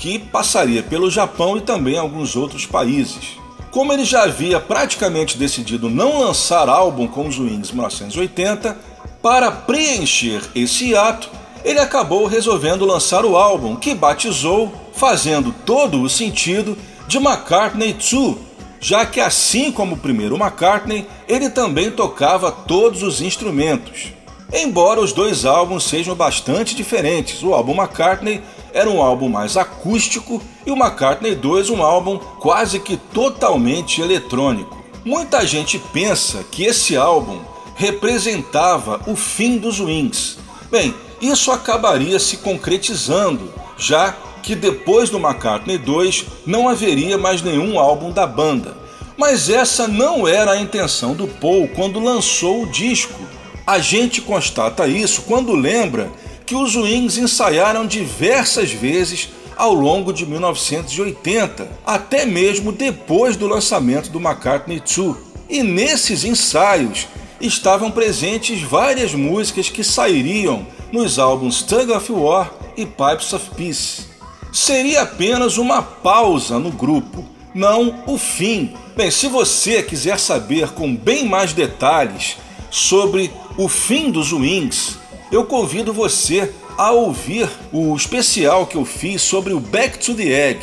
que 0.00 0.18
passaria 0.18 0.82
pelo 0.82 1.10
Japão 1.10 1.58
e 1.58 1.60
também 1.60 1.98
alguns 1.98 2.34
outros 2.34 2.64
países. 2.64 3.38
Como 3.70 3.92
ele 3.92 4.02
já 4.02 4.22
havia 4.22 4.58
praticamente 4.58 5.36
decidido 5.36 5.90
não 5.90 6.20
lançar 6.20 6.70
álbum 6.70 7.06
com 7.06 7.28
os 7.28 7.38
Wings 7.38 7.68
em 7.68 7.74
1980, 7.74 8.78
para 9.22 9.50
preencher 9.50 10.40
esse 10.54 10.96
ato, 10.96 11.28
ele 11.62 11.78
acabou 11.78 12.26
resolvendo 12.26 12.86
lançar 12.86 13.26
o 13.26 13.36
álbum, 13.36 13.76
que 13.76 13.94
batizou, 13.94 14.72
fazendo 14.94 15.54
todo 15.66 16.00
o 16.00 16.08
sentido, 16.08 16.78
de 17.06 17.18
McCartney 17.18 17.92
2, 17.92 18.36
já 18.80 19.04
que 19.04 19.20
assim 19.20 19.70
como 19.70 19.96
o 19.96 19.98
primeiro 19.98 20.36
McCartney, 20.36 21.06
ele 21.28 21.50
também 21.50 21.90
tocava 21.90 22.50
todos 22.50 23.02
os 23.02 23.20
instrumentos. 23.20 24.14
Embora 24.50 25.00
os 25.00 25.12
dois 25.12 25.44
álbuns 25.44 25.84
sejam 25.84 26.14
bastante 26.14 26.74
diferentes, 26.74 27.42
o 27.42 27.52
álbum 27.52 27.74
McCartney 27.74 28.40
era 28.72 28.88
um 28.88 29.02
álbum 29.02 29.28
mais 29.28 29.56
acústico 29.56 30.42
e 30.66 30.70
o 30.70 30.76
McCartney 30.76 31.34
2 31.34 31.70
um 31.70 31.82
álbum 31.82 32.18
quase 32.18 32.80
que 32.80 32.96
totalmente 32.96 34.00
eletrônico. 34.00 34.78
Muita 35.04 35.46
gente 35.46 35.78
pensa 35.92 36.44
que 36.50 36.64
esse 36.64 36.96
álbum 36.96 37.40
representava 37.74 39.00
o 39.06 39.16
fim 39.16 39.56
dos 39.56 39.80
Wings. 39.80 40.38
Bem, 40.70 40.94
isso 41.20 41.50
acabaria 41.50 42.18
se 42.18 42.38
concretizando, 42.38 43.52
já 43.78 44.14
que 44.42 44.54
depois 44.54 45.10
do 45.10 45.18
McCartney 45.18 45.78
2 45.78 46.24
não 46.46 46.68
haveria 46.68 47.16
mais 47.16 47.42
nenhum 47.42 47.78
álbum 47.78 48.10
da 48.10 48.26
banda. 48.26 48.76
Mas 49.16 49.50
essa 49.50 49.86
não 49.86 50.26
era 50.26 50.52
a 50.52 50.60
intenção 50.60 51.14
do 51.14 51.26
Paul 51.26 51.68
quando 51.68 52.00
lançou 52.00 52.62
o 52.62 52.66
disco. 52.66 53.20
A 53.66 53.78
gente 53.78 54.20
constata 54.20 54.86
isso 54.86 55.22
quando 55.22 55.54
lembra 55.54 56.10
que 56.50 56.56
os 56.56 56.74
Wings 56.74 57.16
ensaiaram 57.16 57.86
diversas 57.86 58.72
vezes 58.72 59.28
ao 59.56 59.72
longo 59.72 60.12
de 60.12 60.26
1980, 60.26 61.70
até 61.86 62.26
mesmo 62.26 62.72
depois 62.72 63.36
do 63.36 63.46
lançamento 63.46 64.10
do 64.10 64.18
McCartney 64.18 64.80
2. 64.80 65.16
E 65.48 65.62
nesses 65.62 66.24
ensaios 66.24 67.06
estavam 67.40 67.88
presentes 67.88 68.62
várias 68.62 69.14
músicas 69.14 69.68
que 69.68 69.84
sairiam 69.84 70.66
nos 70.90 71.20
álbuns 71.20 71.62
Tug 71.62 71.92
of 71.92 72.10
War 72.10 72.52
e 72.76 72.84
Pipes 72.84 73.32
of 73.32 73.48
Peace. 73.54 74.06
Seria 74.52 75.02
apenas 75.02 75.56
uma 75.56 75.80
pausa 75.80 76.58
no 76.58 76.72
grupo, 76.72 77.24
não 77.54 78.02
o 78.08 78.18
fim. 78.18 78.74
Bem, 78.96 79.08
se 79.12 79.28
você 79.28 79.84
quiser 79.84 80.18
saber 80.18 80.70
com 80.70 80.96
bem 80.96 81.28
mais 81.28 81.52
detalhes 81.52 82.38
sobre 82.72 83.30
o 83.56 83.68
fim 83.68 84.10
dos 84.10 84.32
Wings, 84.32 84.98
eu 85.30 85.44
convido 85.44 85.92
você 85.92 86.52
a 86.76 86.90
ouvir 86.90 87.48
o 87.72 87.94
especial 87.94 88.66
que 88.66 88.76
eu 88.76 88.84
fiz 88.84 89.22
sobre 89.22 89.52
o 89.52 89.60
Back 89.60 89.98
to 89.98 90.14
the 90.14 90.24
Egg, 90.24 90.60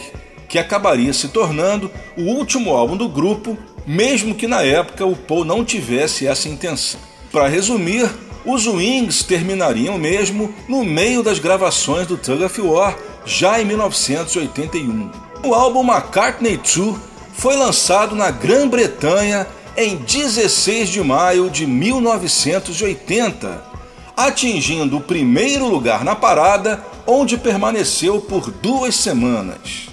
que 0.48 0.58
acabaria 0.58 1.14
se 1.14 1.30
tornando 1.30 1.92
o 2.18 2.24
último 2.24 2.72
álbum 2.72 2.98
do 2.98 3.08
grupo, 3.08 3.58
mesmo 3.86 4.36
que 4.36 4.48
na 4.48 4.62
época 4.62 5.06
o 5.06 5.16
Paul 5.16 5.46
não 5.46 5.64
tivesse 5.64 6.28
essa 6.28 6.50
intenção. 6.50 7.00
Para 7.32 7.48
resumir, 7.48 8.10
os 8.46 8.66
Wings 8.66 9.24
terminariam 9.24 9.98
mesmo 9.98 10.54
no 10.68 10.84
meio 10.84 11.22
das 11.22 11.40
gravações 11.40 12.08
do 12.08 12.18
Tug 12.18 12.44
of 12.44 12.62
War, 12.62 12.98
já 13.26 13.62
em 13.62 13.66
1981. 13.66 15.12
O 15.44 15.54
álbum 15.54 15.84
McCartney 15.84 16.58
2 16.58 16.96
foi 17.34 17.56
lançado 17.56 18.16
na 18.16 18.32
Grã-Bretanha 18.32 19.46
em 19.76 19.98
16 19.98 20.90
de 20.90 21.04
maio 21.04 21.50
de 21.50 21.68
1980, 21.68 23.77
atingindo 24.18 24.98
o 24.98 25.02
primeiro 25.02 25.68
lugar 25.68 26.04
na 26.04 26.16
parada, 26.16 26.84
onde 27.06 27.38
permaneceu 27.38 28.20
por 28.20 28.50
duas 28.50 28.96
semanas. 28.96 29.90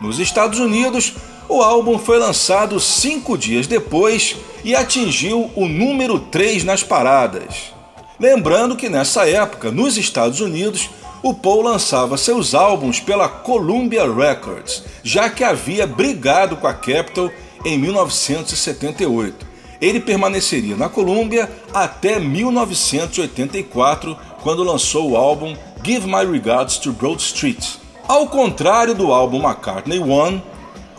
Nos 0.00 0.20
Estados 0.20 0.60
Unidos, 0.60 1.14
o 1.48 1.60
álbum 1.60 1.98
foi 1.98 2.20
lançado 2.20 2.78
cinco 2.78 3.36
dias 3.36 3.66
depois 3.66 4.36
e 4.64 4.76
atingiu 4.76 5.50
o 5.56 5.66
número 5.66 6.20
3 6.20 6.62
nas 6.62 6.84
paradas. 6.84 7.72
Lembrando 8.18 8.76
que 8.76 8.88
nessa 8.88 9.28
época, 9.28 9.72
nos 9.72 9.98
Estados 9.98 10.40
Unidos, 10.40 10.88
o 11.22 11.34
Paul 11.34 11.62
lançava 11.62 12.16
seus 12.16 12.54
álbuns 12.54 13.00
pela 13.00 13.28
Columbia 13.28 14.04
Records, 14.12 14.84
já 15.02 15.28
que 15.28 15.42
havia 15.42 15.86
brigado 15.86 16.56
com 16.56 16.66
a 16.66 16.74
Capitol 16.74 17.30
em 17.64 17.76
1978. 17.76 19.51
Ele 19.82 19.98
permaneceria 19.98 20.76
na 20.76 20.88
Columbia 20.88 21.50
até 21.74 22.20
1984, 22.20 24.16
quando 24.40 24.62
lançou 24.62 25.10
o 25.10 25.16
álbum 25.16 25.56
Give 25.84 26.06
My 26.06 26.24
Regards 26.24 26.78
to 26.78 26.92
Broad 26.92 27.20
Street. 27.20 27.62
Ao 28.06 28.28
contrário 28.28 28.94
do 28.94 29.12
álbum 29.12 29.42
McCartney 29.42 29.98
1, 29.98 30.40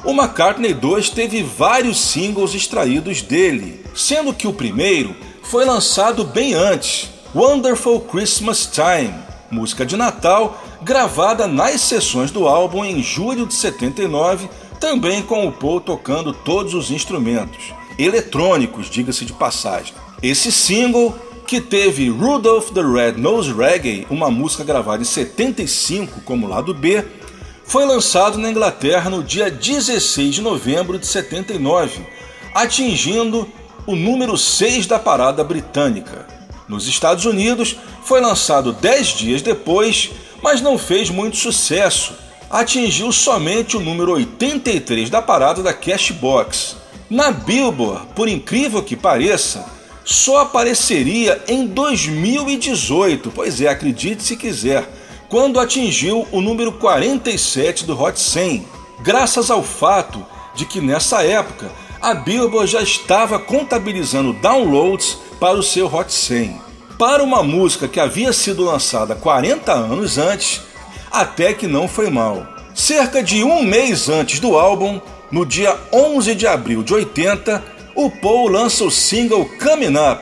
o 0.04 0.12
McCartney 0.12 0.74
2 0.74 1.10
teve 1.12 1.42
vários 1.42 2.02
singles 2.02 2.54
extraídos 2.54 3.22
dele, 3.22 3.86
sendo 3.96 4.34
que 4.34 4.48
o 4.48 4.54
primeiro 4.54 5.16
foi 5.44 5.64
lançado 5.64 6.26
bem 6.26 6.54
antes, 6.54 7.10
Wonderful 7.34 8.02
Christmas 8.02 8.70
Time, 8.70 9.16
música 9.50 9.86
de 9.86 9.96
Natal 9.96 10.62
gravada 10.82 11.48
nas 11.48 11.80
sessões 11.80 12.32
do 12.32 12.48
álbum 12.48 12.84
em 12.84 13.02
julho 13.02 13.48
de 13.48 13.54
79, 13.54 14.50
também 14.80 15.22
com 15.22 15.48
o 15.48 15.52
Paul 15.52 15.80
tocando 15.80 16.34
todos 16.34 16.74
os 16.74 16.92
instrumentos, 16.92 17.74
eletrônicos, 17.98 18.90
diga-se 18.90 19.26
de 19.26 19.34
passagem. 19.34 19.94
Esse 20.22 20.52
single, 20.52 21.14
que 21.46 21.60
teve 21.60 22.10
Rudolph 22.10 22.72
the 22.72 22.82
Red-Nosed 22.82 23.54
Reggae, 23.54 24.08
uma 24.10 24.32
música 24.32 24.64
gravada 24.64 25.02
em 25.02 25.06
75 25.06 26.22
como 26.22 26.48
lado 26.48 26.74
B, 26.74 27.04
foi 27.66 27.86
lançado 27.86 28.38
na 28.38 28.50
Inglaterra 28.50 29.10
no 29.10 29.24
dia 29.24 29.50
16 29.50 30.36
de 30.36 30.42
novembro 30.42 30.98
de 31.00 31.08
79, 31.08 32.06
atingindo 32.54 33.48
o 33.86 33.96
número 33.96 34.38
6 34.38 34.88
da 34.88 35.00
parada 35.00 35.44
britânica. 35.44 36.28
Nos 36.68 36.88
Estados 36.88 37.26
Unidos, 37.26 37.76
foi 38.04 38.22
lançado 38.22 38.74
10 38.74 39.08
dias 39.08 39.42
depois, 39.42 40.12
mas 40.42 40.62
não 40.62 40.78
fez 40.78 41.10
muito 41.10 41.38
sucesso. 41.38 42.14
Atingiu 42.50 43.12
somente 43.12 43.76
o 43.76 43.80
número 43.80 44.14
83 44.14 45.10
da 45.10 45.22
parada 45.22 45.62
da 45.62 45.74
Cashbox. 45.74 46.78
Na 47.10 47.32
Billboard, 47.32 48.08
por 48.16 48.28
incrível 48.28 48.82
que 48.82 48.96
pareça, 48.96 49.66
só 50.06 50.42
apareceria 50.42 51.42
em 51.48 51.66
2018, 51.66 53.32
pois 53.32 53.62
é, 53.62 53.68
acredite 53.68 54.24
se 54.24 54.36
quiser, 54.36 54.90
quando 55.30 55.60
atingiu 55.60 56.28
o 56.32 56.42
número 56.42 56.72
47 56.74 57.86
do 57.86 58.00
Hot 58.00 58.20
100, 58.20 58.66
graças 59.02 59.50
ao 59.50 59.64
fato 59.64 60.26
de 60.56 60.66
que 60.66 60.82
nessa 60.82 61.24
época 61.24 61.72
a 62.02 62.14
Billboard 62.14 62.72
já 62.72 62.82
estava 62.82 63.40
contabilizando 63.40 64.34
downloads 64.34 65.18
para 65.40 65.58
o 65.58 65.64
seu 65.64 65.94
Hot 65.94 66.12
100. 66.12 66.62
Para 67.00 67.24
uma 67.24 67.42
música 67.42 67.88
que 67.88 68.00
havia 68.00 68.32
sido 68.34 68.64
lançada 68.64 69.16
40 69.16 69.72
anos 69.72 70.18
antes, 70.18 70.62
até 71.12 71.54
que 71.54 71.66
não 71.66 71.88
foi 71.88 72.10
mal. 72.10 72.46
Cerca 72.76 73.24
de 73.24 73.44
um 73.44 73.64
mês 73.64 74.10
antes 74.10 74.40
do 74.40 74.58
álbum, 74.58 75.00
no 75.34 75.48
dia 75.48 75.76
11 75.92 76.36
de 76.36 76.46
abril 76.46 76.84
de 76.84 76.94
80, 76.94 77.64
o 77.96 78.08
Paul 78.08 78.50
lança 78.50 78.84
o 78.84 78.92
single 78.92 79.50
Coming 79.60 79.96
Up, 79.98 80.22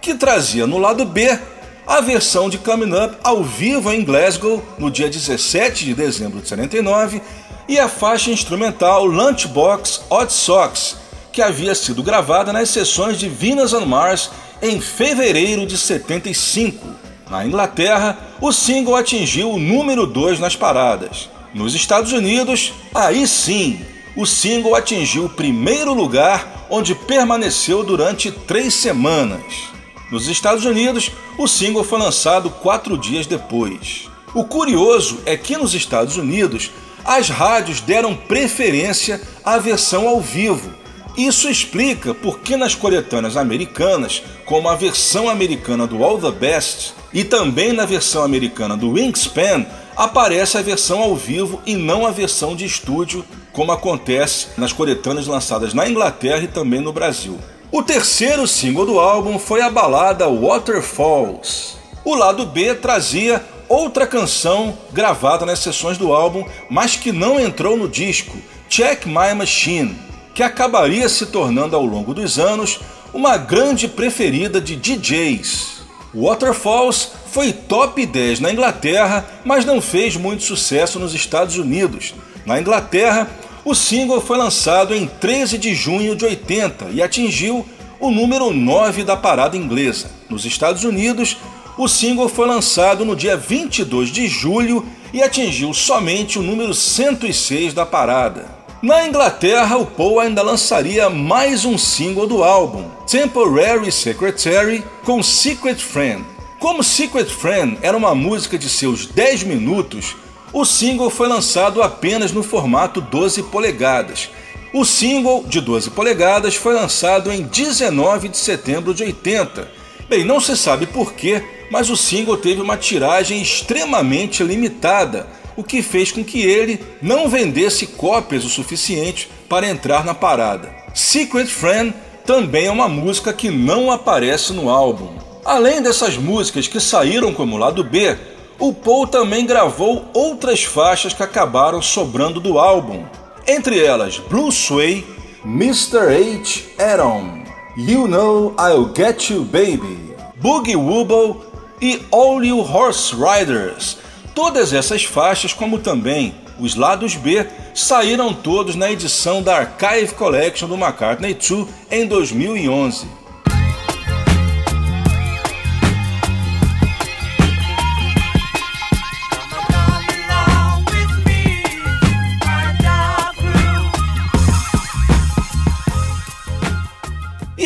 que 0.00 0.14
trazia 0.14 0.68
no 0.68 0.78
lado 0.78 1.04
B 1.04 1.36
a 1.84 2.00
versão 2.00 2.48
de 2.48 2.58
Coming 2.58 2.94
Up 2.94 3.16
ao 3.24 3.42
vivo 3.42 3.92
em 3.92 4.04
Glasgow 4.04 4.64
no 4.78 4.88
dia 4.88 5.10
17 5.10 5.84
de 5.84 5.94
dezembro 5.94 6.40
de 6.40 6.48
79 6.48 7.20
e 7.68 7.76
a 7.76 7.88
faixa 7.88 8.30
instrumental 8.30 9.04
Lunchbox 9.04 10.02
Odd 10.08 10.32
Socks, 10.32 10.96
que 11.32 11.42
havia 11.42 11.74
sido 11.74 12.00
gravada 12.00 12.52
nas 12.52 12.68
sessões 12.68 13.18
de 13.18 13.28
Venus 13.28 13.72
on 13.72 13.84
Mars 13.84 14.30
em 14.62 14.80
fevereiro 14.80 15.66
de 15.66 15.76
75. 15.76 16.86
Na 17.28 17.44
Inglaterra, 17.44 18.16
o 18.40 18.52
single 18.52 18.94
atingiu 18.94 19.50
o 19.50 19.58
número 19.58 20.06
2 20.06 20.38
nas 20.38 20.54
paradas. 20.54 21.28
Nos 21.52 21.74
Estados 21.74 22.12
Unidos, 22.12 22.72
aí 22.94 23.26
sim, 23.26 23.84
o 24.14 24.26
single 24.26 24.74
atingiu 24.74 25.24
o 25.24 25.30
primeiro 25.30 25.94
lugar, 25.94 26.66
onde 26.68 26.94
permaneceu 26.94 27.82
durante 27.82 28.30
três 28.30 28.74
semanas. 28.74 29.72
Nos 30.10 30.28
Estados 30.28 30.64
Unidos, 30.64 31.10
o 31.38 31.48
single 31.48 31.84
foi 31.84 31.98
lançado 31.98 32.50
quatro 32.50 32.98
dias 32.98 33.26
depois. 33.26 34.10
O 34.34 34.44
curioso 34.44 35.20
é 35.24 35.36
que 35.36 35.56
nos 35.56 35.74
Estados 35.74 36.16
Unidos, 36.16 36.70
as 37.04 37.28
rádios 37.28 37.80
deram 37.80 38.14
preferência 38.14 39.20
à 39.44 39.58
versão 39.58 40.06
ao 40.06 40.20
vivo. 40.20 40.70
Isso 41.16 41.48
explica 41.48 42.14
por 42.14 42.38
que 42.40 42.56
nas 42.56 42.74
coletâneas 42.74 43.36
americanas, 43.36 44.22
como 44.46 44.68
a 44.68 44.74
versão 44.74 45.28
americana 45.28 45.86
do 45.86 46.02
All 46.02 46.18
the 46.18 46.30
Best 46.30 46.94
e 47.12 47.24
também 47.24 47.72
na 47.72 47.84
versão 47.84 48.22
americana 48.22 48.76
do 48.76 48.92
Wingspan, 48.92 49.66
aparece 49.96 50.56
a 50.56 50.62
versão 50.62 51.00
ao 51.00 51.14
vivo 51.14 51.60
e 51.66 51.74
não 51.74 52.06
a 52.06 52.10
versão 52.10 52.56
de 52.56 52.64
estúdio, 52.64 53.24
como 53.52 53.72
acontece 53.72 54.48
nas 54.56 54.72
coletâneas 54.72 55.26
lançadas 55.26 55.74
na 55.74 55.88
Inglaterra 55.88 56.42
e 56.42 56.48
também 56.48 56.80
no 56.80 56.92
Brasil. 56.92 57.38
O 57.70 57.82
terceiro 57.82 58.46
single 58.46 58.86
do 58.86 59.00
álbum 59.00 59.38
foi 59.38 59.62
a 59.62 59.70
balada 59.70 60.28
Waterfalls. 60.28 61.76
O 62.04 62.14
lado 62.14 62.44
B 62.44 62.74
trazia 62.74 63.44
outra 63.68 64.06
canção 64.06 64.76
gravada 64.92 65.46
nas 65.46 65.60
sessões 65.60 65.96
do 65.96 66.12
álbum, 66.12 66.44
mas 66.68 66.96
que 66.96 67.12
não 67.12 67.40
entrou 67.40 67.76
no 67.76 67.88
disco, 67.88 68.36
Check 68.68 69.06
My 69.06 69.34
Machine, 69.34 69.96
que 70.34 70.42
acabaria 70.42 71.08
se 71.08 71.26
tornando 71.26 71.76
ao 71.76 71.84
longo 71.84 72.12
dos 72.12 72.38
anos 72.38 72.80
uma 73.14 73.36
grande 73.36 73.88
preferida 73.88 74.60
de 74.60 74.76
DJs. 74.76 75.82
Waterfalls 76.14 77.12
foi 77.30 77.52
top 77.52 78.04
10 78.04 78.40
na 78.40 78.52
Inglaterra, 78.52 79.26
mas 79.44 79.64
não 79.64 79.80
fez 79.80 80.16
muito 80.16 80.42
sucesso 80.42 80.98
nos 80.98 81.14
Estados 81.14 81.56
Unidos. 81.56 82.14
Na 82.44 82.60
Inglaterra, 82.60 83.30
o 83.64 83.74
single 83.74 84.20
foi 84.20 84.36
lançado 84.36 84.94
em 84.94 85.06
13 85.06 85.56
de 85.58 85.74
junho 85.74 86.16
de 86.16 86.24
80 86.24 86.86
e 86.92 87.00
atingiu 87.00 87.64
o 88.00 88.10
número 88.10 88.52
9 88.52 89.04
da 89.04 89.16
parada 89.16 89.56
inglesa. 89.56 90.10
Nos 90.28 90.44
Estados 90.44 90.82
Unidos, 90.82 91.36
o 91.78 91.86
single 91.86 92.28
foi 92.28 92.46
lançado 92.48 93.04
no 93.04 93.14
dia 93.14 93.36
22 93.36 94.10
de 94.10 94.26
julho 94.26 94.84
e 95.12 95.22
atingiu 95.22 95.72
somente 95.72 96.38
o 96.38 96.42
número 96.42 96.74
106 96.74 97.72
da 97.72 97.86
parada. 97.86 98.46
Na 98.82 99.06
Inglaterra, 99.06 99.76
o 99.76 99.86
Paul 99.86 100.18
ainda 100.18 100.42
lançaria 100.42 101.08
mais 101.08 101.64
um 101.64 101.78
single 101.78 102.26
do 102.26 102.42
álbum, 102.42 102.88
Temporary 103.06 103.92
Secretary, 103.92 104.82
com 105.04 105.22
Secret 105.22 105.76
Friend. 105.76 106.24
Como 106.58 106.82
Secret 106.82 107.26
Friend 107.26 107.78
era 107.80 107.96
uma 107.96 108.12
música 108.12 108.58
de 108.58 108.68
seus 108.68 109.06
10 109.06 109.44
minutos, 109.44 110.16
o 110.52 110.64
single 110.64 111.08
foi 111.08 111.28
lançado 111.28 111.82
apenas 111.82 112.32
no 112.32 112.42
formato 112.42 113.00
12 113.00 113.44
polegadas. 113.44 114.28
O 114.72 114.84
single 114.84 115.44
de 115.46 115.60
12 115.60 115.90
polegadas 115.90 116.54
foi 116.54 116.74
lançado 116.74 117.32
em 117.32 117.42
19 117.42 118.28
de 118.28 118.36
setembro 118.36 118.92
de 118.92 119.02
80. 119.02 119.70
Bem, 120.08 120.24
não 120.24 120.40
se 120.40 120.56
sabe 120.56 120.86
porquê, 120.86 121.42
mas 121.70 121.88
o 121.88 121.96
single 121.96 122.36
teve 122.36 122.60
uma 122.60 122.76
tiragem 122.76 123.40
extremamente 123.40 124.42
limitada, 124.42 125.26
o 125.56 125.64
que 125.64 125.82
fez 125.82 126.12
com 126.12 126.22
que 126.22 126.42
ele 126.42 126.80
não 127.00 127.28
vendesse 127.28 127.86
cópias 127.86 128.44
o 128.44 128.50
suficiente 128.50 129.30
para 129.48 129.68
entrar 129.68 130.04
na 130.04 130.14
parada. 130.14 130.74
Secret 130.94 131.46
Friend 131.46 131.94
também 132.26 132.66
é 132.66 132.70
uma 132.70 132.88
música 132.88 133.32
que 133.32 133.50
não 133.50 133.90
aparece 133.90 134.52
no 134.52 134.68
álbum. 134.68 135.16
Além 135.44 135.82
dessas 135.82 136.16
músicas 136.16 136.68
que 136.68 136.78
saíram 136.78 137.32
como 137.32 137.56
lado 137.56 137.82
B, 137.82 138.16
o 138.62 138.72
Paul 138.72 139.08
também 139.08 139.44
gravou 139.44 140.04
outras 140.14 140.62
faixas 140.62 141.12
que 141.12 141.20
acabaram 141.20 141.82
sobrando 141.82 142.38
do 142.38 142.60
álbum, 142.60 143.04
entre 143.44 143.84
elas 143.84 144.18
Blue 144.18 144.52
Sway, 144.52 145.04
Mr. 145.44 145.98
H. 145.98 146.62
Atom, 146.78 147.42
You 147.76 148.06
Know 148.06 148.54
I'll 148.56 148.92
Get 148.96 149.30
You 149.30 149.42
Baby, 149.42 150.14
Boogie 150.36 150.76
Wooble 150.76 151.40
e 151.80 152.02
All 152.12 152.44
You 152.44 152.60
Horse 152.60 153.12
Riders. 153.16 153.98
Todas 154.32 154.72
essas 154.72 155.02
faixas, 155.02 155.52
como 155.52 155.80
também 155.80 156.32
os 156.60 156.76
lados 156.76 157.16
B, 157.16 157.44
saíram 157.74 158.32
todos 158.32 158.76
na 158.76 158.92
edição 158.92 159.42
da 159.42 159.56
Archive 159.56 160.14
Collection 160.14 160.68
do 160.68 160.76
McCartney 160.76 161.34
2 161.34 161.66
em 161.90 162.06
2011. 162.06 163.21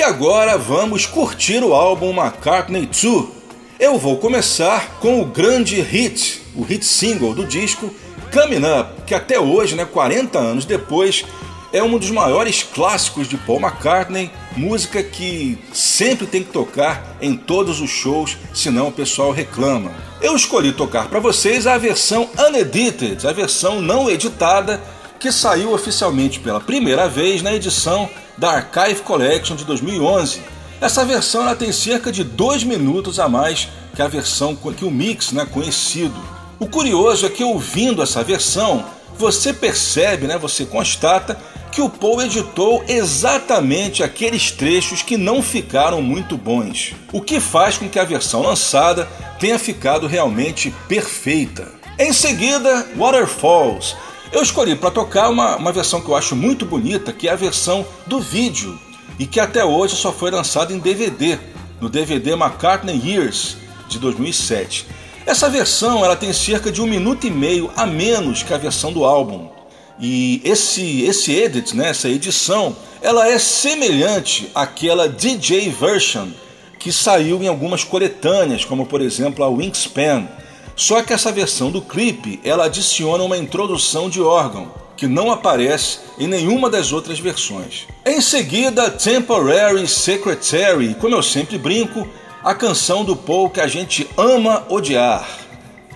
Agora 0.06 0.56
vamos 0.56 1.04
curtir 1.04 1.64
o 1.64 1.74
álbum 1.74 2.10
McCartney 2.16 2.86
2. 2.86 3.24
Eu 3.76 3.98
vou 3.98 4.18
começar 4.18 5.00
com 5.00 5.20
o 5.20 5.24
grande 5.24 5.80
hit, 5.80 6.42
o 6.54 6.62
hit 6.62 6.84
single 6.84 7.34
do 7.34 7.44
disco 7.44 7.92
Coming 8.32 8.62
Up, 8.64 9.02
que 9.04 9.16
até 9.16 9.40
hoje, 9.40 9.74
né, 9.74 9.84
40 9.84 10.38
anos 10.38 10.64
depois, 10.64 11.24
é 11.72 11.82
um 11.82 11.98
dos 11.98 12.12
maiores 12.12 12.62
clássicos 12.62 13.26
de 13.26 13.36
Paul 13.36 13.58
McCartney, 13.58 14.30
música 14.56 15.02
que 15.02 15.58
sempre 15.72 16.24
tem 16.24 16.44
que 16.44 16.52
tocar 16.52 17.16
em 17.20 17.36
todos 17.36 17.80
os 17.80 17.90
shows, 17.90 18.36
senão 18.54 18.86
o 18.88 18.92
pessoal 18.92 19.32
reclama. 19.32 19.90
Eu 20.22 20.36
escolhi 20.36 20.70
tocar 20.70 21.08
para 21.08 21.18
vocês 21.18 21.66
a 21.66 21.76
versão 21.78 22.30
unedited, 22.38 23.26
a 23.26 23.32
versão 23.32 23.82
não 23.82 24.08
editada, 24.08 24.80
que 25.18 25.32
saiu 25.32 25.72
oficialmente 25.72 26.40
pela 26.40 26.60
primeira 26.60 27.08
vez 27.08 27.42
na 27.42 27.54
edição 27.54 28.08
da 28.36 28.52
Archive 28.52 29.02
Collection 29.02 29.56
de 29.56 29.64
2011. 29.64 30.40
Essa 30.80 31.04
versão 31.04 31.42
ela 31.42 31.56
tem 31.56 31.72
cerca 31.72 32.12
de 32.12 32.22
dois 32.22 32.62
minutos 32.62 33.18
a 33.18 33.28
mais 33.28 33.68
que 33.94 34.02
a 34.02 34.08
versão 34.08 34.54
que 34.54 34.84
o 34.84 34.90
mix 34.90 35.32
né, 35.32 35.46
conhecido. 35.46 36.14
O 36.58 36.66
curioso 36.66 37.26
é 37.26 37.30
que 37.30 37.42
ouvindo 37.42 38.02
essa 38.02 38.22
versão, 38.22 38.84
você 39.18 39.52
percebe, 39.52 40.26
né, 40.26 40.36
você 40.36 40.66
constata 40.66 41.38
que 41.72 41.80
o 41.80 41.90
Paul 41.90 42.22
editou 42.22 42.84
exatamente 42.88 44.02
aqueles 44.02 44.50
trechos 44.50 45.02
que 45.02 45.16
não 45.16 45.42
ficaram 45.42 46.00
muito 46.00 46.36
bons, 46.36 46.94
o 47.12 47.20
que 47.20 47.40
faz 47.40 47.76
com 47.76 47.88
que 47.88 47.98
a 47.98 48.04
versão 48.04 48.42
lançada 48.42 49.06
tenha 49.38 49.58
ficado 49.58 50.06
realmente 50.06 50.74
perfeita. 50.88 51.68
Em 51.98 52.12
seguida, 52.12 52.86
Waterfalls. 52.96 53.96
Eu 54.32 54.42
escolhi 54.42 54.74
para 54.74 54.90
tocar 54.90 55.30
uma, 55.30 55.56
uma 55.56 55.72
versão 55.72 56.00
que 56.00 56.08
eu 56.08 56.16
acho 56.16 56.34
muito 56.34 56.66
bonita, 56.66 57.12
que 57.12 57.28
é 57.28 57.32
a 57.32 57.36
versão 57.36 57.86
do 58.06 58.20
vídeo, 58.20 58.78
e 59.18 59.26
que 59.26 59.40
até 59.40 59.64
hoje 59.64 59.96
só 59.96 60.12
foi 60.12 60.30
lançada 60.30 60.72
em 60.72 60.78
DVD, 60.78 61.38
no 61.80 61.88
DVD 61.88 62.32
McCartney 62.32 63.00
Years, 63.04 63.56
de 63.88 63.98
2007. 63.98 64.86
Essa 65.24 65.48
versão 65.48 66.04
ela 66.04 66.16
tem 66.16 66.32
cerca 66.32 66.70
de 66.70 66.80
um 66.80 66.86
minuto 66.86 67.26
e 67.26 67.30
meio 67.30 67.70
a 67.76 67.86
menos 67.86 68.42
que 68.42 68.52
a 68.52 68.58
versão 68.58 68.92
do 68.92 69.04
álbum. 69.04 69.48
E 69.98 70.40
esse, 70.44 71.02
esse 71.02 71.32
edit, 71.32 71.74
né, 71.74 71.88
essa 71.88 72.08
edição, 72.08 72.76
ela 73.00 73.28
é 73.28 73.38
semelhante 73.38 74.50
àquela 74.54 75.08
DJ 75.08 75.70
version 75.70 76.28
que 76.78 76.92
saiu 76.92 77.42
em 77.42 77.48
algumas 77.48 77.82
coletâneas, 77.82 78.64
como 78.64 78.86
por 78.86 79.00
exemplo 79.00 79.44
a 79.44 79.48
Wingspan. 79.48 80.28
Só 80.76 81.02
que 81.02 81.14
essa 81.14 81.32
versão 81.32 81.70
do 81.70 81.80
clipe 81.80 82.38
ela 82.44 82.66
adiciona 82.66 83.24
uma 83.24 83.38
introdução 83.38 84.10
de 84.10 84.20
órgão 84.20 84.70
que 84.94 85.06
não 85.06 85.32
aparece 85.32 86.00
em 86.18 86.26
nenhuma 86.26 86.68
das 86.68 86.92
outras 86.92 87.18
versões. 87.18 87.86
Em 88.04 88.20
seguida, 88.20 88.90
Temporary 88.90 89.88
Secretary, 89.88 90.94
como 90.94 91.14
eu 91.14 91.22
sempre 91.22 91.56
brinco, 91.56 92.06
a 92.44 92.54
canção 92.54 93.04
do 93.04 93.16
Paul 93.16 93.48
que 93.50 93.60
a 93.60 93.66
gente 93.66 94.06
ama 94.16 94.64
odiar. 94.68 95.26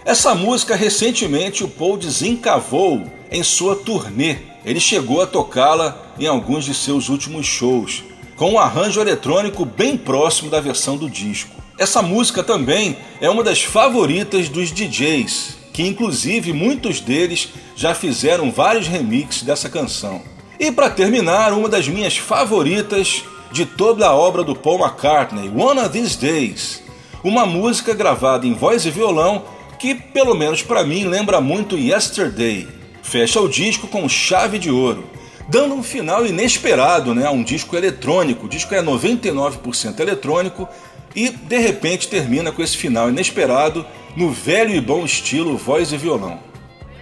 Essa 0.05 0.35
música 0.35 0.75
recentemente 0.75 1.63
o 1.63 1.69
Paul 1.69 1.99
desencavou 1.99 3.05
em 3.31 3.43
sua 3.43 3.77
turnê. 3.77 4.39
Ele 4.65 4.81
chegou 4.81 5.23
a 5.23 5.27
tocá-la 5.27 5.97
em 6.19 6.27
alguns 6.27 6.65
de 6.65 6.75
seus 6.75 7.09
últimos 7.09 7.47
shows, 7.47 8.03
com 8.35 8.53
um 8.53 8.59
arranjo 8.59 9.01
eletrônico 9.01 9.65
bem 9.65 9.97
próximo 9.97 10.51
da 10.51 10.59
versão 10.59 10.97
do 10.97 11.09
disco. 11.09 11.60
Essa 11.81 12.03
música 12.03 12.43
também 12.43 12.95
é 13.23 13.31
uma 13.31 13.43
das 13.43 13.63
favoritas 13.63 14.51
dos 14.51 14.71
DJs, 14.71 15.57
que 15.73 15.83
inclusive 15.83 16.53
muitos 16.53 17.01
deles 17.01 17.49
já 17.75 17.95
fizeram 17.95 18.53
vários 18.53 18.87
remixes 18.87 19.45
dessa 19.45 19.67
canção. 19.71 20.21
E 20.59 20.71
para 20.71 20.91
terminar, 20.91 21.55
uma 21.55 21.71
das 21.71 21.89
minhas 21.89 22.19
favoritas 22.19 23.25
de 23.51 23.65
toda 23.65 24.07
a 24.07 24.15
obra 24.15 24.45
do 24.45 24.55
Paul 24.55 24.79
McCartney, 24.79 25.49
One 25.49 25.81
of 25.81 25.89
These 25.89 26.19
Days, 26.19 26.83
uma 27.25 27.47
música 27.47 27.95
gravada 27.95 28.47
em 28.47 28.53
voz 28.53 28.85
e 28.85 28.91
violão 28.91 29.47
que, 29.79 29.95
pelo 29.95 30.35
menos 30.35 30.61
para 30.61 30.85
mim, 30.85 31.05
lembra 31.05 31.41
muito 31.41 31.79
Yesterday. 31.79 32.69
Fecha 33.03 33.41
o 33.41 33.49
disco 33.49 33.89
com 33.89 34.07
chave 34.07 34.59
de 34.59 34.71
ouro, 34.71 35.09
dando 35.49 35.75
um 35.75 35.83
final 35.83 36.27
inesperado 36.27 37.15
né, 37.15 37.27
a 37.27 37.31
um 37.31 37.43
disco 37.43 37.75
eletrônico. 37.75 38.45
O 38.45 38.49
disco 38.51 38.75
é 38.75 38.83
99% 38.83 39.99
eletrônico 39.99 40.69
e 41.15 41.31
de 41.31 41.59
repente 41.59 42.09
termina 42.09 42.53
com 42.53 42.63
esse 42.63 42.77
final 42.77 43.09
inesperado 43.09 43.85
no 44.17 44.31
velho 44.31 44.75
e 44.75 44.81
bom 44.81 45.05
estilo 45.05 45.57
voz 45.57 45.93
e 45.93 45.97
violão. 45.97 46.39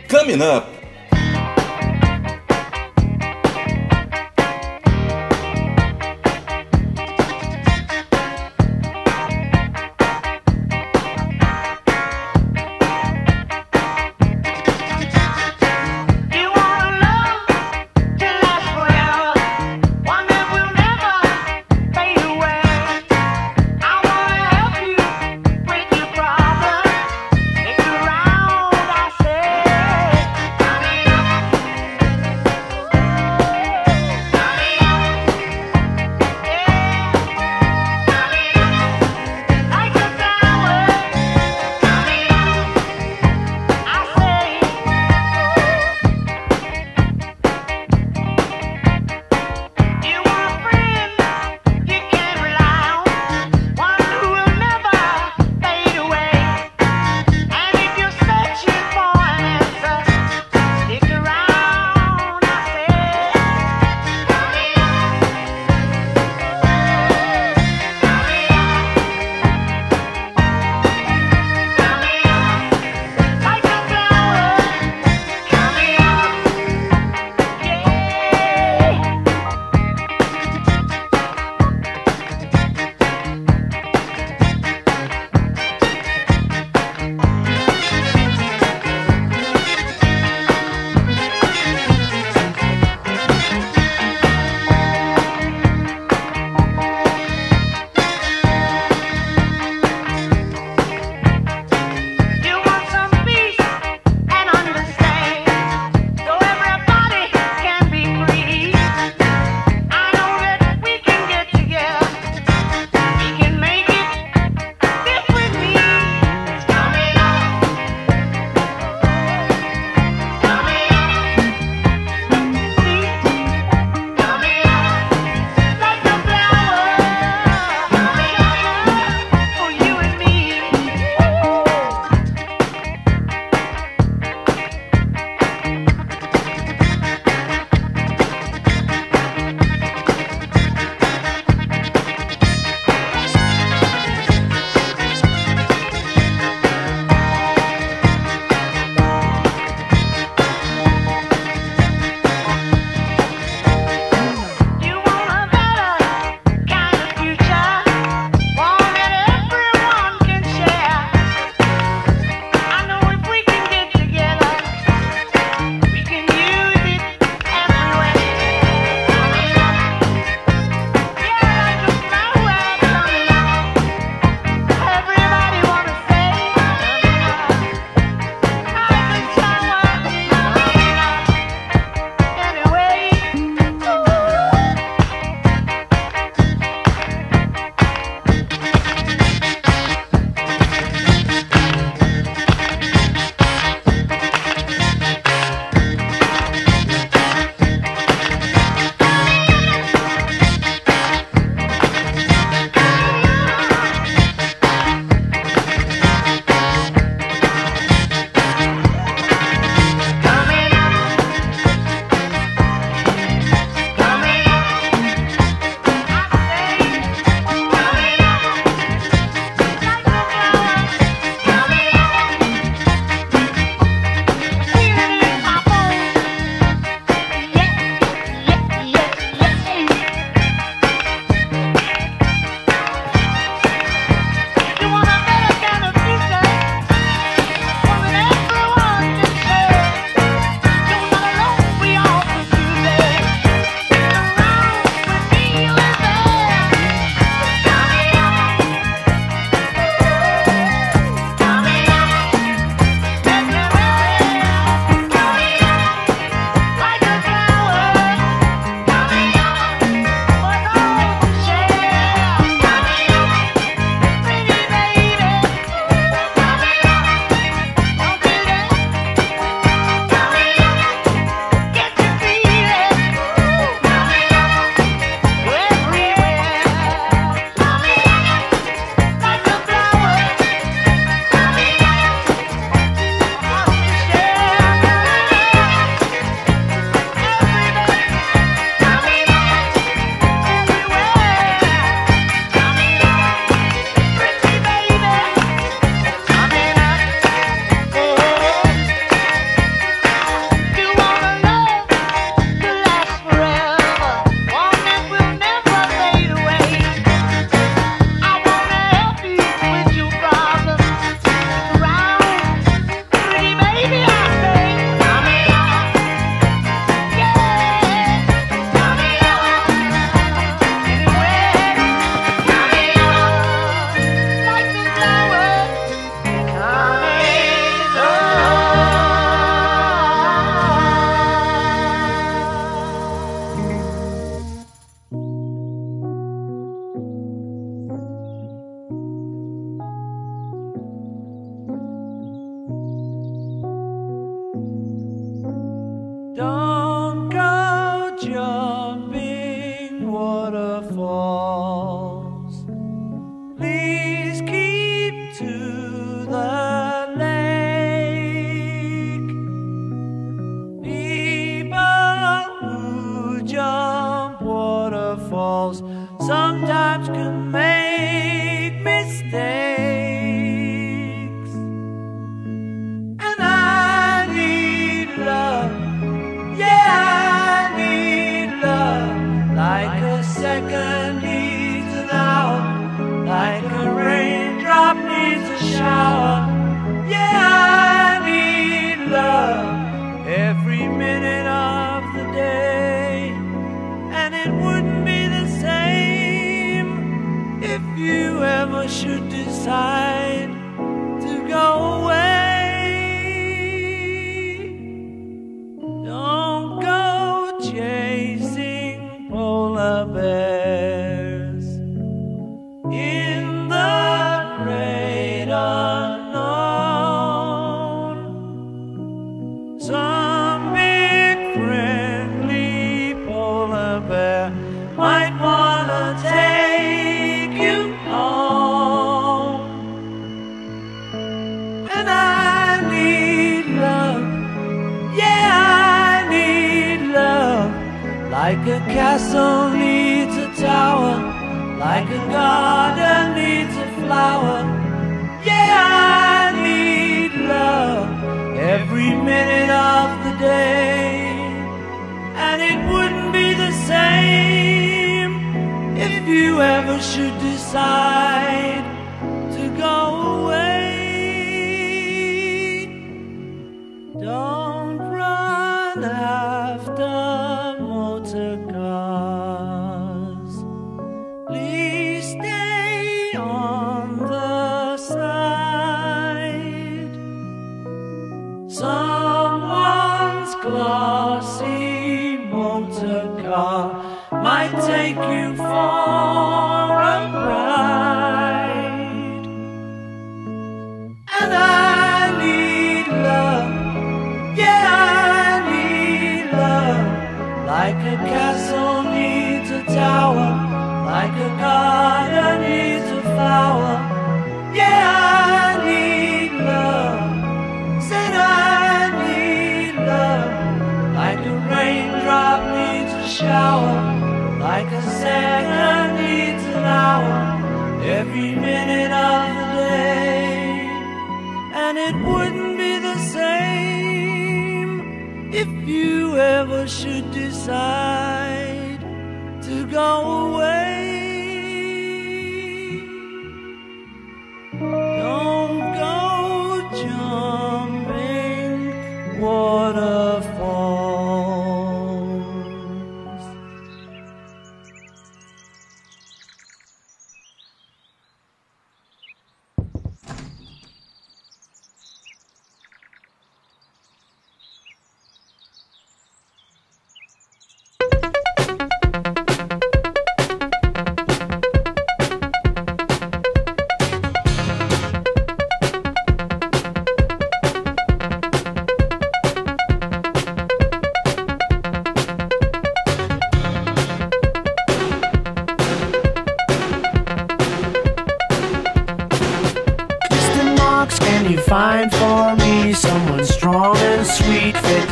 Coming 0.09 0.43
Up 0.43 0.78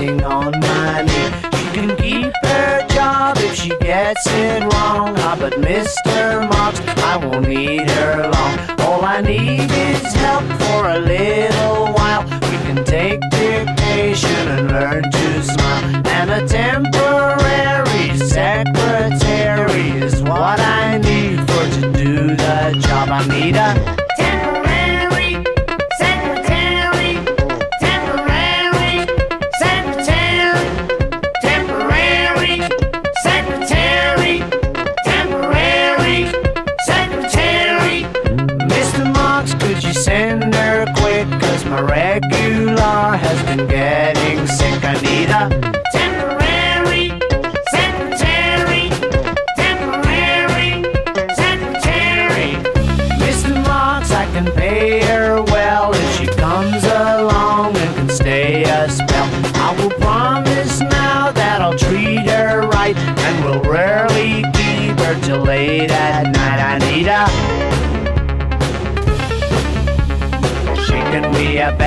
On 0.07 0.23
on 0.23 0.61
money. 0.61 1.25
She 1.57 1.67
can 1.75 1.97
keep 1.97 2.33
her 2.45 2.87
job 2.87 3.37
if 3.39 3.57
she 3.57 3.71
gets 3.79 4.25
it 4.29 4.63
wrong. 4.63 5.17
Ah, 5.19 5.37
but 5.39 5.55
Mr. 5.55 6.49
Marks, 6.49 6.81
I 7.03 7.17
won't 7.17 7.49
need 7.49 7.91
her 7.91 8.31
long. 8.31 8.81
All 8.83 9.05
I 9.05 9.21
need 9.21 9.69
is 9.69 10.13
help 10.15 10.45
for 10.63 10.91
a 10.91 10.99
little 11.01 11.93
while. 11.97 12.23
We 12.23 12.57
can 12.69 12.85
take 12.85 13.21
dictation 13.33 14.49
and 14.49 14.69
learn 14.69 15.03
to 15.11 15.43
smile. 15.43 16.03
And 16.07 16.31
a 16.31 16.47
temporary 16.47 18.17
secretary 18.17 19.89
is 20.07 20.23
what 20.23 20.61
I 20.61 20.99
need 20.99 21.41
for 21.51 21.65
to 21.81 21.93
do 21.93 22.37
the 22.37 22.79
job. 22.81 23.09
I 23.11 23.27
need 23.27 23.57
a 23.57 24.06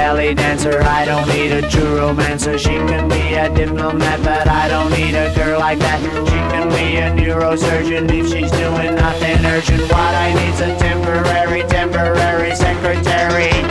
belly 0.09 0.33
dancer. 0.33 0.81
I 0.81 1.05
don't 1.05 1.27
need 1.27 1.51
a 1.51 1.69
true 1.69 1.99
romancer. 1.99 2.57
She 2.57 2.75
can 2.89 3.07
be 3.07 3.35
a 3.35 3.47
diplomat, 3.53 4.19
but 4.23 4.47
I 4.47 4.67
don't 4.67 4.91
need 4.91 5.13
a 5.13 5.31
girl 5.35 5.59
like 5.59 5.77
that. 5.79 5.99
She 6.01 6.39
can 6.51 6.67
be 6.69 6.97
a 6.97 7.11
neurosurgeon 7.11 8.11
if 8.11 8.25
she's 8.31 8.51
doing 8.51 8.95
nothing 8.95 9.45
urgent. 9.45 9.83
What 9.83 10.15
I 10.25 10.33
need's 10.33 10.61
a 10.61 10.75
temporary, 10.79 11.61
temporary 11.69 12.55
secretary. 12.55 13.68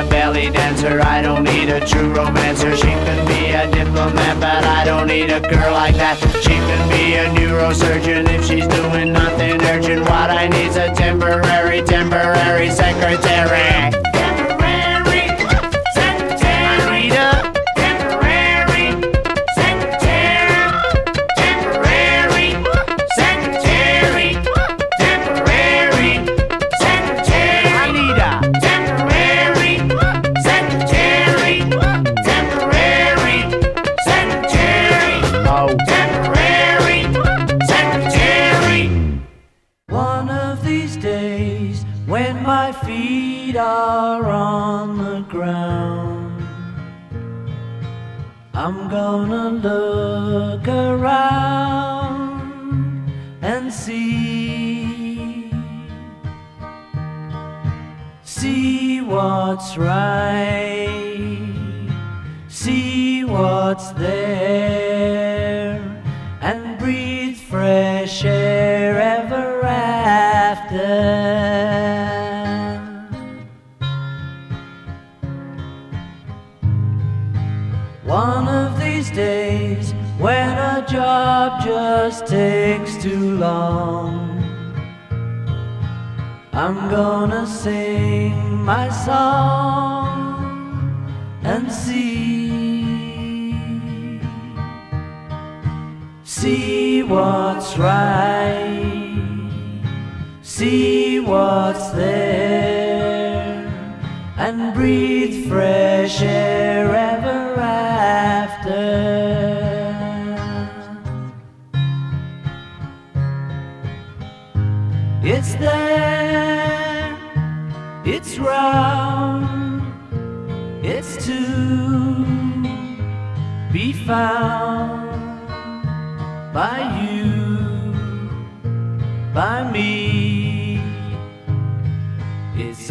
A 0.00 0.08
belly 0.08 0.50
dancer, 0.50 1.00
I 1.02 1.20
don't 1.20 1.44
need 1.44 1.68
a 1.68 1.84
true 1.84 2.12
romancer. 2.14 2.74
She 2.76 2.82
can 2.82 3.26
be 3.26 3.50
a 3.52 3.70
diplomat, 3.70 4.40
but 4.40 4.64
I 4.64 4.84
don't 4.84 5.06
need 5.06 5.30
a 5.30 5.40
girl 5.40 5.72
like 5.72 5.94
that. 5.96 6.16
She 6.42 6.54
can 6.68 6.82
be 6.88 7.14
a 7.14 7.26
neurosurgeon 7.36 8.28
if 8.30 8.44
she's 8.44 8.66
doing 8.66 9.12
nothing 9.12 9.60
urgent. 9.62 10.00
What 10.02 10.30
I 10.30 10.48
need's 10.48 10.76
a 10.76 10.92
temporary, 10.94 11.82
temporary 11.82 12.70
secretary. 12.70 14.09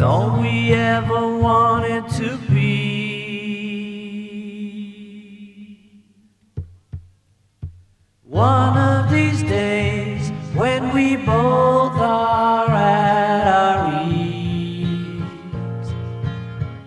all 0.00 0.40
we 0.40 0.72
ever 0.72 1.38
wanted 1.38 2.08
to 2.20 2.36
be. 2.50 3.10
One 8.24 8.78
of 8.78 9.10
these 9.10 9.42
days, 9.42 10.30
when 10.54 10.94
we 10.94 11.16
both 11.16 11.92
are 12.00 12.70
at 12.70 13.46
our 13.46 14.04
ease, 14.10 15.22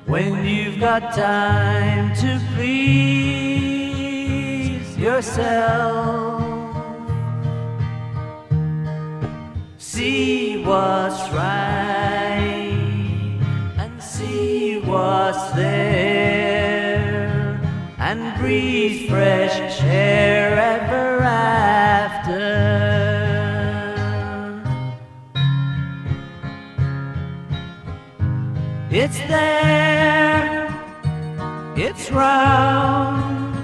when 0.08 0.46
you've 0.46 0.80
got 0.80 1.14
time 1.14 2.16
to 2.16 2.40
please 2.56 3.38
yourself, 4.98 6.33
see 10.04 10.62
what's 10.66 11.22
right 11.32 13.40
and 13.78 14.04
see 14.04 14.80
what's 14.80 15.52
there 15.52 17.58
and 18.00 18.38
breathe 18.38 19.10
fresh 19.10 19.82
air 19.84 20.60
ever 20.76 21.24
after. 21.24 22.50
It's 28.92 29.20
there, 29.36 30.68
it's 31.78 32.12
round, 32.12 33.56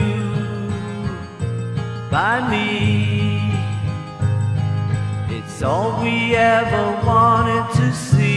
by 2.11 2.41
me. 2.51 3.51
It's 5.35 5.61
all 5.61 6.01
we 6.03 6.35
ever 6.35 6.85
wanted 7.05 7.73
to 7.75 7.93
see. 7.93 8.33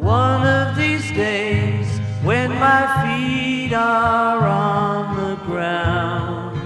One 0.00 0.46
of 0.46 0.76
these 0.76 1.10
days, 1.10 1.88
when 2.22 2.50
my 2.50 2.86
feet 3.02 3.72
are 3.74 4.46
on 4.46 5.16
the 5.16 5.34
ground, 5.44 6.56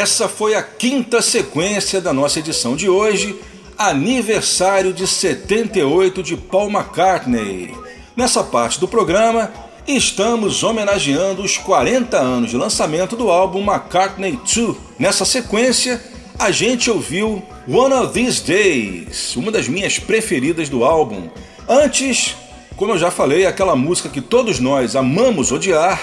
Essa 0.06 0.28
foi 0.28 0.54
a 0.54 0.62
quinta 0.62 1.20
sequência 1.20 2.00
da 2.00 2.12
nossa 2.12 2.38
edição 2.38 2.76
de 2.76 2.88
hoje, 2.88 3.36
aniversário 3.76 4.92
de 4.92 5.04
78 5.04 6.22
de 6.22 6.36
Paul 6.36 6.70
McCartney. 6.70 7.74
Nessa 8.14 8.44
parte 8.44 8.78
do 8.78 8.86
programa, 8.86 9.52
estamos 9.84 10.62
homenageando 10.62 11.42
os 11.42 11.58
40 11.58 12.16
anos 12.18 12.50
de 12.50 12.56
lançamento 12.56 13.16
do 13.16 13.28
álbum 13.32 13.60
McCartney 13.68 14.38
2. 14.54 14.76
Nessa 14.96 15.24
sequência, 15.24 16.00
a 16.38 16.52
gente 16.52 16.88
ouviu 16.88 17.42
One 17.68 17.94
of 17.94 18.12
These 18.12 18.44
Days, 18.44 19.34
uma 19.34 19.50
das 19.50 19.66
minhas 19.66 19.98
preferidas 19.98 20.68
do 20.68 20.84
álbum. 20.84 21.28
Antes, 21.68 22.36
como 22.76 22.92
eu 22.92 22.98
já 22.98 23.10
falei, 23.10 23.44
aquela 23.44 23.74
música 23.74 24.08
que 24.08 24.20
todos 24.20 24.60
nós 24.60 24.94
amamos 24.94 25.50
odiar, 25.50 26.00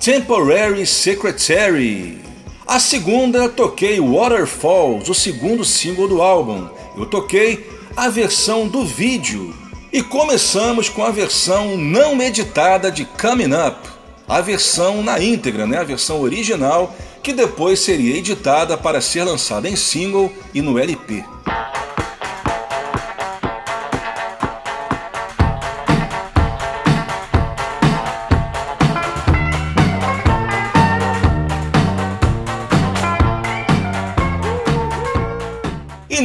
Temporary 0.00 0.84
Secretary. 0.84 2.25
A 2.66 2.80
segunda, 2.80 3.48
toquei 3.48 4.00
Waterfalls, 4.00 5.08
o 5.08 5.14
segundo 5.14 5.64
single 5.64 6.08
do 6.08 6.20
álbum. 6.20 6.68
Eu 6.96 7.06
toquei 7.06 7.70
a 7.96 8.08
versão 8.08 8.66
do 8.66 8.84
vídeo. 8.84 9.54
E 9.92 10.02
começamos 10.02 10.88
com 10.88 11.04
a 11.04 11.10
versão 11.10 11.76
não 11.76 12.20
editada 12.20 12.90
de 12.90 13.04
Coming 13.04 13.52
Up, 13.54 13.88
a 14.28 14.40
versão 14.40 15.00
na 15.00 15.22
íntegra, 15.22 15.64
né? 15.64 15.78
a 15.78 15.84
versão 15.84 16.20
original, 16.20 16.92
que 17.22 17.32
depois 17.32 17.78
seria 17.78 18.16
editada 18.16 18.76
para 18.76 19.00
ser 19.00 19.22
lançada 19.22 19.68
em 19.68 19.76
single 19.76 20.30
e 20.52 20.60
no 20.60 20.76
LP. 20.76 21.24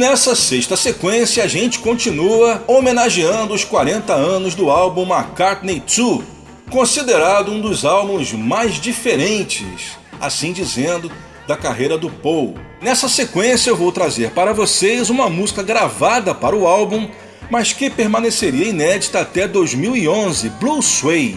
Nessa 0.02 0.34
sexta 0.34 0.76
sequência 0.76 1.44
a 1.44 1.46
gente 1.46 1.78
continua 1.78 2.64
homenageando 2.66 3.54
os 3.54 3.64
40 3.64 4.12
anos 4.12 4.52
do 4.52 4.68
álbum 4.68 5.06
McCartney 5.06 5.80
2, 5.80 6.24
considerado 6.68 7.52
um 7.52 7.60
dos 7.60 7.84
álbuns 7.84 8.32
mais 8.32 8.80
diferentes, 8.80 9.96
assim 10.20 10.52
dizendo, 10.52 11.08
da 11.46 11.56
carreira 11.56 11.96
do 11.96 12.10
Paul. 12.10 12.56
Nessa 12.80 13.08
sequência 13.08 13.70
eu 13.70 13.76
vou 13.76 13.92
trazer 13.92 14.32
para 14.32 14.52
vocês 14.52 15.08
uma 15.08 15.30
música 15.30 15.62
gravada 15.62 16.34
para 16.34 16.56
o 16.56 16.66
álbum, 16.66 17.08
mas 17.48 17.72
que 17.72 17.88
permaneceria 17.88 18.66
inédita 18.66 19.20
até 19.20 19.46
2011, 19.46 20.48
Blue 20.48 20.82
Sway. 20.82 21.36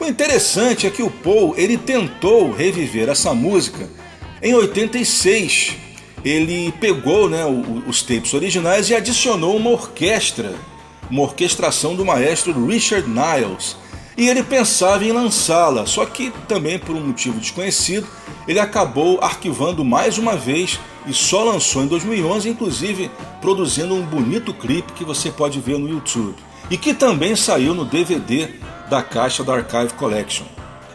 O 0.00 0.06
interessante 0.06 0.86
é 0.86 0.90
que 0.90 1.02
o 1.02 1.10
Paul 1.10 1.54
ele 1.54 1.76
tentou 1.76 2.50
reviver 2.50 3.10
essa 3.10 3.34
música 3.34 3.90
em 4.42 4.54
86 4.54 5.89
ele 6.24 6.72
pegou 6.72 7.28
né, 7.28 7.44
os 7.86 8.02
tapes 8.02 8.34
originais 8.34 8.90
e 8.90 8.94
adicionou 8.94 9.56
uma 9.56 9.70
orquestra, 9.70 10.54
uma 11.10 11.22
orquestração 11.22 11.94
do 11.94 12.04
maestro 12.04 12.66
Richard 12.66 13.08
Niles. 13.08 13.76
E 14.16 14.28
ele 14.28 14.42
pensava 14.42 15.04
em 15.04 15.12
lançá-la, 15.12 15.86
só 15.86 16.04
que 16.04 16.30
também 16.46 16.78
por 16.78 16.94
um 16.94 17.00
motivo 17.00 17.40
desconhecido, 17.40 18.06
ele 18.46 18.58
acabou 18.58 19.18
arquivando 19.22 19.84
mais 19.84 20.18
uma 20.18 20.36
vez 20.36 20.78
e 21.06 21.14
só 21.14 21.42
lançou 21.42 21.82
em 21.82 21.86
2011, 21.86 22.48
inclusive 22.48 23.10
produzindo 23.40 23.94
um 23.94 24.02
bonito 24.02 24.52
clipe 24.52 24.92
que 24.92 25.04
você 25.04 25.30
pode 25.30 25.58
ver 25.60 25.78
no 25.78 25.88
YouTube 25.88 26.36
e 26.70 26.76
que 26.76 26.92
também 26.92 27.34
saiu 27.34 27.74
no 27.74 27.84
DVD 27.84 28.48
da 28.90 29.02
caixa 29.02 29.42
da 29.42 29.54
Archive 29.54 29.94
Collection. 29.94 30.44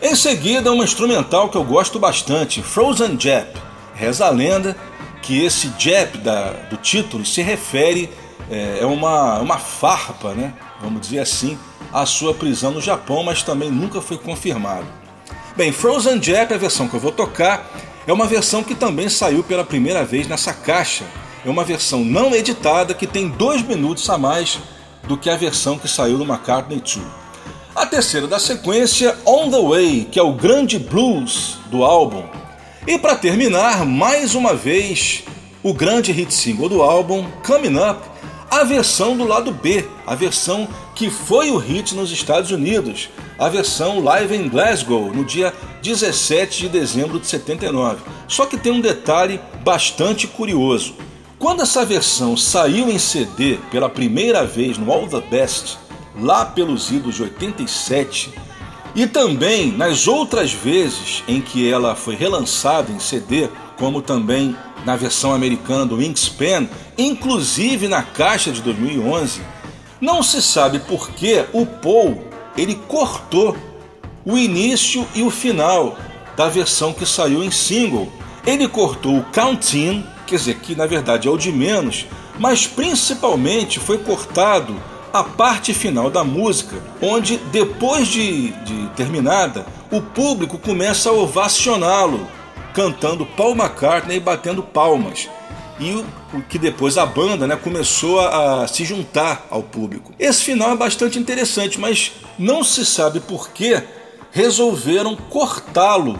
Em 0.01 0.15
seguida, 0.15 0.71
uma 0.71 0.83
instrumental 0.83 1.49
que 1.49 1.57
eu 1.57 1.63
gosto 1.63 1.97
bastante, 1.97 2.61
Frozen 2.61 3.19
Jap. 3.19 3.57
Reza 3.95 4.25
a 4.25 4.29
lenda 4.29 4.77
que 5.25 5.43
esse 5.43 5.73
jap 5.77 6.17
da, 6.19 6.51
do 6.69 6.77
título 6.77 7.25
se 7.25 7.41
refere 7.41 8.09
é, 8.49 8.79
é 8.81 8.85
uma, 8.85 9.39
uma 9.39 9.57
farpa, 9.57 10.33
né? 10.33 10.53
vamos 10.79 11.01
dizer 11.01 11.19
assim, 11.19 11.57
à 11.91 12.05
sua 12.05 12.33
prisão 12.33 12.71
no 12.71 12.79
Japão, 12.79 13.23
mas 13.23 13.41
também 13.41 13.71
nunca 13.71 13.99
foi 14.01 14.17
confirmado. 14.17 14.85
Bem, 15.57 15.71
Frozen 15.71 16.21
Jap, 16.21 16.53
a 16.53 16.57
versão 16.57 16.87
que 16.87 16.95
eu 16.95 16.99
vou 16.99 17.11
tocar, 17.11 17.65
é 18.05 18.13
uma 18.13 18.27
versão 18.27 18.63
que 18.63 18.75
também 18.75 19.09
saiu 19.09 19.43
pela 19.43 19.63
primeira 19.63 20.05
vez 20.05 20.27
nessa 20.27 20.53
caixa. 20.53 21.05
É 21.43 21.49
uma 21.49 21.63
versão 21.63 22.03
não 22.03 22.35
editada 22.35 22.93
que 22.93 23.07
tem 23.07 23.29
dois 23.29 23.61
minutos 23.63 24.07
a 24.09 24.17
mais 24.17 24.59
do 25.07 25.17
que 25.17 25.29
a 25.29 25.35
versão 25.35 25.79
que 25.79 25.87
saiu 25.87 26.17
no 26.17 26.25
McCartney 26.25 26.79
2. 26.79 26.99
A 27.75 27.85
terceira 27.85 28.27
da 28.27 28.39
sequência, 28.39 29.17
On 29.25 29.49
the 29.49 29.61
Way, 29.61 30.09
que 30.11 30.19
é 30.19 30.23
o 30.23 30.33
grande 30.33 30.77
blues 30.77 31.57
do 31.67 31.83
álbum, 31.83 32.23
e 32.87 32.99
para 32.99 33.15
terminar, 33.15 33.83
mais 33.83 34.35
uma 34.35 34.53
vez, 34.53 35.23
o 35.63 35.73
grande 35.73 36.11
hit 36.11 36.31
single 36.31 36.69
do 36.69 36.83
álbum, 36.83 37.25
Coming 37.43 37.77
Up, 37.77 37.99
a 38.49 38.63
versão 38.63 39.17
do 39.17 39.25
lado 39.25 39.51
B, 39.51 39.83
a 40.05 40.13
versão 40.13 40.67
que 40.93 41.09
foi 41.09 41.49
o 41.49 41.57
hit 41.57 41.95
nos 41.95 42.11
Estados 42.11 42.51
Unidos, 42.51 43.09
a 43.39 43.49
versão 43.49 44.03
live 44.03 44.35
em 44.35 44.47
Glasgow, 44.47 45.11
no 45.11 45.25
dia 45.25 45.51
17 45.81 46.61
de 46.61 46.69
dezembro 46.69 47.19
de 47.19 47.25
79. 47.25 48.03
Só 48.27 48.45
que 48.45 48.57
tem 48.57 48.71
um 48.71 48.81
detalhe 48.81 49.41
bastante 49.63 50.27
curioso. 50.27 50.93
Quando 51.39 51.63
essa 51.63 51.83
versão 51.83 52.37
saiu 52.37 52.89
em 52.89 52.99
CD 52.99 53.57
pela 53.71 53.89
primeira 53.89 54.45
vez 54.45 54.77
no 54.77 54.91
All 54.91 55.07
the 55.07 55.21
Best, 55.21 55.77
lá 56.19 56.45
pelos 56.45 56.91
idos 56.91 57.15
de 57.15 57.23
87, 57.23 58.31
e 58.95 59.05
também 59.05 59.71
nas 59.71 60.07
outras 60.07 60.53
vezes 60.53 61.23
em 61.27 61.41
que 61.41 61.69
ela 61.69 61.95
foi 61.95 62.15
relançada 62.15 62.91
em 62.91 62.99
CD, 62.99 63.49
como 63.77 64.01
também 64.01 64.55
na 64.85 64.95
versão 64.95 65.33
americana 65.33 65.85
do 65.85 65.97
Wingspan, 65.97 66.69
inclusive 66.97 67.87
na 67.89 68.01
caixa 68.01 68.51
de 68.51 68.61
2011, 68.61 69.41
não 69.99 70.23
se 70.23 70.41
sabe 70.41 70.79
por 70.79 71.09
que 71.09 71.43
o 71.51 71.65
Paul 71.65 72.23
ele 72.57 72.75
cortou 72.87 73.57
o 74.23 74.37
início 74.37 75.05
e 75.13 75.21
o 75.23 75.29
final 75.29 75.97
da 76.37 76.47
versão 76.47 76.93
que 76.93 77.05
saiu 77.05 77.43
em 77.43 77.51
single. 77.51 78.07
Ele 78.45 78.67
cortou 78.67 79.17
o 79.17 79.23
count-in, 79.25 80.05
quer 80.25 80.35
dizer, 80.35 80.55
que 80.59 80.75
na 80.75 80.85
verdade 80.85 81.27
é 81.27 81.31
o 81.31 81.37
de 81.37 81.51
menos, 81.51 82.05
mas 82.39 82.65
principalmente 82.65 83.79
foi 83.79 83.97
cortado 83.97 84.75
a 85.19 85.23
parte 85.23 85.73
final 85.73 86.09
da 86.09 86.23
música, 86.23 86.75
onde 87.01 87.37
depois 87.51 88.07
de, 88.07 88.51
de 88.51 88.89
terminada, 88.95 89.65
o 89.91 90.01
público 90.01 90.57
começa 90.57 91.09
a 91.09 91.13
ovacioná-lo, 91.13 92.27
cantando 92.73 93.25
Paul 93.25 93.55
McCartney 93.55 94.17
e 94.17 94.19
batendo 94.19 94.61
palmas. 94.61 95.29
E 95.79 95.91
o, 95.91 96.05
o 96.33 96.41
que 96.41 96.57
depois 96.57 96.97
a 96.97 97.05
banda 97.05 97.45
né, 97.47 97.55
começou 97.55 98.19
a, 98.19 98.63
a 98.63 98.67
se 98.67 98.85
juntar 98.85 99.45
ao 99.49 99.63
público. 99.63 100.13
Esse 100.17 100.43
final 100.43 100.71
é 100.71 100.75
bastante 100.75 101.19
interessante, 101.19 101.79
mas 101.79 102.13
não 102.37 102.63
se 102.63 102.85
sabe 102.85 103.19
por 103.19 103.49
que 103.49 103.81
resolveram 104.31 105.15
cortá-lo 105.15 106.19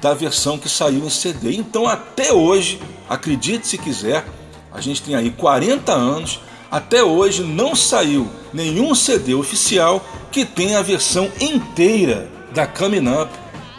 da 0.00 0.14
versão 0.14 0.58
que 0.58 0.68
saiu 0.68 1.04
em 1.04 1.10
CD. 1.10 1.52
Então, 1.52 1.86
até 1.86 2.32
hoje, 2.32 2.80
acredite 3.08 3.66
se 3.66 3.76
quiser, 3.76 4.24
a 4.72 4.80
gente 4.80 5.02
tem 5.02 5.14
aí 5.14 5.30
40 5.30 5.92
anos, 5.92 6.40
até 6.70 7.02
hoje 7.02 7.42
não 7.42 7.74
saiu 7.74 8.28
nenhum 8.52 8.94
CD 8.94 9.34
oficial 9.34 10.04
que 10.30 10.44
tenha 10.44 10.78
a 10.78 10.82
versão 10.82 11.30
inteira 11.40 12.28
da 12.52 12.66
Coming 12.66 13.08
Up 13.08 13.30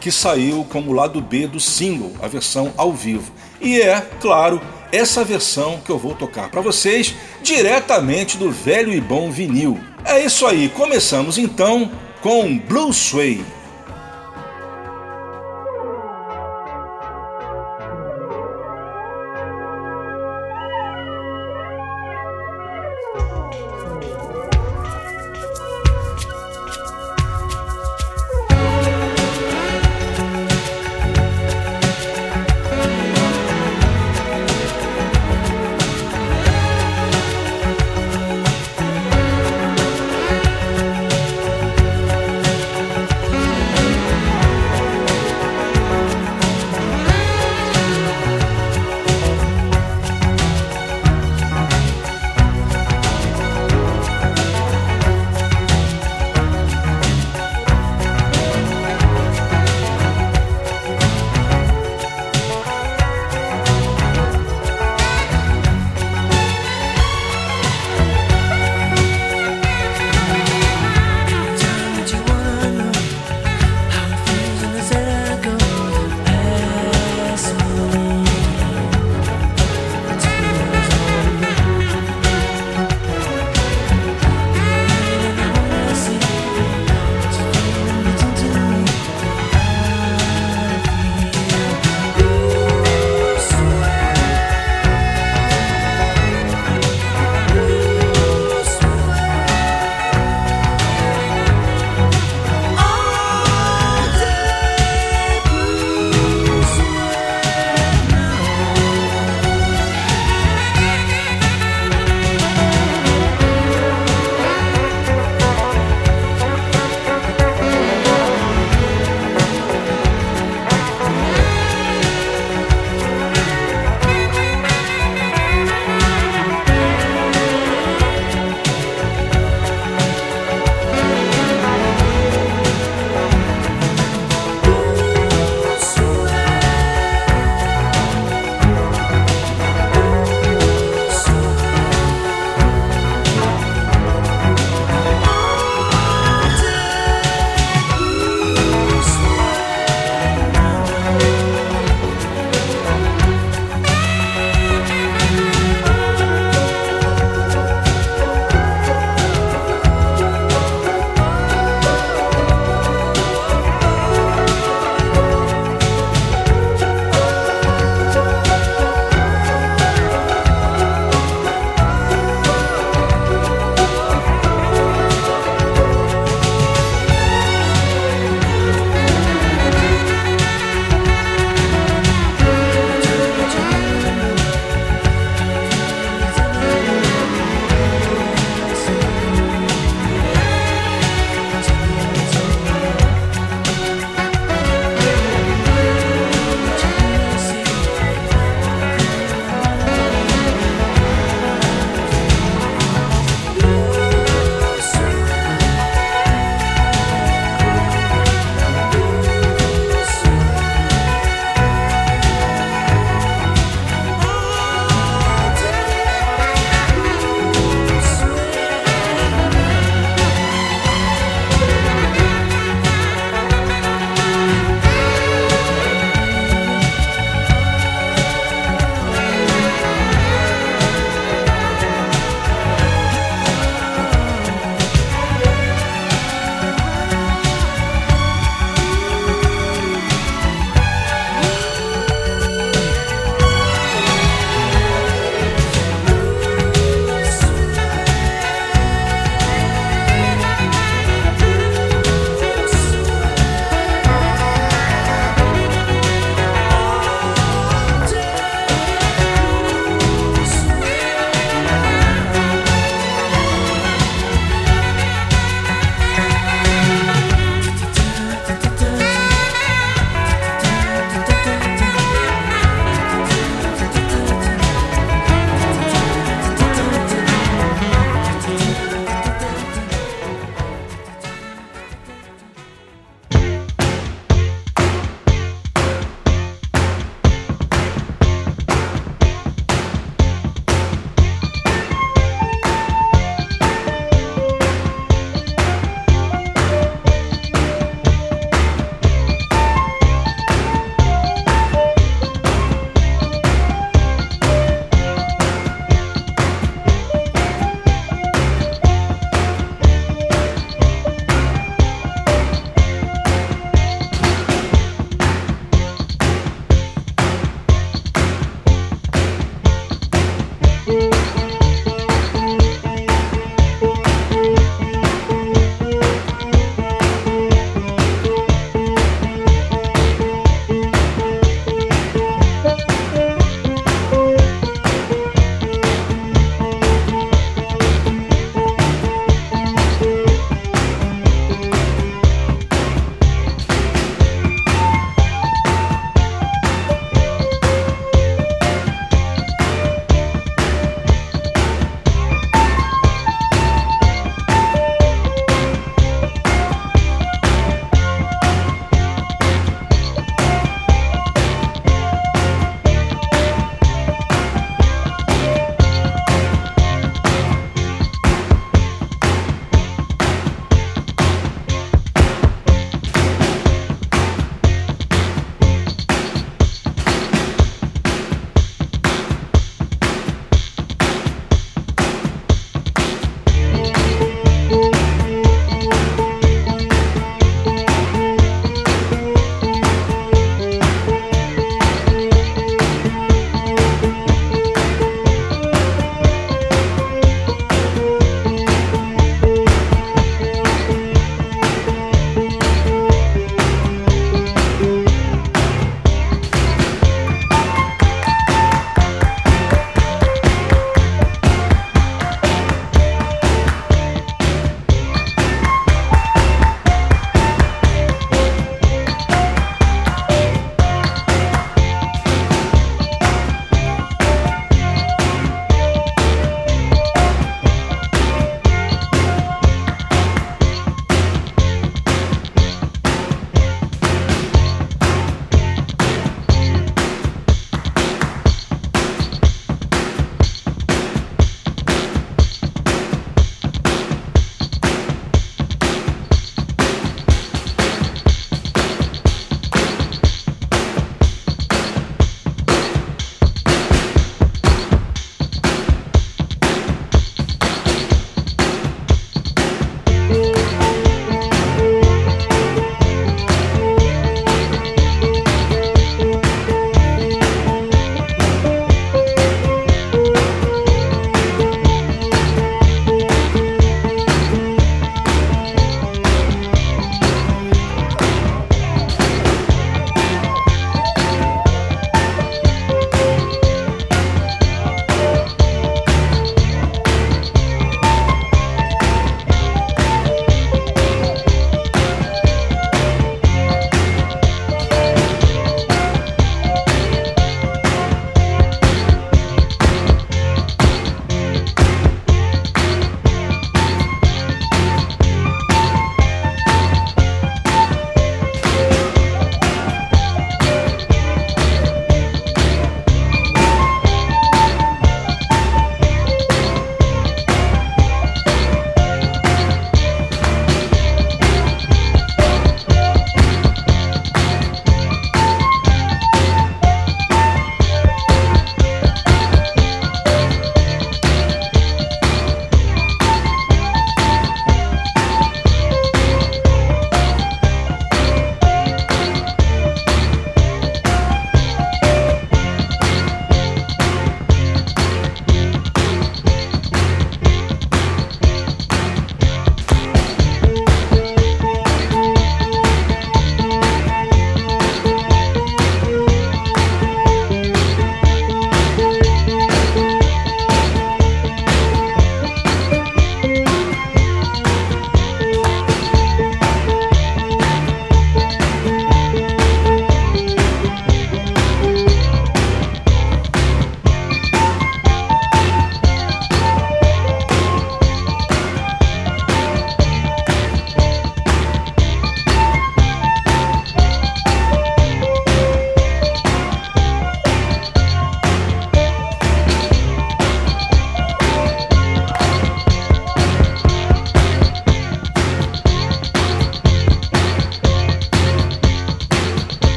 que 0.00 0.10
saiu 0.10 0.66
como 0.70 0.92
lado 0.92 1.20
B 1.20 1.46
do 1.46 1.60
single, 1.60 2.12
a 2.22 2.26
versão 2.26 2.72
ao 2.76 2.92
vivo. 2.92 3.30
E 3.60 3.80
é, 3.80 4.00
claro, 4.20 4.60
essa 4.90 5.22
versão 5.22 5.78
que 5.84 5.90
eu 5.90 5.98
vou 5.98 6.14
tocar 6.14 6.50
para 6.50 6.62
vocês 6.62 7.14
diretamente 7.42 8.38
do 8.38 8.50
velho 8.50 8.92
e 8.92 9.00
bom 9.00 9.30
vinil. 9.30 9.78
É 10.04 10.24
isso 10.24 10.46
aí, 10.46 10.70
começamos 10.70 11.36
então 11.36 11.90
com 12.22 12.58
Blue 12.58 12.92
Sway. 12.92 13.44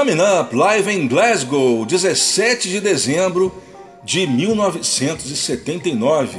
Coming 0.00 0.22
Up 0.40 0.56
live 0.56 0.90
em 0.90 1.06
Glasgow, 1.06 1.84
17 1.84 2.70
de 2.70 2.80
dezembro 2.80 3.52
de 4.02 4.26
1979. 4.26 6.38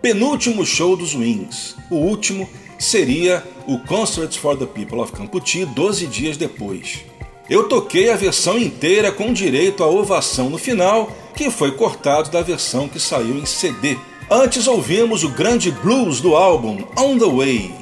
Penúltimo 0.00 0.64
show 0.64 0.96
dos 0.96 1.14
Wings. 1.14 1.76
O 1.90 1.96
último 1.96 2.48
seria 2.78 3.44
o 3.66 3.78
Concerts 3.80 4.38
for 4.38 4.56
the 4.56 4.64
People 4.64 4.98
of 4.98 5.12
Camputi 5.12 5.66
12 5.66 6.06
dias 6.06 6.38
depois. 6.38 7.04
Eu 7.50 7.68
toquei 7.68 8.10
a 8.10 8.16
versão 8.16 8.56
inteira 8.56 9.12
com 9.12 9.30
direito 9.30 9.84
à 9.84 9.88
ovação 9.88 10.48
no 10.48 10.56
final, 10.56 11.12
que 11.36 11.50
foi 11.50 11.72
cortado 11.72 12.30
da 12.30 12.40
versão 12.40 12.88
que 12.88 12.98
saiu 12.98 13.36
em 13.36 13.44
CD. 13.44 13.98
Antes 14.30 14.66
ouvimos 14.66 15.22
o 15.22 15.28
grande 15.28 15.70
blues 15.70 16.22
do 16.22 16.34
álbum 16.34 16.82
On 16.96 17.18
the 17.18 17.26
Way. 17.26 17.74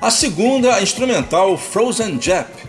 A 0.00 0.10
segunda, 0.10 0.76
a 0.76 0.82
instrumental 0.82 1.58
Frozen 1.58 2.18
Jap, 2.18 2.61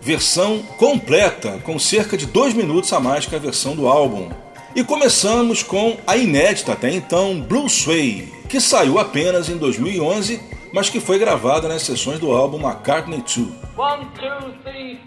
versão 0.00 0.62
completa, 0.76 1.58
com 1.64 1.78
cerca 1.78 2.16
de 2.16 2.26
dois 2.26 2.54
minutos 2.54 2.92
a 2.92 3.00
mais 3.00 3.26
que 3.26 3.34
a 3.34 3.38
versão 3.38 3.74
do 3.74 3.88
álbum. 3.88 4.30
E 4.74 4.84
começamos 4.84 5.62
com 5.62 5.96
a 6.06 6.16
inédita 6.16 6.72
até 6.72 6.90
então 6.90 7.40
Blue 7.40 7.68
Sway, 7.68 8.32
que 8.48 8.60
saiu 8.60 8.98
apenas 8.98 9.48
em 9.48 9.56
2011, 9.56 10.40
mas 10.72 10.88
que 10.90 11.00
foi 11.00 11.18
gravada 11.18 11.68
nas 11.68 11.82
sessões 11.82 12.18
do 12.18 12.30
álbum 12.32 12.60
McCartney 12.60 13.22
2. 13.22 13.48
One, 13.76 14.06
two, 14.14 14.52
three, 14.64 15.00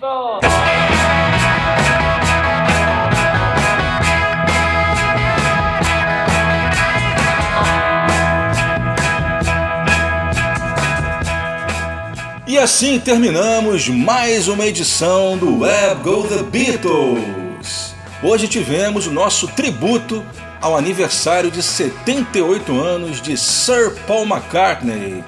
E 12.52 12.58
assim 12.58 13.00
terminamos 13.00 13.88
mais 13.88 14.50
uma 14.50 14.66
edição 14.66 15.38
do 15.38 15.60
Web 15.60 16.04
Go 16.04 16.28
The 16.28 16.44
Beatles. 16.44 17.96
Hoje 18.22 18.46
tivemos 18.46 19.08
o 19.08 19.12
nosso 19.12 19.48
tributo 19.48 20.22
ao 20.60 20.76
aniversário 20.76 21.50
de 21.50 21.64
78 21.64 22.78
anos 22.78 23.22
de 23.22 23.38
Sir 23.38 23.96
Paul 24.06 24.26
McCartney, 24.26 25.24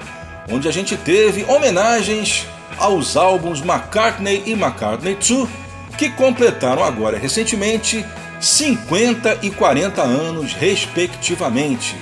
onde 0.50 0.68
a 0.68 0.70
gente 0.70 0.98
teve 0.98 1.46
homenagens 1.48 2.46
aos 2.76 3.16
álbuns 3.16 3.62
McCartney 3.62 4.42
e 4.44 4.52
McCartney 4.52 5.14
2, 5.14 5.48
que 5.96 6.10
completaram 6.10 6.84
agora 6.84 7.16
recentemente 7.16 8.04
50 8.38 9.38
e 9.40 9.50
40 9.50 10.02
anos, 10.02 10.52
respectivamente. 10.52 11.96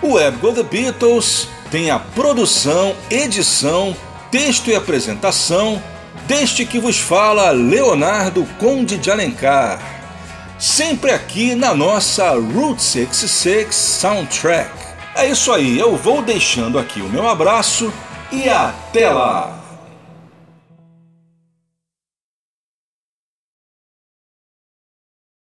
O 0.00 0.12
Web 0.12 0.36
Go 0.36 0.52
The 0.52 0.62
Beatles 0.62 1.48
tem 1.68 1.90
a 1.90 1.98
produção, 1.98 2.94
edição, 3.10 3.96
texto 4.36 4.68
e 4.68 4.76
apresentação 4.76 5.82
deste 6.26 6.66
que 6.66 6.78
vos 6.78 7.00
fala 7.00 7.52
Leonardo 7.52 8.44
Conde 8.58 8.98
de 8.98 9.10
Alencar. 9.10 9.80
Sempre 10.58 11.10
aqui 11.10 11.54
na 11.54 11.74
nossa 11.74 12.32
Route 12.32 12.82
66 12.82 13.74
Soundtrack. 13.74 14.70
É 15.14 15.26
isso 15.26 15.50
aí, 15.50 15.78
eu 15.78 15.96
vou 15.96 16.20
deixando 16.20 16.78
aqui 16.78 17.00
o 17.00 17.08
meu 17.08 17.26
abraço 17.26 17.90
e 18.30 18.46
até 18.46 19.08
lá! 19.08 19.55